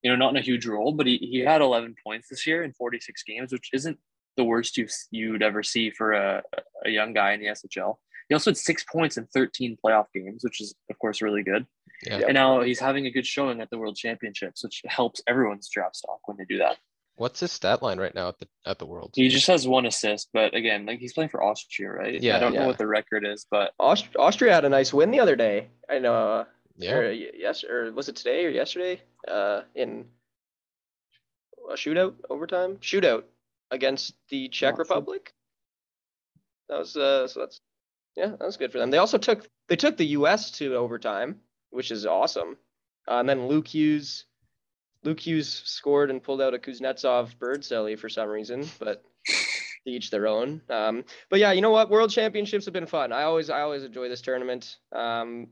You 0.02 0.10
know, 0.10 0.16
not 0.16 0.30
in 0.30 0.36
a 0.36 0.44
huge 0.44 0.66
role, 0.66 0.92
but 0.92 1.06
he, 1.06 1.16
he 1.18 1.40
had 1.40 1.60
11 1.60 1.96
points 2.04 2.28
this 2.28 2.46
year 2.46 2.62
in 2.62 2.72
46 2.72 3.22
games, 3.24 3.52
which 3.52 3.70
isn't 3.72 3.98
the 4.36 4.44
worst 4.44 4.76
you've, 4.76 4.92
you'd 5.10 5.42
ever 5.42 5.64
see 5.64 5.90
for 5.90 6.12
a, 6.12 6.42
a 6.84 6.90
young 6.90 7.12
guy 7.12 7.32
in 7.32 7.40
the 7.40 7.46
SHL. 7.46 7.96
He 8.28 8.34
also 8.34 8.50
had 8.50 8.56
six 8.56 8.84
points 8.84 9.16
in 9.16 9.26
13 9.26 9.78
playoff 9.84 10.06
games, 10.14 10.44
which 10.44 10.60
is 10.60 10.74
of 10.90 10.98
course 10.98 11.22
really 11.22 11.42
good. 11.42 11.66
Yeah. 12.04 12.20
And 12.26 12.34
now 12.34 12.60
he's 12.60 12.78
having 12.78 13.06
a 13.06 13.10
good 13.10 13.26
showing 13.26 13.60
at 13.60 13.70
the 13.70 13.78
World 13.78 13.96
Championships, 13.96 14.62
which 14.62 14.82
helps 14.86 15.20
everyone's 15.26 15.68
draft 15.68 15.96
stock 15.96 16.20
when 16.26 16.36
they 16.36 16.44
do 16.44 16.58
that. 16.58 16.76
What's 17.16 17.40
his 17.40 17.50
stat 17.50 17.82
line 17.82 17.98
right 17.98 18.14
now 18.14 18.28
at 18.28 18.38
the 18.38 18.46
at 18.64 18.78
the 18.78 18.86
World? 18.86 19.12
He 19.16 19.28
just 19.28 19.48
has 19.48 19.66
one 19.66 19.86
assist, 19.86 20.28
but 20.32 20.54
again, 20.54 20.86
like 20.86 21.00
he's 21.00 21.12
playing 21.12 21.30
for 21.30 21.42
Austria, 21.42 21.90
right? 21.90 22.22
Yeah, 22.22 22.36
I 22.36 22.38
don't 22.38 22.54
yeah. 22.54 22.60
know 22.60 22.66
what 22.68 22.78
the 22.78 22.86
record 22.86 23.26
is, 23.26 23.44
but 23.50 23.72
Aust- 23.80 24.14
Austria 24.16 24.54
had 24.54 24.64
a 24.64 24.68
nice 24.68 24.94
win 24.94 25.10
the 25.10 25.18
other 25.18 25.34
day. 25.34 25.68
I 25.90 25.98
know. 25.98 26.14
Uh, 26.14 26.44
yeah. 26.76 26.94
Or 26.94 27.10
yes, 27.10 27.64
or 27.64 27.92
was 27.92 28.08
it 28.08 28.14
today 28.14 28.46
or 28.46 28.50
yesterday? 28.50 29.02
Uh, 29.26 29.62
in 29.74 30.04
a 31.68 31.74
shootout 31.74 32.14
overtime 32.30 32.76
shootout 32.76 33.24
against 33.72 34.14
the 34.30 34.48
Czech 34.48 34.74
Not. 34.74 34.78
Republic. 34.78 35.34
That 36.68 36.78
was 36.78 36.96
uh, 36.96 37.26
so 37.26 37.40
that's 37.40 37.60
yeah, 38.18 38.30
that 38.30 38.40
was 38.40 38.56
good 38.56 38.72
for 38.72 38.78
them. 38.78 38.90
They 38.90 38.98
also 38.98 39.16
took 39.16 39.48
they 39.68 39.76
took 39.76 39.96
the 39.96 40.06
U.S. 40.06 40.50
to 40.52 40.74
overtime, 40.74 41.36
which 41.70 41.92
is 41.92 42.04
awesome. 42.04 42.56
Uh, 43.06 43.20
and 43.20 43.28
then 43.28 43.46
Luke 43.46 43.68
Hughes, 43.68 44.24
Luke 45.04 45.20
Hughes 45.20 45.62
scored 45.64 46.10
and 46.10 46.20
pulled 46.20 46.42
out 46.42 46.52
a 46.52 46.58
Kuznetsov 46.58 47.38
bird 47.38 47.62
celly 47.62 47.96
for 47.96 48.08
some 48.08 48.28
reason, 48.28 48.68
but 48.80 49.04
each 49.86 50.10
their 50.10 50.26
own. 50.26 50.60
Um, 50.68 51.04
but 51.30 51.38
yeah, 51.38 51.52
you 51.52 51.60
know 51.60 51.70
what? 51.70 51.90
World 51.90 52.10
Championships 52.10 52.64
have 52.64 52.74
been 52.74 52.86
fun. 52.86 53.12
I 53.12 53.22
always 53.22 53.50
I 53.50 53.60
always 53.60 53.84
enjoy 53.84 54.08
this 54.08 54.20
tournament. 54.20 54.78
Um, 54.90 55.46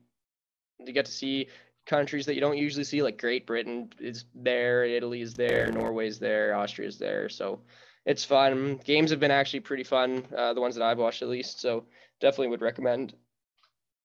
you 0.84 0.92
get 0.92 1.06
to 1.06 1.12
see 1.12 1.46
countries 1.86 2.26
that 2.26 2.34
you 2.34 2.40
don't 2.40 2.58
usually 2.58 2.82
see, 2.82 3.00
like 3.00 3.16
Great 3.16 3.46
Britain 3.46 3.92
is 4.00 4.24
there, 4.34 4.84
Italy 4.84 5.20
is 5.20 5.34
there, 5.34 5.70
Norway's 5.70 6.18
there, 6.18 6.56
Austria's 6.56 6.98
there. 6.98 7.28
So 7.28 7.60
it's 8.06 8.24
fun. 8.24 8.80
Games 8.84 9.10
have 9.10 9.20
been 9.20 9.32
actually 9.32 9.60
pretty 9.60 9.82
fun, 9.82 10.24
uh, 10.34 10.54
the 10.54 10.60
ones 10.60 10.76
that 10.76 10.84
I've 10.84 10.98
watched 10.98 11.22
at 11.22 11.28
least. 11.28 11.60
So 11.60 11.84
definitely 12.20 12.48
would 12.48 12.62
recommend 12.62 13.14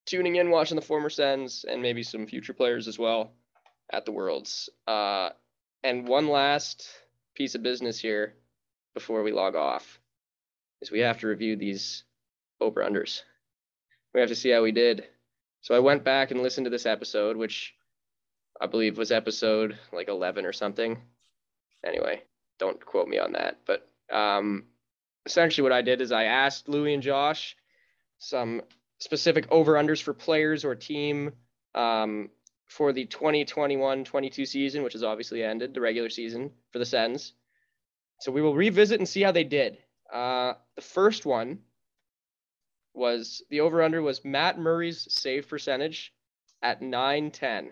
tuning 0.08 0.36
in, 0.36 0.50
watching 0.50 0.76
the 0.76 0.82
former 0.82 1.10
Sens, 1.10 1.64
and 1.70 1.82
maybe 1.82 2.02
some 2.02 2.26
future 2.26 2.54
players 2.54 2.88
as 2.88 2.98
well 2.98 3.32
at 3.94 4.06
the 4.06 4.12
Worlds. 4.12 4.70
Uh, 4.88 5.30
and 5.84 6.08
one 6.08 6.28
last 6.28 6.90
piece 7.36 7.54
of 7.54 7.62
business 7.62 8.00
here 8.00 8.34
before 8.96 9.22
we 9.22 9.32
log 9.32 9.56
off. 9.56 10.00
is 10.82 10.92
we 10.92 11.00
have 11.00 11.20
to 11.20 11.28
review 11.28 11.56
these 11.56 12.04
over 12.60 12.82
unders. 12.84 13.22
We 14.14 14.20
have 14.20 14.30
to 14.30 14.36
see 14.36 14.50
how 14.50 14.64
we 14.64 14.72
did. 14.72 15.06
So 15.62 15.76
I 15.76 15.80
went 15.80 16.04
back 16.04 16.32
and 16.32 16.42
listened 16.42 16.66
to 16.66 16.72
this 16.72 16.88
episode, 16.88 17.38
which 17.38 17.76
I 18.60 18.66
believe 18.66 18.98
was 18.98 19.12
episode 19.12 19.78
like 19.94 20.08
11 20.08 20.46
or 20.46 20.54
something. 20.54 20.98
Anyway, 21.86 22.24
don't 22.58 22.84
quote 22.84 23.08
me 23.08 23.20
on 23.20 23.34
that. 23.34 23.60
But 23.66 23.88
um, 24.12 24.66
essentially, 25.26 25.64
what 25.64 25.72
I 25.72 25.82
did 25.82 26.02
is 26.02 26.12
I 26.12 26.26
asked 26.26 26.70
Louis 26.70 26.94
and 26.94 27.04
Josh 27.04 27.56
some 28.18 28.62
specific 29.00 29.48
over 29.50 29.74
unders 29.74 30.02
for 30.02 30.14
players 30.14 30.64
or 30.64 30.76
team 30.76 31.32
um, 31.74 32.30
for 32.68 32.94
the 32.94 33.06
2021 33.06 34.04
22 34.04 34.46
season, 34.46 34.84
which 34.84 34.94
has 34.94 35.04
obviously 35.04 35.44
ended, 35.44 35.74
the 35.74 35.82
regular 35.82 36.10
season 36.10 36.52
for 36.72 36.80
the 36.80 36.86
Sens. 36.86 37.34
So 38.20 38.32
we 38.32 38.42
will 38.42 38.56
revisit 38.56 39.00
and 39.00 39.10
see 39.10 39.22
how 39.22 39.32
they 39.32 39.44
did. 39.44 39.78
Uh, 40.14 40.54
the 40.76 40.82
first 40.82 41.26
one 41.26 41.60
was 42.94 43.42
the 43.50 43.62
over 43.62 43.82
under 43.82 44.02
was 44.02 44.24
Matt 44.26 44.60
Murray's 44.60 45.08
save 45.10 45.48
percentage 45.48 46.14
at 46.62 46.82
910. 46.82 47.72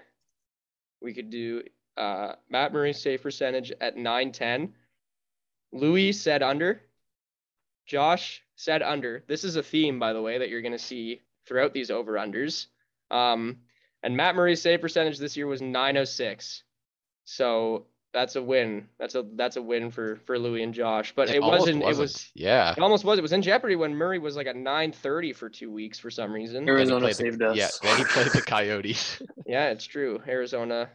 We 1.02 1.14
could 1.14 1.30
do 1.30 1.64
uh, 1.98 2.34
Matt 2.50 2.74
Murray's 2.74 3.02
save 3.02 3.22
percentage 3.22 3.72
at 3.80 3.98
910. 3.98 4.74
Louis 5.72 6.11
said 6.13 6.41
under. 6.43 6.82
Josh 7.86 8.41
said 8.55 8.82
under. 8.82 9.24
This 9.28 9.43
is 9.43 9.55
a 9.55 9.63
theme, 9.63 9.99
by 9.99 10.13
the 10.13 10.22
way, 10.22 10.38
that 10.38 10.49
you're 10.49 10.61
going 10.61 10.74
to 10.74 10.80
see 10.80 11.22
throughout 11.47 11.74
these 11.74 11.89
over 11.91 12.13
unders. 12.13 12.67
Um, 13.09 13.57
and 14.03 14.15
Matt 14.15 14.36
Murray's 14.36 14.61
save 14.61 14.82
percentage 14.82 15.17
this 15.17 15.36
year 15.36 15.47
was 15.47 15.61
906. 15.61 16.63
So 17.26 17.86
that's 18.13 18.36
a 18.36 18.41
win. 18.41 18.88
That's 18.99 19.15
a 19.15 19.24
that's 19.36 19.55
a 19.55 19.61
win 19.61 19.91
for 19.91 20.15
for 20.26 20.39
Louis 20.39 20.63
and 20.63 20.74
Josh. 20.74 21.13
But 21.15 21.30
it, 21.30 21.41
almost 21.41 21.61
wasn't, 21.61 21.84
It 21.84 21.97
was. 21.97 22.30
Yeah. 22.34 22.72
It 22.72 22.80
almost 22.80 23.03
was. 23.03 23.20
It 23.20 23.22
was 23.22 23.34
in 23.34 23.41
jeopardy 23.41 23.76
when 23.76 23.95
Murray 23.95 24.20
was 24.20 24.36
like 24.36 24.47
at 24.47 24.55
930 24.55 25.34
for 25.34 25.49
two 25.49 25.72
weeks 25.72 25.99
for 25.99 26.09
some 26.09 26.32
reason. 26.32 26.67
Arizona 26.67 27.01
played 27.01 27.11
the- 27.11 27.15
saved 27.15 27.41
us. 27.41 27.55
Yeah. 27.55 27.67
Then 27.84 27.97
he 27.97 28.03
played 28.05 28.28
the 28.28 28.41
Coyotes. 28.41 29.22
Yeah, 29.45 29.70
it's 29.70 29.86
true. 29.86 30.22
Arizona 30.28 30.89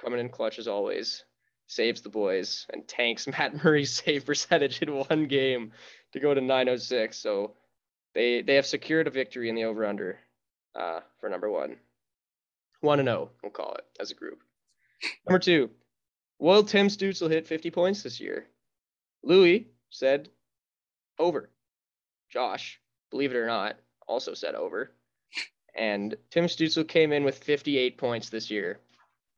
coming 0.00 0.18
in 0.18 0.28
clutch 0.28 0.58
as 0.58 0.66
always, 0.66 1.22
saves 1.72 2.02
the 2.02 2.08
boys 2.08 2.66
and 2.72 2.86
tanks 2.86 3.26
Matt 3.38 3.64
Murray's 3.64 3.92
save 3.92 4.26
percentage 4.26 4.82
in 4.82 4.94
one 4.94 5.26
game 5.26 5.72
to 6.12 6.20
go 6.20 6.34
to 6.34 6.40
906. 6.40 7.16
So 7.16 7.52
they 8.14 8.42
they 8.42 8.56
have 8.56 8.66
secured 8.66 9.06
a 9.06 9.10
victory 9.10 9.48
in 9.48 9.54
the 9.54 9.64
over 9.64 9.84
under 9.84 10.18
uh, 10.74 11.00
for 11.18 11.28
number 11.28 11.50
one. 11.50 11.76
One 12.80 12.98
and 12.98 13.06
zero, 13.06 13.30
we'll 13.42 13.52
call 13.52 13.74
it 13.74 13.84
as 14.00 14.10
a 14.10 14.14
group. 14.14 14.40
Number 15.26 15.38
two, 15.38 15.70
will 16.38 16.64
Tim 16.64 16.88
Stützle 16.88 17.30
hit 17.30 17.46
50 17.46 17.70
points 17.70 18.02
this 18.02 18.20
year? 18.20 18.46
Louis 19.22 19.68
said 19.90 20.28
over. 21.18 21.48
Josh, 22.30 22.80
believe 23.10 23.30
it 23.30 23.36
or 23.36 23.46
not, 23.46 23.76
also 24.08 24.34
said 24.34 24.54
over. 24.54 24.90
And 25.74 26.16
Tim 26.30 26.46
Stützle 26.46 26.86
came 26.86 27.12
in 27.12 27.24
with 27.24 27.38
58 27.38 27.98
points 27.98 28.30
this 28.30 28.50
year. 28.50 28.80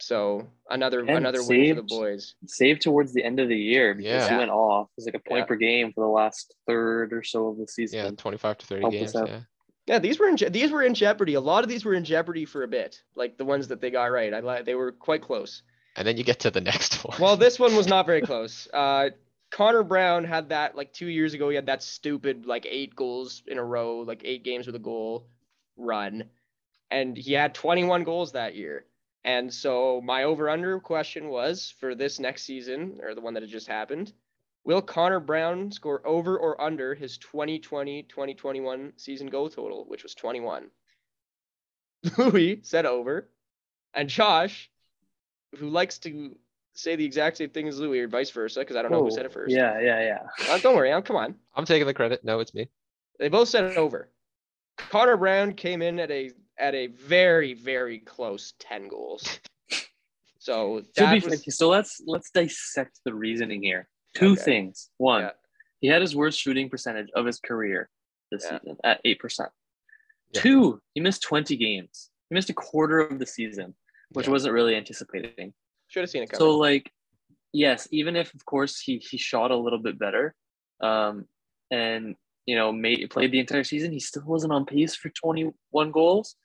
So 0.01 0.49
another 0.71 1.01
And 1.01 1.11
another 1.11 1.43
win 1.47 1.77
for 1.77 1.83
the 1.83 1.87
boys. 1.87 2.35
Saved 2.47 2.83
towards 2.83 3.13
the 3.15 3.23
end 3.25 3.39
of 3.41 3.49
the 3.49 3.57
year 3.57 3.95
because 3.95 4.07
Yeah. 4.27 4.31
he 4.31 4.37
went 4.37 4.51
off. 4.51 4.89
It 4.89 4.93
was 4.97 5.05
like 5.07 5.15
a 5.15 5.19
point 5.29 5.41
Yeah. 5.43 5.47
per 5.47 5.57
game 5.57 5.93
for 5.93 6.01
the 6.05 6.11
last 6.11 6.55
third 6.67 7.13
or 7.13 7.23
so 7.23 7.49
of 7.49 7.59
the 7.59 7.67
season. 7.69 7.99
yeah. 7.99 8.11
25 8.17 8.59
to 8.59 8.67
30 8.67 8.81
Help 8.83 8.93
games. 8.93 9.15
Yeah. 9.15 9.41
Yeah, 9.87 9.99
these 9.99 10.19
were 10.19 10.29
in 10.29 10.37
je- 10.39 10.49
these 10.49 10.71
were 10.73 10.83
in 10.83 10.95
jeopardy. 10.95 11.35
A 11.35 11.41
lot 11.41 11.63
of 11.63 11.69
these 11.69 11.85
were 11.85 11.93
in 11.95 12.05
jeopardy 12.05 12.45
for 12.47 12.63
a 12.63 12.69
bit, 12.69 13.03
like 13.15 13.37
the 13.37 13.45
ones 13.45 13.69
that 13.69 13.81
they 13.83 13.91
got 13.91 14.07
right. 14.07 14.33
I 14.33 14.41
li- 14.41 14.63
they 14.63 14.75
were 14.75 14.93
quite 14.93 15.21
close. 15.23 15.63
And 15.97 16.09
then 16.09 16.17
you 16.17 16.25
get 16.25 16.41
to 16.41 16.51
the 16.51 16.61
next 16.61 16.95
one. 17.05 17.19
Well, 17.21 17.37
this 17.37 17.59
one 17.61 17.77
was 17.77 17.87
not 17.87 18.07
very 18.07 18.23
close. 18.23 18.67
Uh, 18.75 19.11
Connor 19.51 19.85
Brown 19.85 20.25
had 20.25 20.49
that 20.49 20.75
like 20.75 20.93
two 20.93 21.07
years 21.07 21.35
ago. 21.35 21.49
He 21.49 21.55
had 21.55 21.67
that 21.67 21.83
stupid 21.83 22.45
like 22.47 22.67
eight 22.69 22.97
goals 22.97 23.43
in 23.47 23.59
a 23.59 23.63
row, 23.65 23.99
like 24.01 24.23
eight 24.25 24.43
games 24.43 24.67
with 24.67 24.75
a 24.75 24.81
goal 24.81 25.29
run, 25.77 26.25
and 26.91 27.17
he 27.17 27.35
had 27.35 27.55
21 27.55 28.03
goals 28.05 28.33
that 28.33 28.57
year. 28.57 28.85
And 29.25 29.53
so 29.53 30.03
my 30.03 30.25
over 30.25 30.51
under 30.51 30.79
question 30.81 31.29
was 31.29 31.75
for 31.81 31.95
this 31.95 32.20
next 32.20 32.45
season 32.45 33.01
or 33.03 33.14
the 33.14 33.20
one 33.20 33.35
that 33.35 33.43
had 33.43 33.51
just 33.51 33.66
happened. 33.66 34.12
Will 34.64 34.83
Connor 34.83 35.20
Brown 35.20 35.70
score 35.72 36.07
over 36.07 36.39
or 36.39 36.61
under 36.61 36.95
his 36.95 37.18
2020 37.18 38.03
2021 38.05 38.93
season 38.97 39.27
goal 39.29 39.49
total, 39.49 39.85
which 39.87 40.03
was 40.03 40.14
21? 40.14 40.68
Louis 42.18 42.61
said 42.62 42.87
over, 42.87 43.29
and 43.95 44.09
Josh, 44.09 44.70
who 45.59 45.68
likes 45.68 45.99
to 46.01 46.37
say 46.75 46.97
the 46.97 47.05
exact 47.05 47.37
same 47.37 47.51
thing 47.51 47.68
as 47.68 47.79
Louis 47.79 48.01
or 48.01 48.09
vice 48.09 48.31
versa, 48.31 48.61
because 48.61 48.77
I 48.77 48.83
don't 48.83 48.91
know 48.91 49.03
who 49.05 49.11
said 49.11 49.25
it 49.25 49.31
Oh, 49.31 49.35
first. 49.35 49.55
Yeah, 49.55 49.81
yeah, 49.81 50.01
yeah. 50.01 50.22
Uh, 50.51 50.59
don't 50.59 50.77
worry, 50.77 50.93
uh, 50.93 51.01
come 51.01 51.16
on. 51.16 51.35
I'm 51.55 51.64
taking 51.64 51.87
the 51.87 51.95
credit. 51.95 52.25
No, 52.25 52.41
it's 52.41 52.55
me. 52.55 52.68
They 53.18 53.29
both 53.29 53.49
said 53.49 53.64
it 53.64 53.77
over. 53.77 54.11
Connor 54.77 55.16
Brown 55.16 55.53
came 55.53 55.83
in 55.83 56.01
at 56.01 56.11
a 56.11 56.33
at 56.59 56.75
a 56.75 56.87
very 56.89 57.55
very 57.55 57.99
close 58.01 58.55
10 58.61 58.89
goals. 58.89 59.41
So 60.39 60.83
that 60.97 61.11
be 61.11 61.27
was, 61.27 61.43
fair, 61.43 61.53
so 61.53 61.71
let's 61.71 62.03
let's 62.07 62.31
dissect 62.31 63.01
the 63.07 63.15
reasoning 63.15 63.63
here. 63.63 63.89
Two 64.15 64.33
Okay. 64.33 64.43
things. 64.43 64.91
One, 64.99 65.23
Yeah. 65.23 65.31
he 65.81 65.89
had 65.89 66.03
his 66.03 66.15
worst 66.15 66.39
shooting 66.39 66.69
percentage 66.69 67.09
of 67.15 67.25
his 67.25 67.41
career 67.41 67.89
this 68.31 68.45
Yeah. 68.45 68.59
season 68.59 68.77
at 68.85 69.01
eight 69.07 69.21
percent. 69.21 69.49
Yeah. 70.35 70.43
Two, 70.43 70.83
he 70.93 71.01
missed 71.01 71.23
20 71.23 71.57
games. 71.57 72.11
He 72.29 72.35
missed 72.35 72.51
a 72.51 72.53
quarter 72.53 73.01
of 73.01 73.19
the 73.19 73.25
season, 73.25 73.75
which 74.11 74.27
Yeah. 74.27 74.33
wasn't 74.33 74.53
really 74.53 74.77
anticipating. 74.77 75.55
should 75.89 76.01
have 76.03 76.11
seen 76.11 76.25
it 76.25 76.29
coming. 76.29 76.41
So 76.41 76.59
like, 76.59 76.93
yes, 77.55 77.89
even 77.91 78.15
if 78.15 78.35
of 78.35 78.45
course 78.45 78.79
he 78.81 78.99
he 78.99 79.17
shot 79.17 79.51
a 79.51 79.57
little 79.57 79.79
bit 79.79 79.99
better, 79.99 80.35
um, 80.81 81.27
and 81.71 82.17
you 82.45 82.55
know 82.55 82.71
made 82.71 83.09
played 83.09 83.33
the 83.33 83.41
entire 83.41 83.65
season, 83.65 83.93
he 83.93 84.01
still 84.01 84.25
wasn't 84.27 84.53
on 84.53 84.67
pace 84.67 84.95
for 84.95 85.09
21 85.09 85.91
goals. 85.91 86.37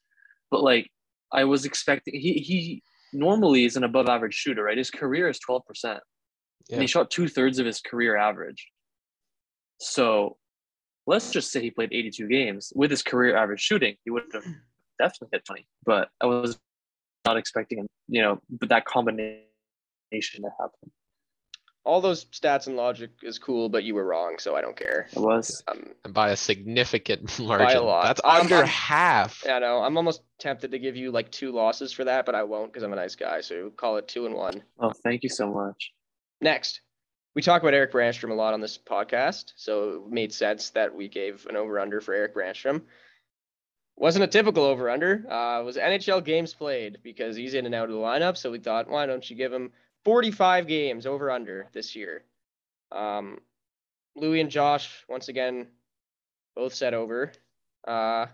But 0.52 0.64
like, 0.64 0.89
I 1.32 1.43
was 1.43 1.66
expecting 1.66 2.20
he 2.20 2.34
he 2.34 2.84
normally 3.14 3.66
is 3.66 3.76
an 3.76 3.84
above 3.84 4.08
average 4.08 4.34
shooter, 4.34 4.64
right? 4.64 4.78
His 4.78 4.91
career 4.91 5.30
is 5.30 5.39
12 5.39 5.66
percent, 5.66 6.00
and 6.72 6.82
he 6.82 6.88
shot 6.88 7.12
two 7.12 7.28
thirds 7.28 7.60
of 7.60 7.66
his 7.66 7.82
career 7.82 8.18
average. 8.18 8.68
So 9.80 10.38
let's 11.08 11.32
just 11.32 11.52
say 11.52 11.62
he 11.62 11.72
played 11.72 11.91
82 11.91 12.28
games 12.28 12.72
with 12.76 12.91
his 12.91 13.02
career 13.02 13.36
average 13.36 13.62
shooting, 13.62 13.95
he 14.04 14.12
would 14.12 14.24
have 14.34 14.43
definitely 15.00 15.30
hit 15.32 15.45
20. 15.45 15.68
But 15.86 16.10
I 16.22 16.28
was 16.28 16.60
not 17.26 17.38
expecting 17.38 17.88
you 18.08 18.22
know, 18.22 18.41
but 18.50 18.70
that 18.70 18.86
combination 18.86 19.43
to 20.41 20.50
happen. 20.60 20.91
All 21.89 22.01
those 22.01 22.25
stats 22.25 22.67
and 22.67 22.75
logic 22.75 23.09
is 23.23 23.39
cool, 23.39 23.67
but 23.67 23.83
you 23.83 23.95
were 23.95 24.03
wrong, 24.05 24.37
so 24.37 24.55
I 24.55 24.61
don't 24.61 24.77
care. 24.77 25.07
It 25.11 25.17
was 25.19 25.63
Um, 25.67 25.87
by 26.09 26.29
a 26.29 26.35
significant 26.35 27.39
margin. 27.39 27.83
lot. 27.83 28.03
That's 28.05 28.21
I'm- 28.23 28.41
under 28.41 28.57
I'm- 28.57 28.67
half. 28.67 29.41
yeah, 29.43 29.57
know. 29.57 29.81
I'm 29.81 29.97
almost 29.97 30.21
tempted 30.37 30.69
to 30.69 30.77
give 30.77 30.95
you 30.95 31.09
like 31.11 31.31
two 31.31 31.51
losses 31.51 31.91
for 31.91 32.03
that, 32.03 32.27
but 32.27 32.35
I 32.35 32.43
won't 32.43 32.71
because 32.71 32.83
I'm 32.83 32.93
a 32.93 32.95
nice 32.95 33.15
guy. 33.15 33.41
So 33.41 33.71
call 33.71 33.97
it 33.97 34.07
two 34.07 34.27
and 34.27 34.35
one. 34.35 34.61
oh, 34.79 34.91
thank 35.03 35.23
you 35.23 35.29
so 35.29 35.51
much. 35.51 35.91
Next, 36.41 36.81
we 37.33 37.41
talk 37.41 37.63
about 37.63 37.73
Erik 37.73 37.91
Brännström 37.91 38.29
a 38.29 38.35
lot 38.35 38.53
on 38.53 38.61
this 38.61 38.77
podcast, 38.77 39.53
so 39.55 40.03
it 40.05 40.11
made 40.11 40.31
sense 40.31 40.69
that 40.71 40.93
we 40.93 41.07
gave 41.07 41.47
an 41.49 41.55
over 41.55 41.79
under 41.79 42.01
for 42.01 42.13
Erik 42.13 42.35
Brännström. 42.35 42.83
Wasn't 43.95 44.23
a 44.23 44.27
typical 44.27 44.63
over 44.63 44.91
under. 44.91 45.25
Uh, 45.27 45.63
was 45.63 45.75
NHL 45.75 46.23
games 46.23 46.53
played 46.53 46.99
because 47.03 47.35
he's 47.35 47.55
in 47.55 47.65
and 47.65 47.73
out 47.73 47.89
of 47.89 47.95
the 47.95 48.01
lineup. 48.01 48.37
So 48.37 48.51
we 48.51 48.59
thought, 48.59 48.87
why 48.89 49.07
don't 49.07 49.27
you 49.27 49.35
give 49.35 49.51
him 49.51 49.71
45 50.06 50.68
games 50.68 51.06
over 51.06 51.30
under 51.32 51.68
this 51.74 51.95
year? 51.95 52.24
Um, 52.91 53.39
Louis 54.16 54.41
and 54.41 54.50
Josh 54.50 54.89
once 55.08 55.28
again 55.30 55.68
both 56.56 56.74
said 56.74 56.93
over. 56.93 57.32
Uh, 57.88 58.28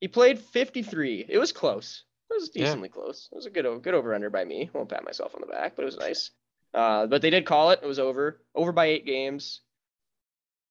he 0.00 0.08
played 0.08 0.38
53. 0.38 1.26
It 1.28 1.38
was 1.38 1.52
close. 1.52 2.04
It 2.30 2.34
was 2.34 2.50
Yeah. 2.54 2.64
decently 2.64 2.88
close. 2.88 3.28
It 3.32 3.36
was 3.36 3.46
a 3.46 3.50
good 3.50 3.64
good 3.82 3.94
over 3.94 4.14
under 4.14 4.30
by 4.30 4.44
me. 4.44 4.70
Won't 4.72 4.88
pat 4.88 5.04
myself 5.04 5.34
on 5.34 5.40
the 5.40 5.46
back, 5.46 5.76
but 5.76 5.82
it 5.82 5.86
was 5.86 5.96
nice. 5.98 6.30
Uh, 6.74 7.06
but 7.06 7.22
they 7.22 7.30
did 7.30 7.46
call 7.46 7.70
it. 7.70 7.80
It 7.82 7.86
was 7.86 7.98
over. 7.98 8.42
Over 8.54 8.72
by 8.72 8.86
eight 8.86 9.06
games. 9.06 9.60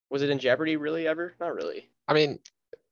Was 0.09 0.21
it 0.21 0.29
in 0.29 0.39
jeopardy 0.39 0.77
really 0.77 1.07
ever? 1.07 1.35
Not 1.39 1.53
really. 1.55 1.89
I 2.07 2.13
mean, 2.13 2.39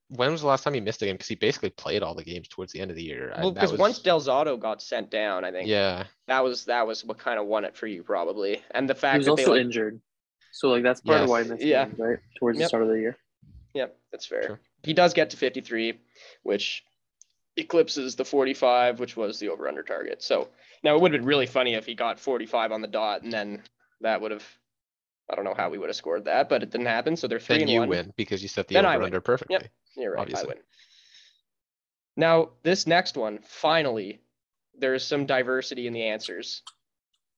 when 0.08 0.30
was 0.30 0.40
the 0.40 0.46
last 0.46 0.62
time 0.62 0.74
he 0.74 0.80
missed 0.80 1.02
a 1.02 1.06
game? 1.06 1.14
Because 1.14 1.28
he 1.28 1.34
basically 1.34 1.70
played 1.70 2.02
all 2.02 2.14
the 2.14 2.22
games 2.24 2.48
towards 2.48 2.72
the 2.72 2.80
end 2.80 2.90
of 2.90 2.96
the 2.96 3.02
year. 3.02 3.32
Well, 3.38 3.50
because 3.52 3.72
was- 3.72 3.80
once 3.80 3.98
Del 3.98 4.20
Zotto 4.20 4.58
got 4.58 4.80
sent 4.80 5.10
down, 5.10 5.44
I 5.44 5.50
think 5.50 5.68
Yeah. 5.68 6.04
that 6.28 6.44
was 6.44 6.64
that 6.66 6.86
was 6.86 7.04
what 7.04 7.18
kind 7.18 7.38
of 7.40 7.46
won 7.46 7.64
it 7.64 7.76
for 7.76 7.86
you 7.86 8.02
probably. 8.02 8.62
And 8.70 8.88
the 8.88 8.94
He 8.94 9.00
fact 9.00 9.18
was 9.18 9.26
that 9.26 9.36
they 9.36 9.42
also 9.42 9.52
like, 9.52 9.60
injured. 9.62 10.00
So 10.52 10.68
like 10.68 10.82
that's 10.82 11.00
part 11.00 11.22
of 11.22 11.28
why 11.28 11.42
he 11.42 11.48
missed 11.50 11.62
Yeah. 11.64 11.86
games, 11.86 11.98
right? 11.98 12.18
Towards 12.38 12.58
the 12.58 12.62
Yep. 12.62 12.68
start 12.68 12.82
of 12.84 12.88
the 12.90 12.98
year. 13.00 13.16
Yep, 13.74 13.98
that's 14.12 14.26
fair. 14.26 14.42
Sure. 14.44 14.60
He 14.84 14.94
does 14.94 15.12
get 15.12 15.30
to 15.30 15.36
53, 15.36 15.98
which 16.44 16.84
eclipses 17.56 18.16
the 18.16 18.24
45, 18.24 19.00
which 19.00 19.16
was 19.16 19.38
the 19.38 19.48
over 19.48 19.66
under 19.68 19.82
target. 19.82 20.22
So 20.22 20.48
now 20.82 20.94
it 20.94 21.00
would 21.00 21.12
have 21.12 21.20
been 21.20 21.26
really 21.28 21.46
funny 21.46 21.74
if 21.74 21.86
he 21.86 21.94
got 21.94 22.20
45 22.20 22.70
on 22.72 22.80
the 22.80 22.88
dot, 22.88 23.22
and 23.22 23.32
then 23.32 23.62
that 24.02 24.20
would 24.20 24.30
have, 24.30 24.46
I 25.30 25.34
don't 25.34 25.44
know 25.44 25.54
how 25.54 25.68
we 25.70 25.78
would 25.78 25.88
have 25.88 25.96
scored 25.96 26.26
that, 26.26 26.48
but 26.48 26.62
it 26.62 26.70
didn't 26.70 26.86
happen. 26.86 27.16
So 27.16 27.26
they're 27.26 27.40
three 27.40 27.56
Then 27.56 27.62
and 27.62 27.70
you 27.70 27.80
one. 27.80 27.88
win 27.88 28.12
because 28.16 28.42
you 28.42 28.48
set 28.48 28.68
the 28.68 28.74
Then 28.74 28.86
over 28.86 29.02
under 29.04 29.20
perfectly. 29.20 29.56
You're 29.96 30.12
right. 30.12 30.20
obviously. 30.20 30.46
I 30.46 30.48
win. 30.48 30.58
Now, 32.16 32.50
this 32.62 32.86
next 32.86 33.16
one, 33.16 33.40
finally, 33.42 34.20
there's 34.78 35.06
some 35.06 35.26
diversity 35.26 35.86
in 35.86 35.92
the 35.92 36.04
answers. 36.04 36.62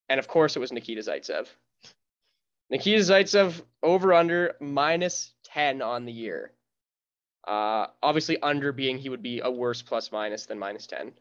And 0.09 0.18
of 0.20 0.28
course, 0.28 0.56
it 0.56 0.61
was 0.61 0.72
Nikita 0.72 1.02
Zaitsev. 1.02 1.48
Nikita 2.70 3.00
Zaitsev 3.00 3.61
over 3.82 4.12
under 4.12 4.54
minus 4.61 5.32
10 5.44 5.82
on 5.82 6.04
the 6.04 6.12
year. 6.12 6.52
Uh, 7.46 7.86
obviously, 8.02 8.40
under 8.42 8.72
being 8.72 8.98
he 8.98 9.09
would 9.09 9.22
be 9.22 9.40
a 9.40 9.50
worse 9.50 9.82
plus 9.82 10.12
minus 10.12 10.46
than 10.46 10.59
minus 10.59 10.86
10. 10.86 11.12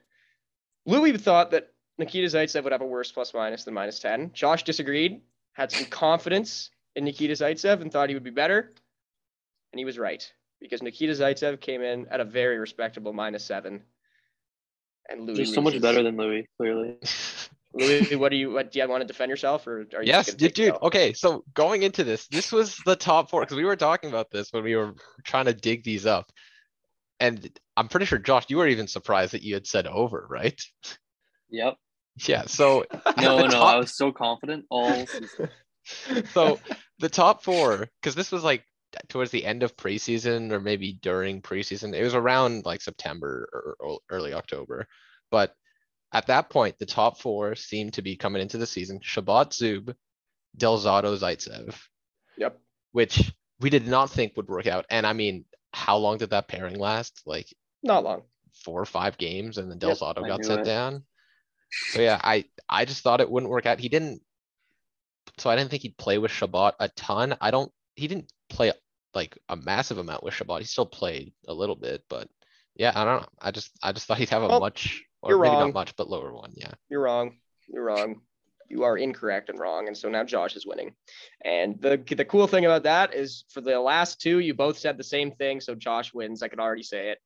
Louis 0.86 1.18
thought 1.18 1.52
that 1.52 1.72
Nikita 1.98 2.28
Zaitsev 2.28 2.64
would 2.64 2.74
have 2.74 2.82
a 2.82 2.86
worse 2.86 3.12
plus 3.12 3.34
minus 3.34 3.64
than 3.64 3.74
minus 3.74 4.00
10. 4.00 4.32
Josh 4.34 4.64
disagreed, 4.64 5.22
had 5.54 5.72
some 5.72 5.86
confidence 5.86 6.70
in 6.96 7.06
Nikita 7.06 7.34
Zaitsev 7.34 7.82
and 7.82 7.92
thought 7.92 8.10
he 8.10 8.16
would 8.16 8.24
be 8.24 8.30
better. 8.30 8.74
And 9.72 9.80
he 9.80 9.86
was 9.86 9.98
right 9.98 10.32
because 10.60 10.82
Nikita 10.82 11.14
Zaitsev 11.14 11.62
came 11.62 11.82
in 11.82 12.08
at 12.10 12.20
a 12.20 12.26
very 12.26 12.58
respectable 12.58 13.14
minus 13.14 13.46
seven. 13.46 13.84
And 15.10 15.26
Louis 15.26 15.38
You're 15.38 15.46
so 15.46 15.62
much 15.62 15.80
better 15.82 16.04
than 16.04 16.18
Louis, 16.18 16.48
clearly. 16.58 16.98
Louis, 17.74 18.16
what 18.16 18.30
do 18.30 18.38
you 18.38 18.52
what 18.52 18.72
do 18.72 18.80
you 18.80 18.90
want 18.90 19.02
to 19.02 19.08
defend 19.08 19.30
yourself 19.30 19.68
or 19.68 19.82
are 19.94 20.02
you 20.02 20.08
Yes, 20.08 20.34
dude, 20.34 20.54
dude. 20.54 20.76
Okay, 20.82 21.14
so 21.14 21.44
going 21.54 21.84
into 21.84 22.04
this, 22.04 22.28
this 22.28 22.52
was 22.52 22.78
the 22.86 22.96
top 22.96 23.30
four 23.30 23.42
because 23.42 23.58
we 23.58 23.66
were 23.66 23.76
talking 23.76 24.10
about 24.10 24.32
this 24.32 24.52
when 24.52 24.64
we 24.64 24.76
were 24.76 24.96
trying 25.24 25.46
to 25.46 25.54
dig 25.54 25.84
these 25.84 26.06
up. 26.06 26.32
And 27.20 27.50
I'm 27.76 27.88
pretty 27.88 28.06
sure, 28.06 28.20
Josh, 28.20 28.46
you 28.50 28.58
were 28.58 28.68
even 28.68 28.88
surprised 28.88 29.34
that 29.34 29.44
you 29.44 29.54
had 29.54 29.68
said 29.68 29.86
over, 29.86 30.26
right? 30.30 30.60
Yep. 31.50 31.76
Yeah. 32.28 32.44
So 32.48 32.86
No, 33.18 33.42
no, 33.42 33.48
top- 33.50 33.76
I 33.76 33.78
was 33.78 33.96
so 33.96 34.12
confident 34.12 34.66
all 34.70 35.06
so 36.34 36.60
the 37.00 37.10
top 37.10 37.44
four, 37.44 37.88
because 38.02 38.16
this 38.16 38.32
was 38.32 38.44
like 38.44 38.64
towards 39.10 39.32
the 39.32 39.46
end 39.46 39.64
of 39.64 39.76
preseason 39.78 40.52
or 40.52 40.60
maybe 40.60 40.94
during 41.02 41.42
preseason. 41.42 41.94
It 41.94 42.04
was 42.04 42.16
around 42.16 42.66
like 42.66 42.82
September 42.82 43.76
or, 43.80 44.00
early 44.10 44.34
October. 44.34 44.88
But 45.32 45.54
at 46.14 46.28
that 46.28 46.50
point, 46.50 46.78
the 46.80 46.86
top 46.86 47.20
four 47.20 47.56
seemed 47.56 47.94
to 47.94 48.02
be 48.02 48.16
coming 48.16 48.42
into 48.42 48.58
the 48.58 48.66
season. 48.68 49.00
Chabot 49.02 49.52
Zub, 49.52 49.94
Del 50.56 50.78
Zotto 50.80 51.18
Zaitsev, 51.18 51.76
Yep. 52.38 52.60
which 52.94 53.32
we 53.60 53.70
did 53.70 53.88
not 53.88 54.10
think 54.10 54.38
would 54.38 54.48
work 54.48 54.68
out. 54.68 54.86
And 54.90 55.06
I 55.06 55.14
mean, 55.14 55.46
how 55.74 55.98
long 55.98 56.18
did 56.18 56.30
that 56.30 56.48
pairing 56.48 56.80
last? 56.80 57.22
Like 57.26 57.54
Not 57.84 58.04
long. 58.04 58.24
four 58.64 58.82
or 58.82 58.86
five 58.86 59.18
games 59.18 59.58
and 59.58 59.70
then 59.70 59.78
Yep, 59.82 59.98
Del 60.00 60.14
Zotto 60.14 60.24
I 60.24 60.28
got 60.30 60.46
sent 60.46 60.62
it. 60.62 60.66
down. 60.66 61.04
So 61.92 62.02
yeah, 62.02 62.18
I 62.24 62.46
I 62.70 62.86
just 62.86 63.04
thought 63.04 63.20
it 63.20 63.30
wouldn't 63.30 63.52
work 63.52 63.66
out. 63.66 63.78
He 63.82 63.90
didn't. 63.90 64.22
So 65.38 65.50
I 65.50 65.58
didn't 65.58 65.70
think 65.70 65.82
he'd 65.84 65.98
play 65.98 66.18
with 66.18 66.32
Chabot 66.32 66.76
a 66.80 66.88
ton. 66.88 67.36
I 67.42 67.52
don't. 67.52 67.70
He 67.98 68.08
didn't 68.08 68.32
play 68.50 68.72
like 69.14 69.38
a 69.50 69.56
massive 69.58 69.98
amount 69.98 70.24
with 70.24 70.34
Chabot. 70.36 70.60
He 70.60 70.66
still 70.66 70.86
played 70.86 71.34
a 71.48 71.54
little 71.54 71.76
bit, 71.76 72.04
but 72.10 72.30
yeah, 72.76 72.92
I 72.96 73.04
don't 73.04 73.22
know. 73.22 73.28
I 73.42 73.52
just 73.52 73.72
I 73.84 73.92
just 73.92 74.08
thought 74.08 74.18
he'd 74.20 74.30
have 74.30 74.44
a 74.44 74.48
Well, 74.48 74.60
much 74.62 75.04
or 75.22 75.32
you're 75.32 75.40
maybe 75.42 75.50
wrong. 75.52 75.68
not 75.70 75.74
much, 75.74 75.96
but 75.98 76.10
lower 76.10 76.32
one. 76.34 76.52
Yeah. 76.56 76.72
You're 76.90 77.02
wrong. 77.02 77.38
You're 77.68 77.84
wrong. 77.84 78.22
You 78.70 78.84
are 78.84 78.98
incorrect 78.98 79.50
and 79.50 79.60
wrong. 79.60 79.88
And 79.88 79.98
so 79.98 80.10
now 80.10 80.24
Josh 80.24 80.56
is 80.56 80.66
winning. 80.66 80.94
And 81.44 81.82
the 81.82 81.98
the 82.16 82.26
cool 82.26 82.48
thing 82.48 82.66
about 82.66 82.84
that 82.84 83.14
is 83.16 83.46
for 83.50 83.62
the 83.62 83.80
last 83.80 84.22
two, 84.22 84.40
you 84.40 84.54
both 84.54 84.78
said 84.78 84.98
the 84.98 85.04
same 85.04 85.32
thing. 85.32 85.60
So 85.62 85.74
Josh 85.74 86.14
wins. 86.14 86.44
I 86.44 86.48
can 86.50 86.60
already 86.60 86.84
say 86.84 87.10
it. 87.10 87.18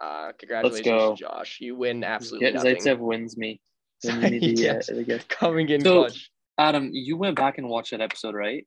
Uh, 0.00 0.32
congratulations, 0.38 0.84
go. 0.86 1.14
Josh. 1.16 1.58
You 1.60 1.76
win 1.76 2.02
absolutely 2.04 2.46
Get 2.46 2.54
nothing. 2.54 2.76
Zaitsev 2.76 2.98
wins 2.98 3.36
me. 3.36 3.60
Wins 4.04 4.22
me 4.30 4.38
the, 4.38 4.46
Yes. 4.62 4.88
uh. 4.88 5.02
Coming 5.28 5.68
in 5.68 5.82
So- 5.82 6.04
clutch. 6.04 6.30
Adam, 6.56 6.90
you 6.92 7.16
went 7.16 7.34
back 7.36 7.58
and 7.58 7.68
watched 7.68 7.90
that 7.90 8.00
episode, 8.00 8.34
right? 8.36 8.64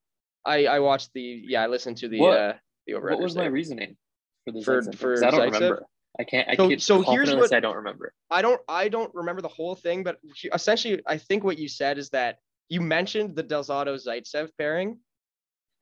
I 0.47 0.65
I 0.65 0.79
watched 0.79 1.11
the 1.13 1.43
yeah 1.47 1.63
I 1.63 1.67
listened 1.67 1.97
to 1.97 2.07
the 2.07 2.19
What- 2.19 2.37
uh 2.39 2.53
the 2.87 2.93
over 2.95 3.09
What 3.09 3.19
was 3.19 3.35
my 3.35 3.45
reasoning 3.45 3.97
for 4.45 4.51
the 4.53 4.61
For- 4.61 4.81
for 4.93 5.13
I 5.25 5.29
don't 5.31 5.41
Zaitsev? 5.41 5.53
remember. 5.53 5.85
I 6.19 6.23
can't. 6.23 6.47
I 6.49 6.55
So- 6.55 6.69
can't. 6.69 6.81
so 6.81 7.01
here's 7.01 7.35
what- 7.35 7.53
I 7.53 7.59
don't 7.59 7.75
remember. 7.75 8.13
I 8.31 8.41
don't 8.41 8.61
I 8.67 8.87
don't 8.89 9.13
remember 9.13 9.41
the 9.41 9.49
whole 9.59 9.75
thing, 9.75 10.03
but 10.03 10.17
essentially 10.53 11.01
I 11.05 11.17
think 11.17 11.43
what 11.43 11.57
you 11.59 11.67
said 11.67 11.97
is 11.97 12.09
that 12.11 12.39
you 12.69 12.81
mentioned 12.81 13.35
the 13.35 13.43
Del 13.43 13.63
Zotto 13.63 13.95
Zaitsev 13.95 14.49
pairing, 14.57 14.99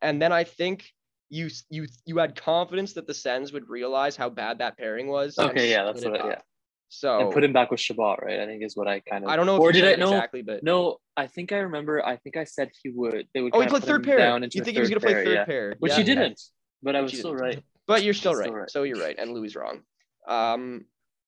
and 0.02 0.22
then 0.22 0.32
I 0.32 0.44
think 0.44 0.92
you 1.30 1.50
you 1.70 1.88
you 2.06 2.18
had 2.18 2.36
confidence 2.36 2.94
that 2.94 3.08
the 3.08 3.14
Sens 3.14 3.54
would 3.54 3.68
realize 3.70 4.16
how 4.16 4.30
bad 4.30 4.60
that 4.60 4.78
pairing 4.78 5.08
was. 5.08 5.38
Okay, 5.40 5.70
yeah, 5.72 5.84
that's 5.86 6.04
what. 6.04 6.16
it 6.16 6.22
I, 6.22 6.28
yeah, 6.30 6.42
So 6.90 7.20
and 7.20 7.32
put 7.32 7.44
him 7.44 7.52
back 7.52 7.72
with 7.72 7.80
Chabot, 7.80 8.18
right? 8.22 8.40
I 8.40 8.46
think 8.46 8.64
is 8.64 8.78
what 8.78 8.88
I 8.88 9.00
kind 9.02 9.24
of. 9.24 9.30
I 9.30 9.36
don't 9.36 9.46
know 9.46 9.58
Or 9.58 9.72
you 9.72 9.82
did 9.82 9.94
I 9.94 9.96
know? 9.96 10.14
exactly, 10.14 10.42
but 10.42 10.64
No, 10.64 10.98
I 11.18 11.28
think 11.28 11.52
I 11.52 11.58
remember. 11.58 12.06
I 12.06 12.18
think 12.18 12.38
I 12.38 12.44
said 12.44 12.72
he 12.84 12.90
would. 12.90 13.28
They 13.34 13.42
would. 13.42 13.54
oh, 13.56 13.60
he 13.62 13.68
played 13.68 13.82
put 13.82 13.88
third 13.88 14.04
pair. 14.04 14.18
Down 14.18 14.44
You 14.44 14.64
think 14.64 14.76
he 14.76 14.80
was 14.80 14.90
gonna 14.90 15.00
play 15.02 15.14
pair, 15.14 15.26
third 15.26 15.34
yeah. 15.34 15.46
pair, 15.46 15.76
Which 15.80 15.92
Yeah. 15.94 15.98
he 15.98 16.04
didn't. 16.04 16.40
But 16.84 16.96
I 16.96 17.02
was 17.02 17.18
still 17.18 17.36
right. 17.36 17.62
But 17.88 18.04
you're 18.04 18.14
still 18.14 18.34
Still 18.34 18.52
right. 18.52 18.62
right. 18.62 18.70
So 18.70 18.84
you're 18.84 19.00
right, 19.00 19.16
and 19.18 19.32
Louis 19.32 19.56
wrong. 19.56 19.82
Um, 20.28 20.86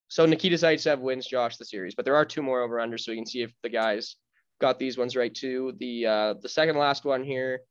so 0.08 0.26
Nikita 0.26 0.56
Zaitsev 0.56 1.00
wins 1.00 1.28
Josh 1.28 1.58
the 1.58 1.66
series, 1.66 1.94
but 1.96 2.06
there 2.06 2.16
are 2.16 2.26
two 2.26 2.42
more 2.42 2.62
over 2.62 2.80
under, 2.80 2.98
so 2.98 3.12
we 3.12 3.18
can 3.18 3.26
see 3.26 3.42
if 3.42 3.52
the 3.62 3.70
guys 3.70 4.16
got 4.62 4.80
these 4.80 4.98
ones 4.98 5.16
right 5.16 5.34
too. 5.34 5.74
The 5.80 6.06
uh, 6.06 6.34
the 6.42 6.50
second 6.50 6.78
last 6.78 7.04
one 7.06 7.24
here, 7.24 7.62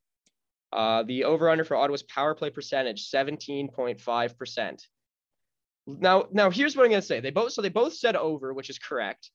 uh, 0.73 1.03
the 1.05 1.25
over 1.25 1.49
under 1.49 1.65
for 1.65 1.77
Ottawa's 1.77 2.03
power 2.03 2.35
play 2.35 2.51
percentage, 2.51 3.09
seventeen 3.09 3.71
point 3.71 4.01
five 4.01 4.37
percent. 4.39 4.85
Now, 5.87 6.27
now 6.33 6.51
here's 6.51 6.77
what 6.77 6.85
I'm 6.85 6.91
gonna 6.91 7.03
say. 7.03 7.21
They 7.21 7.31
both 7.31 7.53
so 7.53 7.63
they 7.63 7.69
both 7.69 7.95
said 7.95 8.17
over, 8.17 8.53
which 8.53 8.71
is 8.71 8.79
correct. 8.79 9.31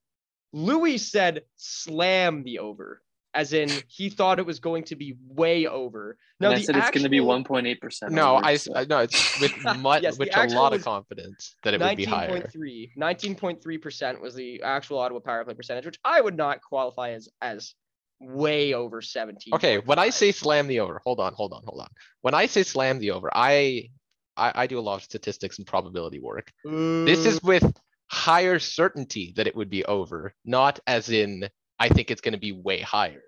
Louis 0.54 0.98
said 0.98 1.44
slam 1.56 2.44
the 2.44 2.60
over, 2.60 3.02
as 3.34 3.54
in 3.54 3.84
he 3.88 4.10
thought 4.10 4.38
it 4.40 4.46
was 4.46 4.60
going 4.60 4.84
to 4.86 4.96
be 4.96 5.16
way 5.28 5.66
over. 5.66 6.18
Now 6.42 6.48
and 6.50 6.56
I 6.56 6.58
the 6.60 6.64
said 6.66 6.76
it's 6.76 6.92
going 6.92 7.04
to 7.04 7.10
be 7.10 7.22
one 7.22 7.44
point 7.46 7.68
eight 7.68 7.80
percent. 7.80 8.12
No, 8.12 8.36
I 8.36 8.54
s- 8.54 8.68
I- 8.74 8.84
no, 8.86 9.00
it's 9.00 9.16
with 9.40 9.54
much 9.78 10.04
Yes, 10.04 10.18
with 10.18 10.36
a 10.36 10.48
lot 10.48 10.74
of 10.74 10.84
confidence 10.84 11.56
that 11.64 11.74
it 11.74 11.80
would 11.80 11.96
be 11.96 12.04
higher. 12.04 12.42
19.3 12.54 12.90
19.3% 12.98 14.22
was 14.22 14.36
the 14.36 14.62
actual 14.62 15.00
Ottawa 15.00 15.22
power 15.22 15.46
play 15.46 15.54
percentage, 15.54 15.86
which 15.86 16.00
I 16.04 16.20
would 16.20 16.36
not 16.36 16.62
qualify 16.62 17.12
as 17.12 17.30
as 17.42 17.76
way 18.20 18.74
over 18.74 19.02
17. 19.02 19.54
Okay, 19.54 19.78
when 19.80 19.98
I 20.00 20.10
say 20.10 20.32
slam 20.32 20.68
the 20.68 20.80
over, 20.82 21.02
hold 21.06 21.20
on, 21.20 21.34
hold 21.34 21.54
on, 21.54 21.64
hold 21.66 21.82
on. 21.82 21.88
When 22.22 22.34
I 22.34 22.46
say 22.46 22.64
slam 22.64 23.00
the 23.00 23.12
over, 23.12 23.30
I 23.34 23.90
I, 24.38 24.52
I 24.56 24.68
do 24.68 24.80
a 24.80 24.82
lot 24.82 24.96
of 24.96 25.04
statistics 25.04 25.58
and 25.58 25.68
probability 25.68 26.20
work. 26.20 26.52
This 26.64 27.26
is 27.26 27.42
with 27.44 27.72
higher 28.08 28.60
certainty 28.60 29.34
that 29.38 29.48
it 29.48 29.56
would 29.56 29.70
be 29.70 29.86
over, 29.86 30.34
not 30.46 30.80
as 30.88 31.10
in 31.10 31.50
I 31.80 31.90
think 31.90 32.12
it's 32.12 32.22
going 32.22 32.34
to 32.34 32.40
be 32.40 32.52
way 32.52 32.80
higher. 32.82 33.24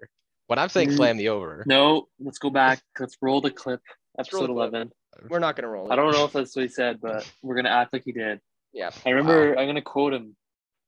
When 0.47 0.59
I'm 0.59 0.69
saying 0.69 0.89
Mm. 0.89 0.95
slam 0.97 1.17
the 1.17 1.29
over, 1.29 1.63
No, 1.65 2.07
let's 2.19 2.37
go 2.37 2.49
back. 2.49 2.81
Let's 2.99 3.17
roll 3.21 3.41
the 3.41 3.49
clip. 3.51 3.81
Episode 4.19 4.41
the 4.41 4.45
clip. 4.47 4.49
eleven. 4.57 4.91
we're 5.29 5.39
not 5.39 5.55
going 5.55 5.63
to 5.63 5.69
roll 5.69 5.87
it. 5.87 5.91
I 5.91 5.95
don't 5.95 6.11
know 6.11 6.25
if 6.25 6.33
that's 6.33 6.55
what 6.55 6.61
he 6.63 6.67
said, 6.67 6.99
but 7.01 7.29
we're 7.41 7.55
gonna 7.55 7.69
act 7.69 7.93
like 7.93 8.03
he 8.05 8.11
did. 8.11 8.39
Yeah. 8.73 8.91
I 9.05 9.09
remember. 9.11 9.57
I'm 9.57 9.65
gonna 9.67 9.81
quote 9.81 10.13
him 10.13 10.35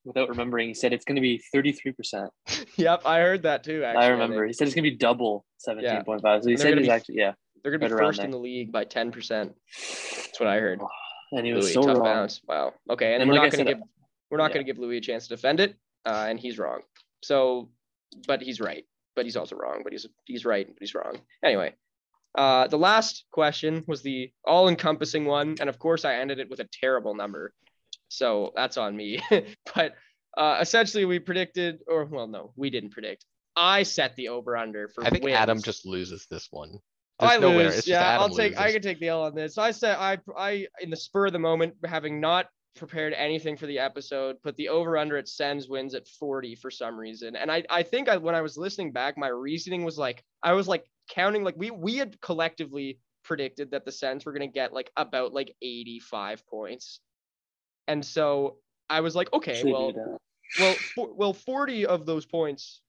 without 0.04 0.30
remembering. 0.30 0.68
He 0.68 0.74
said 0.76 0.94
it's 0.94 1.06
gonna 1.06 1.22
be 1.22 1.42
33 1.54 1.92
percent. 1.94 2.30
Yep, 2.78 3.04
I 3.06 3.20
heard 3.20 3.44
that 3.44 3.64
too. 3.64 3.84
Actually, 3.86 4.04
I 4.06 4.08
remember. 4.10 4.46
He 4.46 4.52
said 4.54 4.68
it's 4.68 4.76
gonna 4.76 4.84
be 4.84 4.96
double 4.98 5.46
17.5. 5.68 6.44
So 6.44 6.50
he 6.50 6.58
said 6.58 6.78
he's 6.78 6.88
be- 6.88 6.92
actually 6.92 7.16
yeah. 7.16 7.34
They're 7.66 7.72
going 7.72 7.82
to 7.82 7.88
be 7.88 7.94
right 7.94 8.02
around 8.04 8.10
first 8.10 8.22
in 8.22 8.30
the 8.30 8.38
league 8.38 8.72
by 8.72 8.86
10%. 8.86 9.12
That's 9.18 10.40
what 10.40 10.48
I 10.48 10.60
heard. 10.60 10.80
And 11.32 11.44
he 11.44 11.54
was 11.54 11.66
Louis, 11.66 11.74
so 11.74 11.82
tough 11.82 11.98
wrong. 11.98 12.04
bounce. 12.06 12.42
Wow. 12.48 12.74
Okay, 12.88 13.14
and, 13.14 13.24
And 13.24 13.30
we're 13.30 13.38
like 13.38 13.52
not 13.52 13.58
going 13.58 13.66
to 13.66 13.72
said, 13.72 13.80
give 13.80 13.88
we're 14.30 14.38
not 14.38 14.52
yeah. 14.52 14.54
going 14.54 14.66
to 14.66 14.72
give 14.72 14.80
Louis 14.80 14.98
a 14.98 15.02
chance 15.02 15.28
to 15.28 15.36
defend 15.36 15.60
it, 15.60 15.76
uh, 16.06 16.28
and 16.30 16.40
he's 16.40 16.60
wrong. 16.60 16.82
So, 17.24 17.72
but 18.28 18.44
he's 18.44 18.62
right. 18.62 18.86
But 19.16 19.26
he's 19.26 19.36
also 19.36 19.56
wrong. 19.56 19.82
But 19.84 19.92
he's 19.92 20.06
he's 20.26 20.46
right. 20.46 20.68
But 20.68 20.78
he's 20.80 20.94
wrong. 20.94 21.18
Anyway, 21.44 21.74
uh, 22.38 22.68
the 22.68 22.78
last 22.78 23.26
question 23.32 23.84
was 23.88 24.04
the 24.04 24.32
all-encompassing 24.46 25.26
one, 25.26 25.56
and 25.60 25.68
of 25.68 25.80
course, 25.80 26.06
I 26.06 26.16
ended 26.16 26.38
it 26.40 26.50
with 26.50 26.60
a 26.60 26.70
terrible 26.72 27.16
number. 27.16 27.54
So 28.08 28.54
that's 28.56 28.78
on 28.78 28.96
me. 28.96 29.20
but 29.76 29.96
uh, 30.38 30.60
essentially, 30.62 31.06
we 31.06 31.18
predicted, 31.18 31.80
or 31.88 32.06
well, 32.06 32.28
no, 32.28 32.54
we 32.56 32.70
didn't 32.70 32.92
predict. 32.92 33.26
I 33.56 33.82
set 33.82 34.16
the 34.16 34.30
over/under 34.30 34.90
for. 34.90 35.04
I 35.04 35.10
think 35.10 35.24
wins. 35.24 35.38
Adam 35.38 35.62
just 35.62 35.88
loses 35.88 36.28
this 36.30 36.48
one. 36.52 36.80
I 37.20 37.30
There's 37.30 37.42
no 37.42 37.48
lose. 37.48 37.58
winner. 37.58 37.68
It's 37.70 37.76
just 37.78 37.88
yeah, 37.88 38.02
Adam 38.02 38.22
I'll 38.22 38.30
take. 38.30 38.58
I 38.60 38.72
can 38.72 38.82
take 38.82 39.00
the 39.00 39.10
L 39.10 39.24
on 39.24 39.36
this. 39.36 39.58
I 39.58 39.72
said 39.72 39.98
I 39.98 40.18
I 40.38 40.68
in 40.82 40.90
the 40.90 40.98
spur 40.98 41.28
of 41.28 41.34
the 41.34 41.40
moment, 41.40 41.76
having 41.86 42.20
not 42.20 42.48
prepared 42.76 43.14
anything 43.14 43.56
for 43.56 43.68
the 43.68 43.80
episode, 43.80 44.42
put 44.42 44.56
the 44.58 44.68
over 44.68 44.98
under 44.98 45.18
at 45.18 45.30
Sens 45.30 45.70
wins 45.70 45.96
at 45.96 46.06
40 46.08 46.56
for 46.56 46.70
some 46.70 46.98
reason. 46.98 47.36
And 47.36 47.50
I 47.52 47.64
I 47.70 47.84
think 47.84 48.10
I, 48.10 48.18
when 48.18 48.36
I 48.36 48.42
was 48.42 48.58
listening 48.58 48.92
back, 48.92 49.18
my 49.18 49.30
reasoning 49.30 49.84
was 49.84 49.98
like 49.98 50.24
I 50.44 50.54
was 50.54 50.68
like 50.68 50.86
counting 51.10 51.44
like 51.44 51.56
we 51.58 51.72
we 51.72 51.96
had 51.96 52.20
collectively 52.22 53.00
predicted 53.24 53.72
that 53.72 53.86
the 53.86 53.92
Sens 53.92 54.26
were 54.26 54.34
gonna 54.34 54.48
get 54.48 54.74
like 54.74 54.92
about 54.98 55.34
like 55.34 55.56
85 55.62 56.46
points, 56.48 57.00
and 57.88 58.04
so 58.06 58.58
I 58.90 59.02
was 59.02 59.16
like, 59.16 59.32
okay, 59.34 59.56
Should 59.56 59.72
well 59.72 60.20
well, 60.60 60.76
for, 60.96 61.14
well, 61.14 61.34
40 61.34 61.86
of 61.86 62.06
those 62.06 62.26
points, 62.26 62.82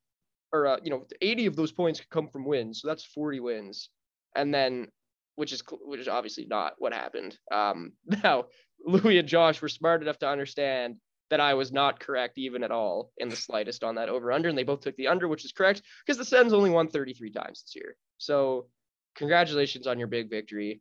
or 0.53 0.67
uh, 0.67 0.77
you 0.83 0.91
know, 0.91 1.07
80 1.21 1.47
of 1.47 1.57
those 1.57 1.73
points 1.73 2.01
could 2.01 2.11
come 2.11 2.29
from 2.29 2.45
wins, 2.45 2.81
so 2.81 2.89
that's 2.89 3.05
40 3.05 3.41
wins, 3.41 3.91
and 4.37 4.53
then, 4.53 4.89
which 5.37 5.53
is 5.53 5.63
which 5.83 6.01
is 6.01 6.09
obviously 6.09 6.47
not 6.47 6.75
what 6.79 6.93
happened. 6.93 7.37
Um, 7.51 7.93
now 8.23 8.45
Louis 8.85 9.19
and 9.19 9.29
Josh 9.29 9.61
were 9.61 9.69
smart 9.69 10.03
enough 10.03 10.19
to 10.19 10.29
understand 10.29 10.97
that 11.31 11.41
I 11.41 11.55
was 11.55 11.73
not 11.73 11.99
correct 11.99 12.39
even 12.39 12.63
at 12.63 12.71
all 12.71 13.11
in 13.19 13.29
the 13.29 13.37
slightest 13.37 13.83
on 13.83 13.97
that 13.97 14.09
over 14.09 14.31
under, 14.31 14.49
and 14.49 14.57
they 14.57 14.63
both 14.63 14.81
took 14.81 14.97
the 14.97 15.09
under, 15.09 15.27
which 15.27 15.45
is 15.45 15.53
correct 15.53 15.83
because 16.05 16.19
the 16.19 16.25
Sens 16.25 16.53
only 16.53 16.71
won 16.71 16.89
33 16.89 17.33
times 17.33 17.63
this 17.63 17.75
year. 17.75 17.97
So, 18.19 18.67
congratulations 19.17 19.87
on 19.87 19.99
your 19.99 20.09
big 20.09 20.31
victory. 20.31 20.81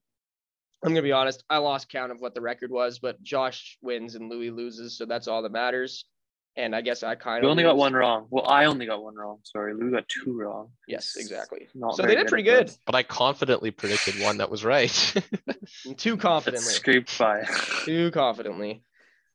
I'm 0.83 0.91
gonna 0.91 1.01
be 1.01 1.11
honest, 1.11 1.43
I 1.49 1.57
lost 1.57 1.89
count 1.89 2.11
of 2.11 2.19
what 2.19 2.35
the 2.35 2.41
record 2.41 2.69
was, 2.69 2.99
but 2.99 3.21
Josh 3.23 3.77
wins 3.81 4.13
and 4.13 4.29
Louis 4.29 4.51
loses, 4.51 4.97
so 4.97 5.05
that's 5.05 5.27
all 5.27 5.41
that 5.41 5.51
matters. 5.51 6.05
And 6.57 6.75
I 6.75 6.81
guess 6.81 7.03
I 7.03 7.15
kind 7.15 7.37
of 7.39 7.43
You 7.43 7.49
only 7.49 7.63
got 7.63 7.77
one 7.77 7.93
wrong. 7.93 8.27
Well, 8.29 8.45
I 8.47 8.65
only 8.65 8.85
got 8.85 9.03
one 9.03 9.15
wrong. 9.15 9.39
Sorry, 9.43 9.73
Lou 9.73 9.91
got 9.91 10.07
two 10.07 10.37
wrong. 10.37 10.69
Yes, 10.87 11.15
exactly. 11.17 11.67
Not 11.75 11.95
So 11.95 12.03
they 12.03 12.15
did 12.15 12.27
pretty 12.27 12.49
at 12.49 12.67
good. 12.67 12.73
But 12.85 12.95
I 12.95 13.03
confidently 13.03 13.71
predicted 13.71 14.21
one 14.21 14.37
that 14.37 14.49
was 14.49 14.63
right. 14.63 14.89
Too 15.97 16.11
That's 16.11 16.21
confidently. 16.21 16.73
scraped 16.73 17.17
by. 17.19 17.43
Too 17.85 18.11
confidently. 18.11 18.83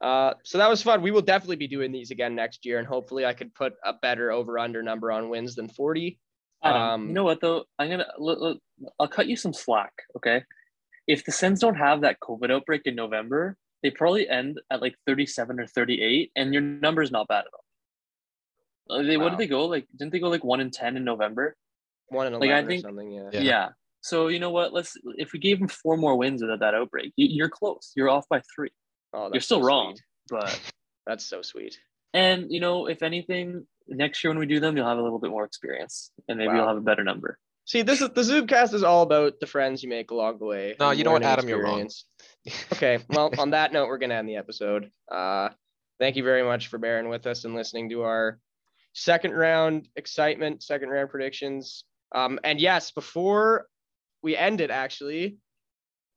Uh, 0.00 0.32
so 0.44 0.58
that 0.58 0.70
was 0.70 0.82
fun. 0.82 1.02
We 1.02 1.10
will 1.10 1.20
definitely 1.20 1.56
be 1.56 1.68
doing 1.68 1.92
these 1.92 2.10
again 2.10 2.34
next 2.34 2.64
year, 2.64 2.78
and 2.78 2.86
hopefully, 2.88 3.26
I 3.26 3.34
could 3.34 3.54
put 3.54 3.74
a 3.84 3.92
better 3.92 4.32
over/under 4.32 4.82
number 4.82 5.12
on 5.12 5.28
wins 5.28 5.54
than 5.54 5.68
forty. 5.68 6.18
Adam, 6.64 6.82
Um, 6.82 7.08
you 7.08 7.14
know 7.14 7.24
what 7.24 7.40
though? 7.42 7.64
I'm 7.78 7.90
gonna 7.90 8.06
l- 8.18 8.44
l- 8.46 8.90
I'll 8.98 9.08
cut 9.08 9.26
you 9.26 9.36
some 9.36 9.52
slack, 9.52 9.92
okay? 10.16 10.44
If 11.06 11.24
the 11.26 11.32
Sens 11.32 11.60
don't 11.60 11.74
have 11.74 12.00
that 12.02 12.18
COVID 12.20 12.50
outbreak 12.50 12.82
in 12.86 12.94
November, 12.94 13.58
they 13.82 13.90
probably 13.90 14.28
end 14.28 14.60
at 14.70 14.80
like 14.82 14.94
37 15.06 15.58
or 15.60 15.66
38, 15.66 16.32
and 16.36 16.52
your 16.52 16.62
number 16.62 17.02
is 17.02 17.10
not 17.10 17.28
bad 17.28 17.44
at 17.46 17.52
all. 17.54 19.02
They 19.04 19.16
what 19.16 19.30
did 19.30 19.38
they 19.38 19.46
go 19.46 19.66
like? 19.66 19.86
Didn't 19.96 20.12
they 20.12 20.18
go 20.18 20.28
like 20.28 20.42
one 20.44 20.60
in 20.60 20.70
10 20.70 20.96
in 20.96 21.04
November? 21.04 21.56
One 22.08 22.26
and 22.26 22.36
Like, 22.40 22.50
I 22.50 22.54
eleven 22.54 22.68
think- 22.68 22.84
or 22.84 22.88
something. 22.88 23.12
Yeah. 23.12 23.30
Yeah. 23.32 23.40
Yeah. 23.40 23.68
So 24.02 24.28
you 24.28 24.40
know 24.40 24.50
what? 24.50 24.72
Let's 24.72 24.96
if 25.16 25.32
we 25.32 25.38
gave 25.38 25.58
them 25.58 25.68
four 25.68 25.96
more 25.96 26.16
wins 26.16 26.42
without 26.42 26.60
that 26.60 26.74
outbreak, 26.74 27.12
you, 27.16 27.26
you're 27.30 27.48
close. 27.50 27.92
You're 27.94 28.08
off 28.08 28.26
by 28.28 28.42
three, 28.54 28.70
Oh, 29.12 29.30
You're 29.32 29.40
still 29.42 29.60
so 29.60 29.66
wrong. 29.66 29.94
sweet. 29.96 30.40
but 30.40 30.72
That's 31.06 31.24
so 31.26 31.42
sweet. 31.42 31.78
and 32.14 32.50
you 32.50 32.60
know 32.60 32.86
if 32.86 33.02
anything, 33.02 33.66
next 33.88 34.24
year 34.24 34.30
when 34.30 34.38
we 34.38 34.46
do 34.46 34.58
them, 34.58 34.76
you'll 34.76 34.88
have 34.88 34.98
a 34.98 35.02
little 35.02 35.18
bit 35.18 35.30
more 35.30 35.44
experience, 35.44 36.10
and 36.28 36.38
maybe 36.38 36.48
Wow. 36.48 36.56
you'll 36.56 36.68
have 36.68 36.76
a 36.78 36.80
better 36.80 37.04
number. 37.04 37.38
See, 37.70 37.82
this 37.82 38.00
is 38.00 38.08
the 38.08 38.22
Zubcast 38.22 38.74
is 38.74 38.82
all 38.82 39.02
about 39.02 39.38
the 39.38 39.46
friends 39.46 39.80
you 39.80 39.88
make 39.88 40.10
along 40.10 40.40
the 40.40 40.44
way. 40.44 40.74
No, 40.80 40.90
you 40.90 41.04
know 41.04 41.12
what, 41.12 41.22
Adam, 41.22 41.48
you're 41.48 41.62
wrong. 41.62 41.88
Okay, 42.72 42.98
well, 43.10 43.30
on 43.38 43.50
that 43.50 43.72
note, 43.72 43.86
we're 43.86 43.98
gonna 43.98 44.16
end 44.16 44.28
the 44.28 44.34
episode. 44.34 44.90
Uh, 45.08 45.50
thank 46.00 46.16
you 46.16 46.24
very 46.24 46.42
much 46.42 46.66
for 46.66 46.78
bearing 46.78 47.08
with 47.08 47.28
us 47.28 47.44
and 47.44 47.54
listening 47.54 47.88
to 47.90 48.02
our 48.02 48.40
second 48.92 49.34
round 49.34 49.86
excitement, 49.94 50.64
second 50.64 50.88
round 50.88 51.10
predictions. 51.10 51.84
Um, 52.12 52.40
and 52.42 52.60
yes, 52.60 52.90
before 52.90 53.68
we 54.20 54.36
end 54.36 54.60
it, 54.60 54.72
actually, 54.72 55.38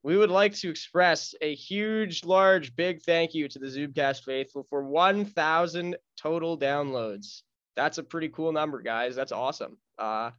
we 0.02 0.18
would 0.18 0.32
like 0.32 0.56
to 0.56 0.72
express 0.72 1.36
a 1.40 1.54
huge, 1.54 2.26
large, 2.26 2.76
big 2.76 3.04
thank 3.04 3.36
you 3.36 3.48
to 3.50 3.60
the 3.60 3.68
Zubcast 3.68 4.24
faithful 4.24 4.66
for 4.72 4.86
1,000 4.86 5.98
total 6.18 6.58
downloads. 6.58 7.42
That's 7.76 8.00
a 8.00 8.04
pretty 8.04 8.30
cool 8.30 8.52
number, 8.54 8.82
guys. 8.82 9.16
That's 9.16 9.32
awesome. 9.32 9.78
Uh, 10.00 10.32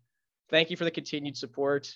thank 0.51 0.71
you 0.71 0.77
for 0.77 0.85
the 0.85 0.91
continued 0.91 1.37
support. 1.37 1.91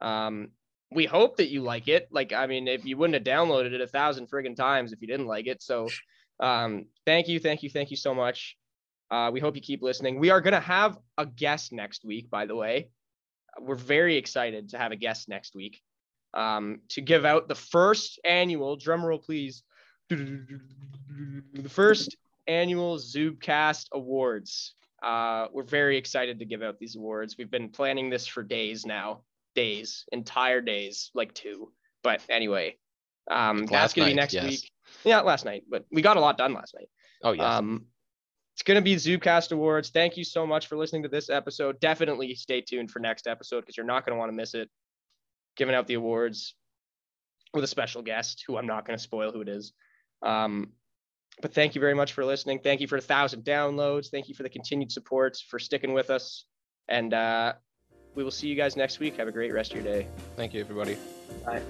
Um, 0.00 0.50
we 0.90 1.06
hope 1.06 1.36
that 1.36 1.48
you 1.48 1.62
like 1.62 1.88
it. 1.88 2.08
Like, 2.10 2.32
I 2.32 2.46
mean, 2.46 2.68
if 2.68 2.84
you 2.84 2.96
wouldn't 2.96 3.14
have 3.14 3.24
downloaded 3.24 3.72
it 3.72 3.80
a 3.80 3.86
thousand 3.86 4.28
friggin' 4.28 4.56
times 4.56 4.92
if 4.92 5.00
you 5.00 5.08
didn't 5.08 5.26
like 5.26 5.46
it. 5.46 5.62
So, 5.62 5.88
um, 6.40 6.86
thank 7.06 7.28
you, 7.28 7.38
thank 7.38 7.62
you, 7.62 7.70
thank 7.70 7.90
you 7.90 7.96
so 7.96 8.14
much. 8.14 8.56
Uh, 9.10 9.30
we 9.32 9.40
hope 9.40 9.56
you 9.56 9.62
keep 9.62 9.82
listening. 9.82 10.18
We 10.18 10.30
are 10.30 10.40
gonna 10.40 10.60
have 10.60 10.98
a 11.18 11.26
guest 11.26 11.72
next 11.72 12.04
week, 12.04 12.30
by 12.30 12.46
the 12.46 12.56
way. 12.56 12.88
We're 13.60 13.74
very 13.74 14.16
excited 14.16 14.70
to 14.70 14.78
have 14.78 14.92
a 14.92 14.96
guest 14.96 15.28
next 15.28 15.54
week 15.54 15.80
um, 16.34 16.80
to 16.90 17.00
give 17.00 17.24
out 17.24 17.48
the 17.48 17.54
first 17.54 18.18
annual 18.24 18.76
drum 18.76 19.04
roll, 19.04 19.18
please. 19.18 19.62
The 20.08 21.68
first 21.68 22.16
annual 22.46 22.96
Zubcast 22.96 23.86
Awards. 23.92 24.74
Uh, 25.02 25.48
we're 25.52 25.64
very 25.64 25.96
excited 25.96 26.38
to 26.38 26.44
give 26.44 26.62
out 26.62 26.78
these 26.78 26.96
awards. 26.96 27.36
We've 27.36 27.50
been 27.50 27.68
planning 27.68 28.08
this 28.08 28.26
for 28.26 28.42
days 28.42 28.86
now, 28.86 29.22
days, 29.54 30.04
entire 30.12 30.60
days, 30.60 31.10
like 31.14 31.34
two. 31.34 31.72
But 32.02 32.22
anyway, 32.28 32.76
um, 33.30 33.66
that's 33.66 33.94
gonna 33.94 34.08
be 34.08 34.14
next 34.14 34.34
yes. 34.34 34.44
week. 34.44 34.70
Yeah, 35.04 35.20
last 35.20 35.44
night, 35.44 35.64
but 35.68 35.84
we 35.90 36.02
got 36.02 36.16
a 36.16 36.20
lot 36.20 36.38
done 36.38 36.54
last 36.54 36.74
night. 36.74 36.88
Oh 37.22 37.32
yes. 37.32 37.44
Um, 37.44 37.86
it's 38.54 38.62
going 38.62 38.76
to 38.76 38.82
be 38.82 38.96
Zubcast 38.96 39.50
Awards. 39.52 39.90
Thank 39.90 40.16
you 40.16 40.24
so 40.24 40.46
much 40.46 40.66
for 40.66 40.76
listening 40.76 41.02
to 41.04 41.08
this 41.08 41.30
episode. 41.30 41.80
Definitely 41.80 42.34
stay 42.34 42.60
tuned 42.60 42.90
for 42.90 42.98
next 42.98 43.26
episode 43.26 43.62
because 43.62 43.76
you're 43.76 43.86
not 43.86 44.04
going 44.04 44.14
to 44.14 44.18
want 44.18 44.30
to 44.30 44.36
miss 44.36 44.54
it. 44.54 44.68
Giving 45.56 45.74
out 45.74 45.86
the 45.86 45.94
awards 45.94 46.54
with 47.54 47.64
a 47.64 47.66
special 47.66 48.02
guest 48.02 48.44
who 48.46 48.56
I'm 48.56 48.66
not 48.66 48.86
going 48.86 48.96
to 48.96 49.02
spoil 49.02 49.32
who 49.32 49.40
it 49.40 49.48
is. 49.48 49.72
Um, 50.22 50.72
but 51.40 51.54
thank 51.54 51.74
you 51.74 51.80
very 51.80 51.94
much 51.94 52.12
for 52.12 52.24
listening. 52.24 52.60
Thank 52.60 52.80
you 52.80 52.88
for 52.88 52.96
a 52.96 53.00
thousand 53.00 53.44
downloads. 53.44 54.10
Thank 54.10 54.28
you 54.28 54.34
for 54.34 54.42
the 54.42 54.50
continued 54.50 54.92
support, 54.92 55.38
for 55.48 55.58
sticking 55.58 55.92
with 55.92 56.10
us. 56.10 56.44
And 56.88 57.14
uh, 57.14 57.54
we 58.14 58.24
will 58.24 58.30
see 58.30 58.48
you 58.48 58.54
guys 58.54 58.76
next 58.76 58.98
week. 58.98 59.16
Have 59.16 59.28
a 59.28 59.32
great 59.32 59.52
rest 59.52 59.72
of 59.72 59.82
your 59.82 59.92
day. 59.92 60.06
Thank 60.36 60.52
you, 60.54 60.60
everybody. 60.60 60.96
Bye. 61.44 61.62